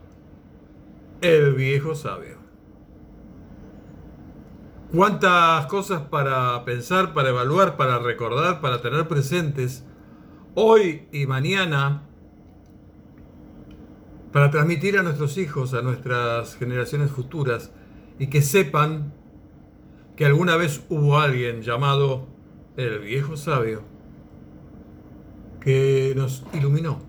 el 1.21 1.53
viejo 1.53 1.93
sabio. 1.93 2.37
Cuántas 4.91 5.67
cosas 5.67 6.01
para 6.01 6.65
pensar, 6.65 7.13
para 7.13 7.29
evaluar, 7.29 7.77
para 7.77 7.99
recordar, 7.99 8.61
para 8.61 8.81
tener 8.81 9.07
presentes 9.07 9.85
hoy 10.55 11.07
y 11.11 11.25
mañana, 11.25 12.03
para 14.31 14.49
transmitir 14.49 14.97
a 14.97 15.03
nuestros 15.03 15.37
hijos, 15.37 15.73
a 15.73 15.81
nuestras 15.81 16.55
generaciones 16.55 17.11
futuras, 17.11 17.71
y 18.19 18.27
que 18.27 18.41
sepan 18.41 19.13
que 20.15 20.25
alguna 20.25 20.55
vez 20.55 20.83
hubo 20.89 21.19
alguien 21.19 21.61
llamado 21.61 22.27
el 22.77 22.99
viejo 22.99 23.35
sabio 23.35 23.83
que 25.59 26.13
nos 26.15 26.43
iluminó, 26.53 26.99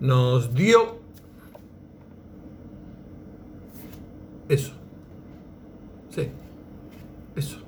nos 0.00 0.54
dio 0.54 0.98
eso. 4.48 4.72
Sí, 6.10 6.30
eso. 7.36 7.58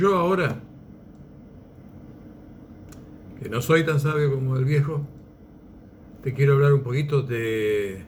Yo 0.00 0.16
ahora, 0.16 0.56
que 3.38 3.50
no 3.50 3.60
soy 3.60 3.84
tan 3.84 4.00
sabio 4.00 4.32
como 4.32 4.56
el 4.56 4.64
viejo, 4.64 5.02
te 6.22 6.32
quiero 6.32 6.54
hablar 6.54 6.72
un 6.72 6.82
poquito 6.82 7.20
de 7.20 8.06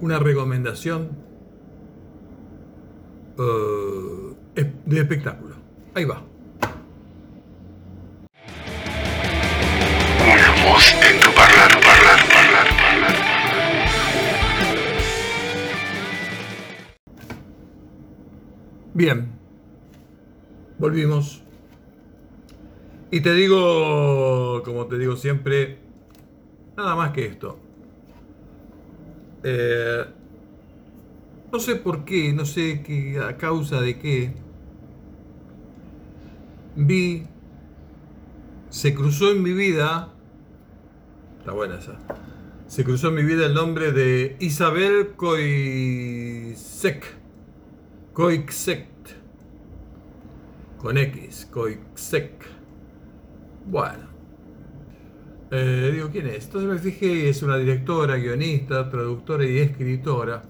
una 0.00 0.18
recomendación 0.18 1.10
eh, 3.38 4.72
de 4.84 4.98
espectáculo. 5.00 5.54
Ahí 5.94 6.04
va. 6.04 6.24
En 11.04 11.20
tu 11.20 11.30
parlado, 11.34 11.80
parlado, 11.80 12.24
parlado, 12.32 12.70
parlado. 12.82 13.18
Bien. 18.94 19.37
Volvimos. 20.78 21.42
Y 23.10 23.20
te 23.20 23.32
digo, 23.32 24.62
como 24.64 24.86
te 24.86 24.98
digo 24.98 25.16
siempre, 25.16 25.78
nada 26.76 26.94
más 26.94 27.12
que 27.12 27.26
esto. 27.26 27.58
Eh, 29.42 30.04
no 31.50 31.58
sé 31.58 31.76
por 31.76 32.04
qué, 32.04 32.32
no 32.32 32.44
sé 32.44 32.82
qué, 32.82 33.18
a 33.18 33.36
causa 33.36 33.80
de 33.80 33.98
qué. 33.98 34.34
Vi, 36.76 37.24
se 38.68 38.94
cruzó 38.94 39.32
en 39.32 39.42
mi 39.42 39.52
vida, 39.54 40.12
está 41.38 41.52
buena 41.52 41.78
esa, 41.78 41.98
se 42.66 42.84
cruzó 42.84 43.08
en 43.08 43.14
mi 43.14 43.24
vida 43.24 43.46
el 43.46 43.54
nombre 43.54 43.90
de 43.92 44.36
Isabel 44.38 45.14
Coisek. 45.16 46.58
Coixet. 48.12 48.97
Con 50.78 50.96
X, 50.96 51.48
Coixet. 51.50 52.38
Bueno. 53.66 54.06
Eh, 55.50 55.90
digo, 55.92 56.08
¿quién 56.10 56.26
es? 56.28 56.44
Entonces 56.44 56.70
me 56.70 56.78
fijé 56.78 57.28
es 57.28 57.42
una 57.42 57.56
directora, 57.56 58.16
guionista, 58.16 58.88
traductora 58.88 59.44
y 59.44 59.58
escritora. 59.58 60.44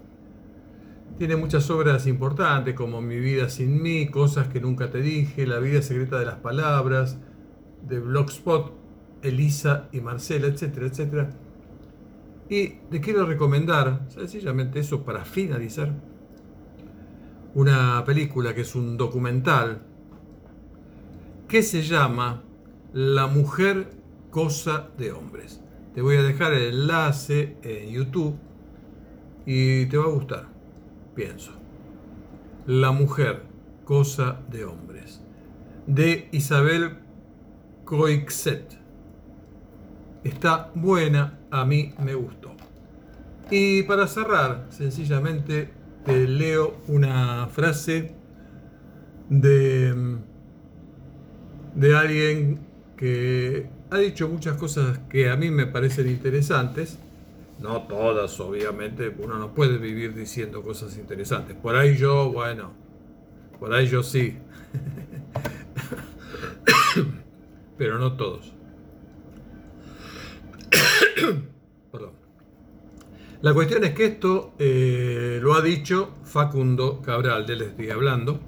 Tiene 1.17 1.35
muchas 1.35 1.69
obras 1.69 2.05
importantes 2.05 2.75
como 2.75 3.01
Mi 3.01 3.17
vida 3.19 3.49
sin 3.49 3.81
mí, 3.81 4.07
Cosas 4.07 4.49
que 4.49 4.61
nunca 4.61 4.91
te 4.91 5.01
dije, 5.01 5.47
La 5.47 5.59
vida 5.59 5.81
secreta 5.81 6.19
de 6.19 6.25
las 6.25 6.37
palabras, 6.37 7.17
de 7.87 7.99
Blogspot, 7.99 8.73
Elisa 9.23 9.89
y 9.91 10.01
Marcela, 10.01 10.47
etcétera, 10.47 10.87
etcétera. 10.87 11.29
Y 12.49 12.67
te 12.89 13.01
quiero 13.01 13.25
recomendar, 13.25 14.05
sencillamente 14.09 14.79
eso 14.79 15.03
para 15.03 15.25
finalizar, 15.25 15.93
una 17.55 18.03
película 18.05 18.53
que 18.53 18.61
es 18.61 18.75
un 18.75 18.95
documental 18.95 19.88
que 21.49 21.63
se 21.63 21.81
llama 21.81 22.43
La 22.93 23.25
mujer 23.25 23.91
cosa 24.29 24.89
de 24.97 25.11
hombres. 25.11 25.61
Te 25.95 26.01
voy 26.01 26.15
a 26.17 26.21
dejar 26.21 26.53
el 26.53 26.73
enlace 26.73 27.57
en 27.63 27.89
YouTube 27.89 28.37
y 29.47 29.87
te 29.87 29.97
va 29.97 30.05
a 30.05 30.09
gustar, 30.09 30.47
pienso. 31.15 31.51
La 32.67 32.91
mujer 32.91 33.41
cosa 33.83 34.39
de 34.51 34.63
hombres 34.63 35.23
de 35.87 36.29
Isabel 36.31 36.99
Coixet. 37.83 38.77
Está 40.23 40.69
buena, 40.75 41.39
a 41.49 41.65
mí 41.65 41.95
me 41.97 42.13
gustó. 42.13 42.51
Y 43.49 43.81
para 43.83 44.05
cerrar, 44.05 44.67
sencillamente 44.69 45.73
te 46.05 46.27
leo 46.27 46.77
una 46.87 47.47
frase 47.47 48.13
de, 49.29 50.19
de 51.79 51.95
alguien 51.95 52.59
que 52.97 53.69
ha 53.89 53.97
dicho 53.97 54.27
muchas 54.27 54.57
cosas 54.57 54.99
que 55.09 55.29
a 55.29 55.37
mí 55.37 55.49
me 55.49 55.65
parecen 55.65 56.09
interesantes. 56.09 56.99
No 57.59 57.83
todas, 57.83 58.37
obviamente, 58.41 59.15
uno 59.17 59.39
no 59.39 59.53
puede 59.53 59.77
vivir 59.77 60.13
diciendo 60.13 60.61
cosas 60.61 60.97
interesantes. 60.97 61.55
Por 61.55 61.77
ahí 61.77 61.95
yo, 61.95 62.31
bueno, 62.31 62.73
por 63.59 63.73
ahí 63.73 63.87
yo 63.87 64.03
sí. 64.03 64.37
Pero 67.77 67.97
no 67.97 68.17
todos. 68.17 68.53
La 73.41 73.53
cuestión 73.53 73.85
es 73.85 73.93
que 73.93 74.03
esto 74.03 74.53
eh, 74.59 75.39
lo 75.41 75.53
ha 75.53 75.61
dicho 75.61 76.13
Facundo 76.25 77.01
Cabral, 77.01 77.45
de 77.45 77.53
él 77.53 77.61
estoy 77.61 77.89
hablando. 77.89 78.41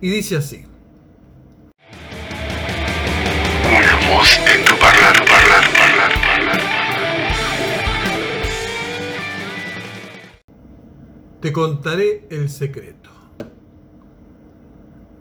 Y 0.00 0.08
dice 0.08 0.36
así. 0.36 0.64
En 4.08 4.64
tu 4.64 4.78
parlado, 4.78 5.24
parlado, 5.24 5.68
parlado, 5.76 6.14
parlado. 6.26 6.64
Te 11.40 11.52
contaré 11.52 12.26
el 12.30 12.48
secreto. 12.48 13.10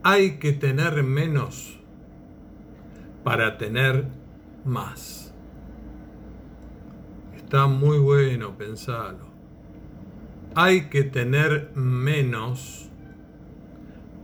Hay 0.04 0.38
que 0.38 0.54
tener 0.54 1.02
menos 1.02 1.80
para 3.24 3.58
tener 3.58 4.06
más. 4.64 5.34
Está 7.36 7.66
muy 7.66 7.98
bueno 7.98 8.56
pensarlo. 8.56 9.26
Hay 10.54 10.90
que 10.90 11.04
tener 11.04 11.72
menos 11.76 12.88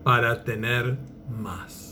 para 0.03 0.43
tener 0.43 0.97
más. 1.29 1.90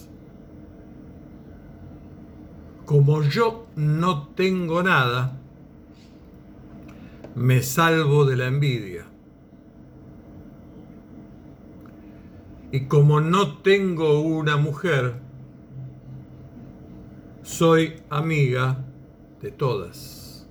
Como 2.90 3.22
yo 3.22 3.68
no 3.76 4.30
tengo 4.30 4.82
nada, 4.82 5.40
me 7.36 7.62
salvo 7.62 8.26
de 8.26 8.36
la 8.36 8.48
envidia. 8.48 9.06
Y 12.72 12.86
como 12.86 13.22
no 13.22 13.60
tengo 13.60 14.22
una 14.22 14.58
mujer, 14.58 15.18
soy 17.44 18.02
amiga 18.10 18.84
de 19.40 19.52
todas. 19.52 20.50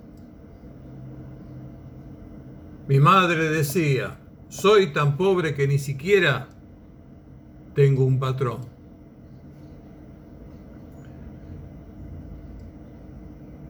Mi 2.86 3.00
madre 3.00 3.50
decía, 3.50 4.20
soy 4.48 4.92
tan 4.92 5.16
pobre 5.16 5.56
que 5.56 5.66
ni 5.66 5.80
siquiera 5.80 6.50
tengo 7.74 8.04
un 8.04 8.20
patrón. 8.20 8.77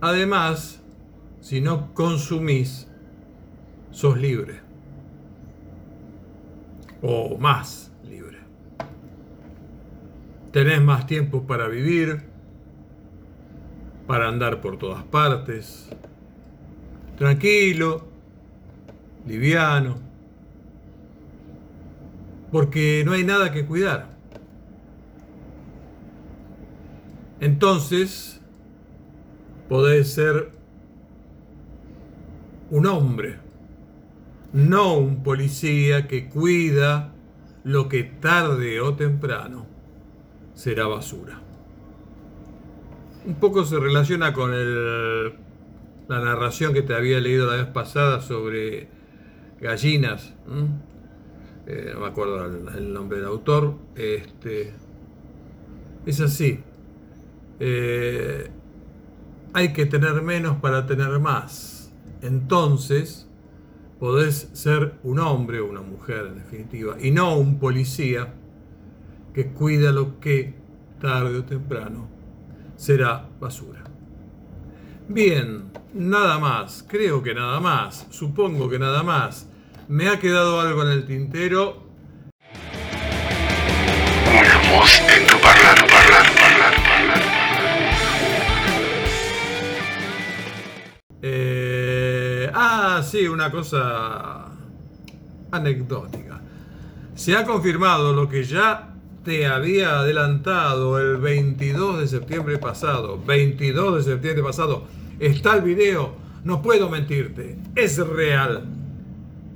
Además, 0.00 0.80
si 1.40 1.60
no 1.60 1.92
consumís, 1.94 2.88
sos 3.90 4.18
libre. 4.18 4.60
O 7.02 7.36
más 7.38 7.92
libre. 8.04 8.38
Tenés 10.52 10.80
más 10.82 11.06
tiempo 11.06 11.46
para 11.46 11.68
vivir, 11.68 12.22
para 14.06 14.28
andar 14.28 14.60
por 14.60 14.78
todas 14.78 15.04
partes, 15.04 15.88
tranquilo, 17.16 18.06
liviano, 19.26 19.98
porque 22.50 23.02
no 23.04 23.12
hay 23.12 23.24
nada 23.24 23.52
que 23.52 23.66
cuidar. 23.66 24.16
Entonces, 27.40 28.37
podés 29.68 30.12
ser 30.12 30.50
un 32.70 32.86
hombre, 32.86 33.36
no 34.52 34.94
un 34.94 35.22
policía 35.22 36.06
que 36.06 36.28
cuida 36.28 37.12
lo 37.64 37.88
que 37.88 38.04
tarde 38.04 38.80
o 38.80 38.94
temprano 38.94 39.66
será 40.54 40.86
basura. 40.86 41.40
Un 43.26 43.34
poco 43.34 43.64
se 43.64 43.78
relaciona 43.78 44.32
con 44.32 44.54
el, 44.54 45.34
la 46.08 46.20
narración 46.20 46.72
que 46.72 46.82
te 46.82 46.94
había 46.94 47.20
leído 47.20 47.46
la 47.46 47.56
vez 47.56 47.66
pasada 47.66 48.20
sobre 48.20 48.88
gallinas. 49.60 50.34
Eh, 51.66 51.90
no 51.92 52.00
me 52.00 52.06
acuerdo 52.06 52.46
el, 52.46 52.92
nombre 52.92 53.18
del 53.18 53.26
autor. 53.26 53.74
Este, 53.94 54.72
es 56.06 56.20
así. 56.20 56.60
Eh, 57.60 58.50
hay 59.52 59.72
que 59.72 59.86
tener 59.86 60.22
menos 60.22 60.58
para 60.58 60.86
tener 60.86 61.18
más. 61.18 61.92
Entonces, 62.22 63.28
podés 63.98 64.50
ser 64.52 64.94
un 65.02 65.18
hombre 65.18 65.60
o 65.60 65.68
una 65.68 65.80
mujer 65.80 66.26
en 66.28 66.36
definitiva, 66.36 66.96
y 67.00 67.10
no 67.10 67.36
un 67.36 67.58
policía 67.58 68.34
que 69.34 69.48
cuida 69.48 69.92
lo 69.92 70.20
que 70.20 70.54
tarde 71.00 71.38
o 71.38 71.44
temprano 71.44 72.08
será 72.76 73.28
basura. 73.40 73.84
Bien, 75.08 75.70
nada 75.94 76.38
más, 76.38 76.84
creo 76.86 77.22
que 77.22 77.34
nada 77.34 77.60
más, 77.60 78.06
supongo 78.10 78.68
que 78.68 78.78
nada 78.78 79.02
más. 79.02 79.48
Me 79.88 80.08
ha 80.08 80.18
quedado 80.18 80.60
algo 80.60 80.82
en 80.82 80.88
el 80.90 81.06
tintero. 81.06 81.82
Una 84.30 84.58
voz 84.70 85.00
en 85.16 85.26
tu 85.26 85.37
ah, 92.98 93.02
sí, 93.02 93.26
una 93.28 93.50
cosa 93.50 94.46
anecdótica. 95.50 96.40
Se 97.14 97.36
ha 97.36 97.44
confirmado 97.44 98.12
lo 98.12 98.28
que 98.28 98.44
ya 98.44 98.94
te 99.24 99.46
había 99.46 100.00
adelantado 100.00 100.98
el 100.98 101.18
22 101.18 102.00
de 102.00 102.08
septiembre 102.08 102.58
pasado. 102.58 103.22
22 103.24 103.96
de 103.96 104.12
septiembre 104.12 104.42
pasado. 104.42 104.84
Está 105.18 105.56
el 105.56 105.62
video. 105.62 106.16
No 106.44 106.62
puedo 106.62 106.88
mentirte. 106.88 107.58
Es 107.74 107.98
real. 107.98 108.64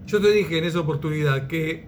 Yo 0.06 0.20
te 0.20 0.30
dije 0.30 0.58
en 0.58 0.64
esa 0.64 0.80
oportunidad 0.80 1.46
que 1.46 1.86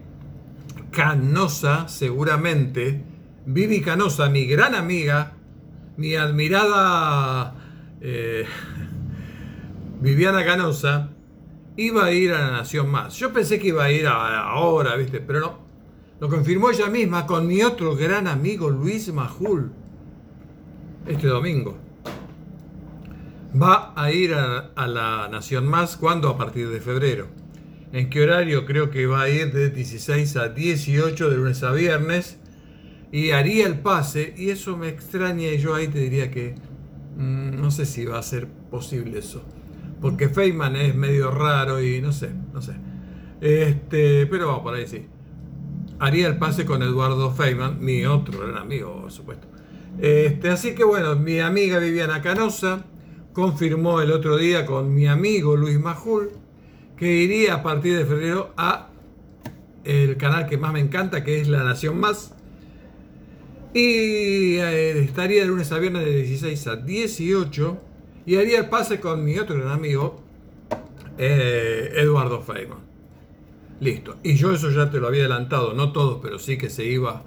Canosa, 0.91 1.89
seguramente, 1.89 3.03
Vivi 3.47 3.81
Canosa, 3.81 4.29
mi 4.29 4.47
gran 4.47 4.75
amiga, 4.75 5.33
mi 5.97 6.15
admirada 6.15 7.55
eh, 8.01 8.45
Viviana 10.01 10.45
Canosa, 10.45 11.14
iba 11.77 12.05
a 12.05 12.13
ir 12.13 12.33
a 12.33 12.39
la 12.41 12.51
Nación 12.51 12.91
Más. 12.91 13.15
Yo 13.17 13.33
pensé 13.33 13.59
que 13.59 13.69
iba 13.69 13.85
a 13.85 13.93
ir 13.93 14.07
a- 14.07 14.41
ahora, 14.51 14.97
¿viste? 14.97 15.21
Pero 15.21 15.41
no. 15.41 15.59
Lo 16.21 16.29
confirmó 16.29 16.71
ella 16.71 16.89
misma 16.89 17.27
con 17.27 17.47
mi 17.47 17.63
otro 17.63 17.97
gran 17.97 18.27
amigo 18.29 18.71
Luis 18.71 19.13
Majul. 19.13 19.73
Este 21.07 21.27
domingo. 21.27 21.77
Va 23.61 23.93
a 23.95 24.11
ir 24.11 24.35
a, 24.35 24.73
la 24.87 25.29
Nación 25.31 25.67
Más 25.67 25.97
cuando 25.97 26.29
a 26.29 26.37
partir 26.39 26.69
de 26.71 26.81
febrero. 26.81 27.29
¿En 27.93 28.11
qué 28.11 28.23
horario? 28.23 28.65
Creo 28.65 28.91
que 28.91 29.07
va 29.07 29.23
a 29.23 29.29
ir 29.29 29.53
de 29.53 29.71
16 29.71 30.37
a 30.37 30.49
18 30.49 31.31
de 31.31 31.37
lunes 31.37 31.63
a 31.63 31.73
viernes. 31.73 32.39
Y 33.13 33.31
haría 33.31 33.67
el 33.67 33.79
pase. 33.81 34.35
Y 34.37 34.51
eso 34.51 34.77
me 34.77 34.89
extraña. 34.89 35.49
Y 35.49 35.59
yo 35.59 35.75
ahí 35.75 35.89
te 35.89 35.99
diría 35.99 36.31
que 36.31 36.55
mm, 37.17 37.61
no 37.61 37.71
sé 37.71 37.87
si 37.87 38.05
va 38.05 38.19
a 38.19 38.23
ser 38.23 38.49
posible 38.71 39.19
eso. 39.19 39.45
Porque 40.05 40.29
Feynman 40.29 40.77
es 40.77 40.95
medio 40.95 41.31
raro 41.31 41.81
y 41.81 42.03
no 42.03 42.13
sé, 42.13 42.29
no 42.53 42.61
sé. 42.61 42.75
Este, 43.41 44.27
pero 44.27 44.49
va 44.49 44.63
por 44.63 44.75
ahí 44.75 44.87
sí. 44.87 45.07
Haría 45.99 46.27
el 46.27 46.37
pase 46.37 46.67
con 46.67 46.83
Eduardo 46.83 47.31
Feynman, 47.31 47.83
mi 47.83 48.05
otro 48.05 48.39
gran 48.39 48.59
amigo, 48.59 49.01
por 49.01 49.11
supuesto. 49.11 49.49
Este, 49.99 50.51
así 50.51 50.75
que 50.75 50.85
bueno, 50.85 51.17
mi 51.17 51.41
amiga 51.41 51.79
Viviana 51.79 52.21
Canosa 52.21 52.85
confirmó 53.33 54.03
el 54.03 54.13
otro 54.13 54.37
día 54.37 54.67
con 54.67 54.95
mi 54.95 55.07
amigo 55.07 55.57
Luis 55.57 55.81
Majul 55.81 56.33
que 56.99 57.11
iría 57.11 57.55
a 57.55 57.63
partir 57.63 57.97
de 57.97 58.05
febrero 58.05 58.53
a 58.59 58.91
el 59.85 60.19
canal 60.19 60.47
que 60.47 60.59
más 60.59 60.75
me 60.75 60.81
encanta, 60.81 61.25
que 61.25 61.41
es 61.41 61.49
La 61.49 61.65
Nación 61.65 61.99
Más. 61.99 62.35
Y 63.73 64.57
eh, 64.57 64.99
estaría 64.99 65.41
de 65.41 65.47
lunes 65.47 65.73
a 65.73 65.79
viernes 65.79 66.05
de 66.05 66.15
16 66.15 66.67
a 66.67 66.77
18. 66.77 67.94
Y 68.27 68.37
haría 68.37 68.61
el 68.61 68.69
pase 68.69 69.01
con 69.01 69.25
mi 69.25 69.39
otro 69.39 69.57
gran 69.57 69.73
amigo, 69.73 70.23
eh, 71.19 71.93
Eduardo 71.97 72.41
Feynman. 72.41 72.79
Listo. 73.81 74.17
Y 74.23 74.37
yo 74.37 74.53
eso 74.53 74.71
ya 74.71 74.91
te 74.91 74.99
lo 74.99 75.09
había 75.09 75.21
adelantado, 75.23 75.75
no 75.75 75.93
todo, 75.93 76.21
pero 76.21 76.39
sí 76.39 76.57
que 76.57 76.71
se 76.71 76.85
iba 76.85 77.23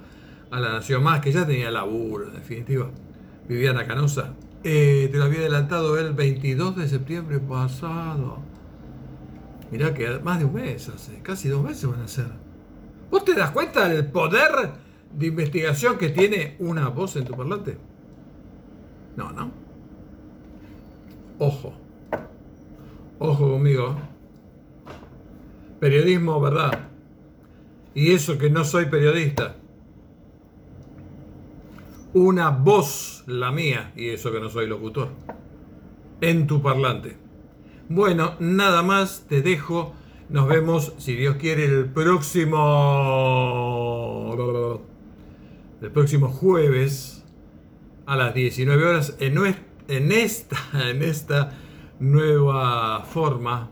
a 0.50 0.60
la 0.60 0.72
Nación 0.72 1.02
Más, 1.02 1.20
que 1.20 1.30
ya 1.30 1.46
tenía 1.46 1.70
laburo, 1.70 2.26
en 2.26 2.34
definitiva. 2.34 2.90
Viviana 3.48 3.86
Canosa. 3.86 4.34
Eh, 4.64 5.08
te 5.12 5.18
lo 5.18 5.24
había 5.24 5.40
adelantado 5.40 5.98
el 5.98 6.12
22 6.12 6.76
de 6.76 6.88
septiembre 6.88 7.38
pasado. 7.38 8.38
Mirá 9.70 9.94
que 9.94 10.18
más 10.18 10.38
de 10.38 10.46
un 10.46 10.54
mes 10.54 10.88
hace, 10.88 11.20
casi 11.22 11.48
dos 11.48 11.62
meses 11.62 11.86
van 11.86 12.00
a 12.00 12.08
ser. 12.08 12.26
¿Vos 13.10 13.24
te 13.24 13.34
das 13.34 13.50
cuenta 13.52 13.88
del 13.88 14.06
poder 14.06 14.50
de 15.12 15.26
investigación 15.26 15.96
que 15.96 16.08
tiene 16.08 16.56
una 16.58 16.88
voz 16.88 17.16
en 17.16 17.24
tu 17.24 17.34
parlante? 17.34 17.78
No, 19.16 19.32
no. 19.32 19.67
Ojo. 21.38 21.72
Ojo 23.18 23.50
conmigo. 23.52 23.96
Periodismo, 25.80 26.40
¿verdad? 26.40 26.88
Y 27.94 28.12
eso 28.12 28.38
que 28.38 28.50
no 28.50 28.64
soy 28.64 28.86
periodista. 28.86 29.56
Una 32.14 32.50
voz, 32.50 33.22
la 33.26 33.52
mía, 33.52 33.92
y 33.96 34.08
eso 34.08 34.32
que 34.32 34.40
no 34.40 34.48
soy 34.48 34.66
locutor. 34.66 35.08
En 36.20 36.46
tu 36.46 36.60
parlante. 36.62 37.16
Bueno, 37.88 38.34
nada 38.40 38.82
más, 38.82 39.26
te 39.28 39.40
dejo. 39.42 39.94
Nos 40.28 40.46
vemos, 40.48 40.92
si 40.98 41.14
Dios 41.14 41.36
quiere, 41.36 41.64
el 41.64 41.86
próximo. 41.86 42.58
El 45.80 45.90
próximo 45.92 46.28
jueves 46.28 47.24
a 48.06 48.16
las 48.16 48.34
19 48.34 48.84
horas 48.84 49.16
en, 49.20 49.34
nues- 49.36 49.56
en 49.88 50.12
esta, 50.12 50.56
en 50.90 51.02
esta 51.02 51.52
nueva 51.98 53.00
forma 53.04 53.70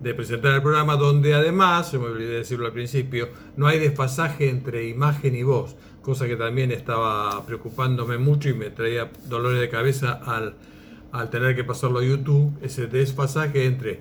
de 0.00 0.14
presentar 0.14 0.54
el 0.54 0.62
programa, 0.62 0.96
donde 0.96 1.34
además, 1.34 1.90
se 1.90 1.98
me 1.98 2.06
olvidé 2.06 2.38
decirlo 2.38 2.66
al 2.66 2.72
principio, 2.72 3.28
no 3.56 3.66
hay 3.66 3.78
desfasaje 3.78 4.48
entre 4.48 4.88
imagen 4.88 5.36
y 5.36 5.42
voz, 5.42 5.76
cosa 6.00 6.26
que 6.26 6.36
también 6.36 6.72
estaba 6.72 7.44
preocupándome 7.46 8.18
mucho 8.18 8.48
y 8.48 8.54
me 8.54 8.70
traía 8.70 9.12
dolores 9.28 9.60
de 9.60 9.68
cabeza 9.68 10.12
al, 10.12 10.56
al 11.12 11.30
tener 11.30 11.54
que 11.54 11.62
pasarlo 11.62 12.00
a 12.00 12.04
YouTube, 12.04 12.52
ese 12.62 12.88
desfasaje 12.88 13.64
entre 13.66 14.00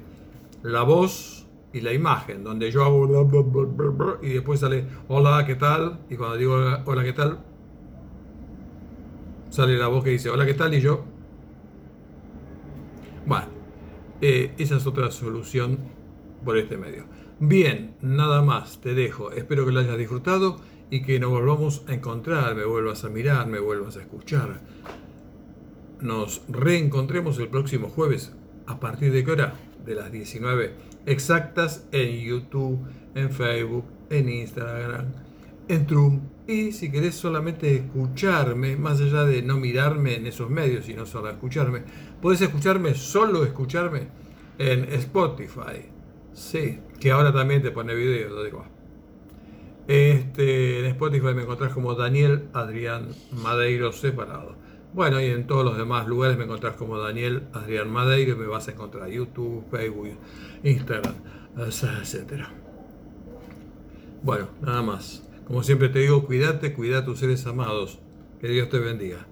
la 0.63 0.81
voz 0.81 1.45
y 1.73 1.81
la 1.81 1.93
imagen, 1.93 2.43
donde 2.43 2.71
yo 2.71 2.83
hago 2.83 3.07
bla, 3.07 3.21
bla, 3.21 3.89
bla, 3.89 4.17
y 4.23 4.29
después 4.29 4.59
sale 4.59 4.85
hola, 5.07 5.45
¿qué 5.45 5.55
tal? 5.55 5.99
Y 6.09 6.15
cuando 6.15 6.37
digo 6.37 6.55
hola, 6.85 7.03
¿qué 7.03 7.13
tal? 7.13 7.39
Sale 9.49 9.77
la 9.77 9.87
voz 9.87 10.03
que 10.03 10.09
dice 10.11 10.29
hola, 10.29 10.45
¿qué 10.45 10.53
tal? 10.55 10.73
Y 10.73 10.81
yo 10.81 11.10
bueno, 13.25 13.47
eh, 14.21 14.53
esa 14.57 14.77
es 14.77 14.87
otra 14.87 15.11
solución 15.11 15.79
por 16.43 16.57
este 16.57 16.77
medio. 16.77 17.05
Bien, 17.39 17.95
nada 18.01 18.41
más, 18.41 18.81
te 18.81 18.93
dejo. 18.93 19.31
Espero 19.31 19.65
que 19.65 19.71
lo 19.71 19.79
hayas 19.79 19.97
disfrutado 19.97 20.57
y 20.89 21.01
que 21.01 21.19
nos 21.19 21.31
volvamos 21.31 21.83
a 21.87 21.93
encontrar, 21.93 22.55
me 22.55 22.65
vuelvas 22.65 23.03
a 23.03 23.09
mirar, 23.09 23.47
me 23.47 23.59
vuelvas 23.59 23.97
a 23.97 24.01
escuchar. 24.01 24.61
Nos 25.99 26.41
reencontremos 26.49 27.39
el 27.39 27.47
próximo 27.47 27.89
jueves. 27.89 28.33
¿A 28.67 28.79
partir 28.79 29.11
de 29.11 29.23
qué 29.23 29.31
hora? 29.31 29.55
De 29.85 29.95
las 29.95 30.11
19 30.11 30.91
exactas 31.05 31.87
en 31.91 32.19
YouTube, 32.19 32.79
en 33.15 33.31
Facebook, 33.31 33.85
en 34.09 34.29
Instagram, 34.29 35.05
en 35.67 35.85
Trum. 35.87 36.21
Y 36.47 36.71
si 36.71 36.91
querés 36.91 37.15
solamente 37.15 37.75
escucharme, 37.75 38.75
más 38.75 38.99
allá 38.99 39.25
de 39.25 39.41
no 39.41 39.57
mirarme 39.57 40.15
en 40.15 40.25
esos 40.27 40.49
medios, 40.49 40.85
sino 40.85 41.05
solo 41.05 41.29
escucharme, 41.29 41.83
podés 42.21 42.41
escucharme, 42.41 42.95
solo 42.95 43.43
escucharme 43.45 44.07
en 44.57 44.83
Spotify. 44.93 45.85
Sí, 46.33 46.79
que 46.99 47.11
ahora 47.11 47.31
también 47.31 47.61
te 47.61 47.71
pone 47.71 47.93
video, 47.93 48.29
lo 48.29 48.43
digo. 48.43 48.65
Este, 49.87 50.79
en 50.79 50.85
Spotify 50.85 51.33
me 51.33 51.43
encontrás 51.43 51.73
como 51.73 51.95
Daniel 51.95 52.49
Adrián 52.53 53.09
Madeiro 53.31 53.91
separado. 53.91 54.55
Bueno, 54.93 55.21
y 55.21 55.25
en 55.25 55.47
todos 55.47 55.63
los 55.63 55.77
demás 55.77 56.07
lugares 56.07 56.37
me 56.37 56.43
encontrás 56.43 56.75
como 56.75 56.97
Daniel 56.97 57.43
Adrián 57.53 57.89
Madeiro 57.89 58.33
y 58.33 58.35
me 58.35 58.47
vas 58.47 58.67
a 58.67 58.71
encontrar 58.71 59.09
YouTube, 59.09 59.63
Facebook, 59.71 60.09
Instagram, 60.63 61.15
etc. 61.57 62.45
Bueno, 64.21 64.49
nada 64.61 64.81
más. 64.81 65.23
Como 65.51 65.63
siempre 65.63 65.89
te 65.89 65.99
digo, 65.99 66.25
cuídate, 66.25 66.71
cuida 66.71 66.99
a 66.99 67.03
tus 67.03 67.19
seres 67.19 67.45
amados. 67.45 67.99
Que 68.39 68.47
Dios 68.47 68.69
te 68.69 68.79
bendiga. 68.79 69.27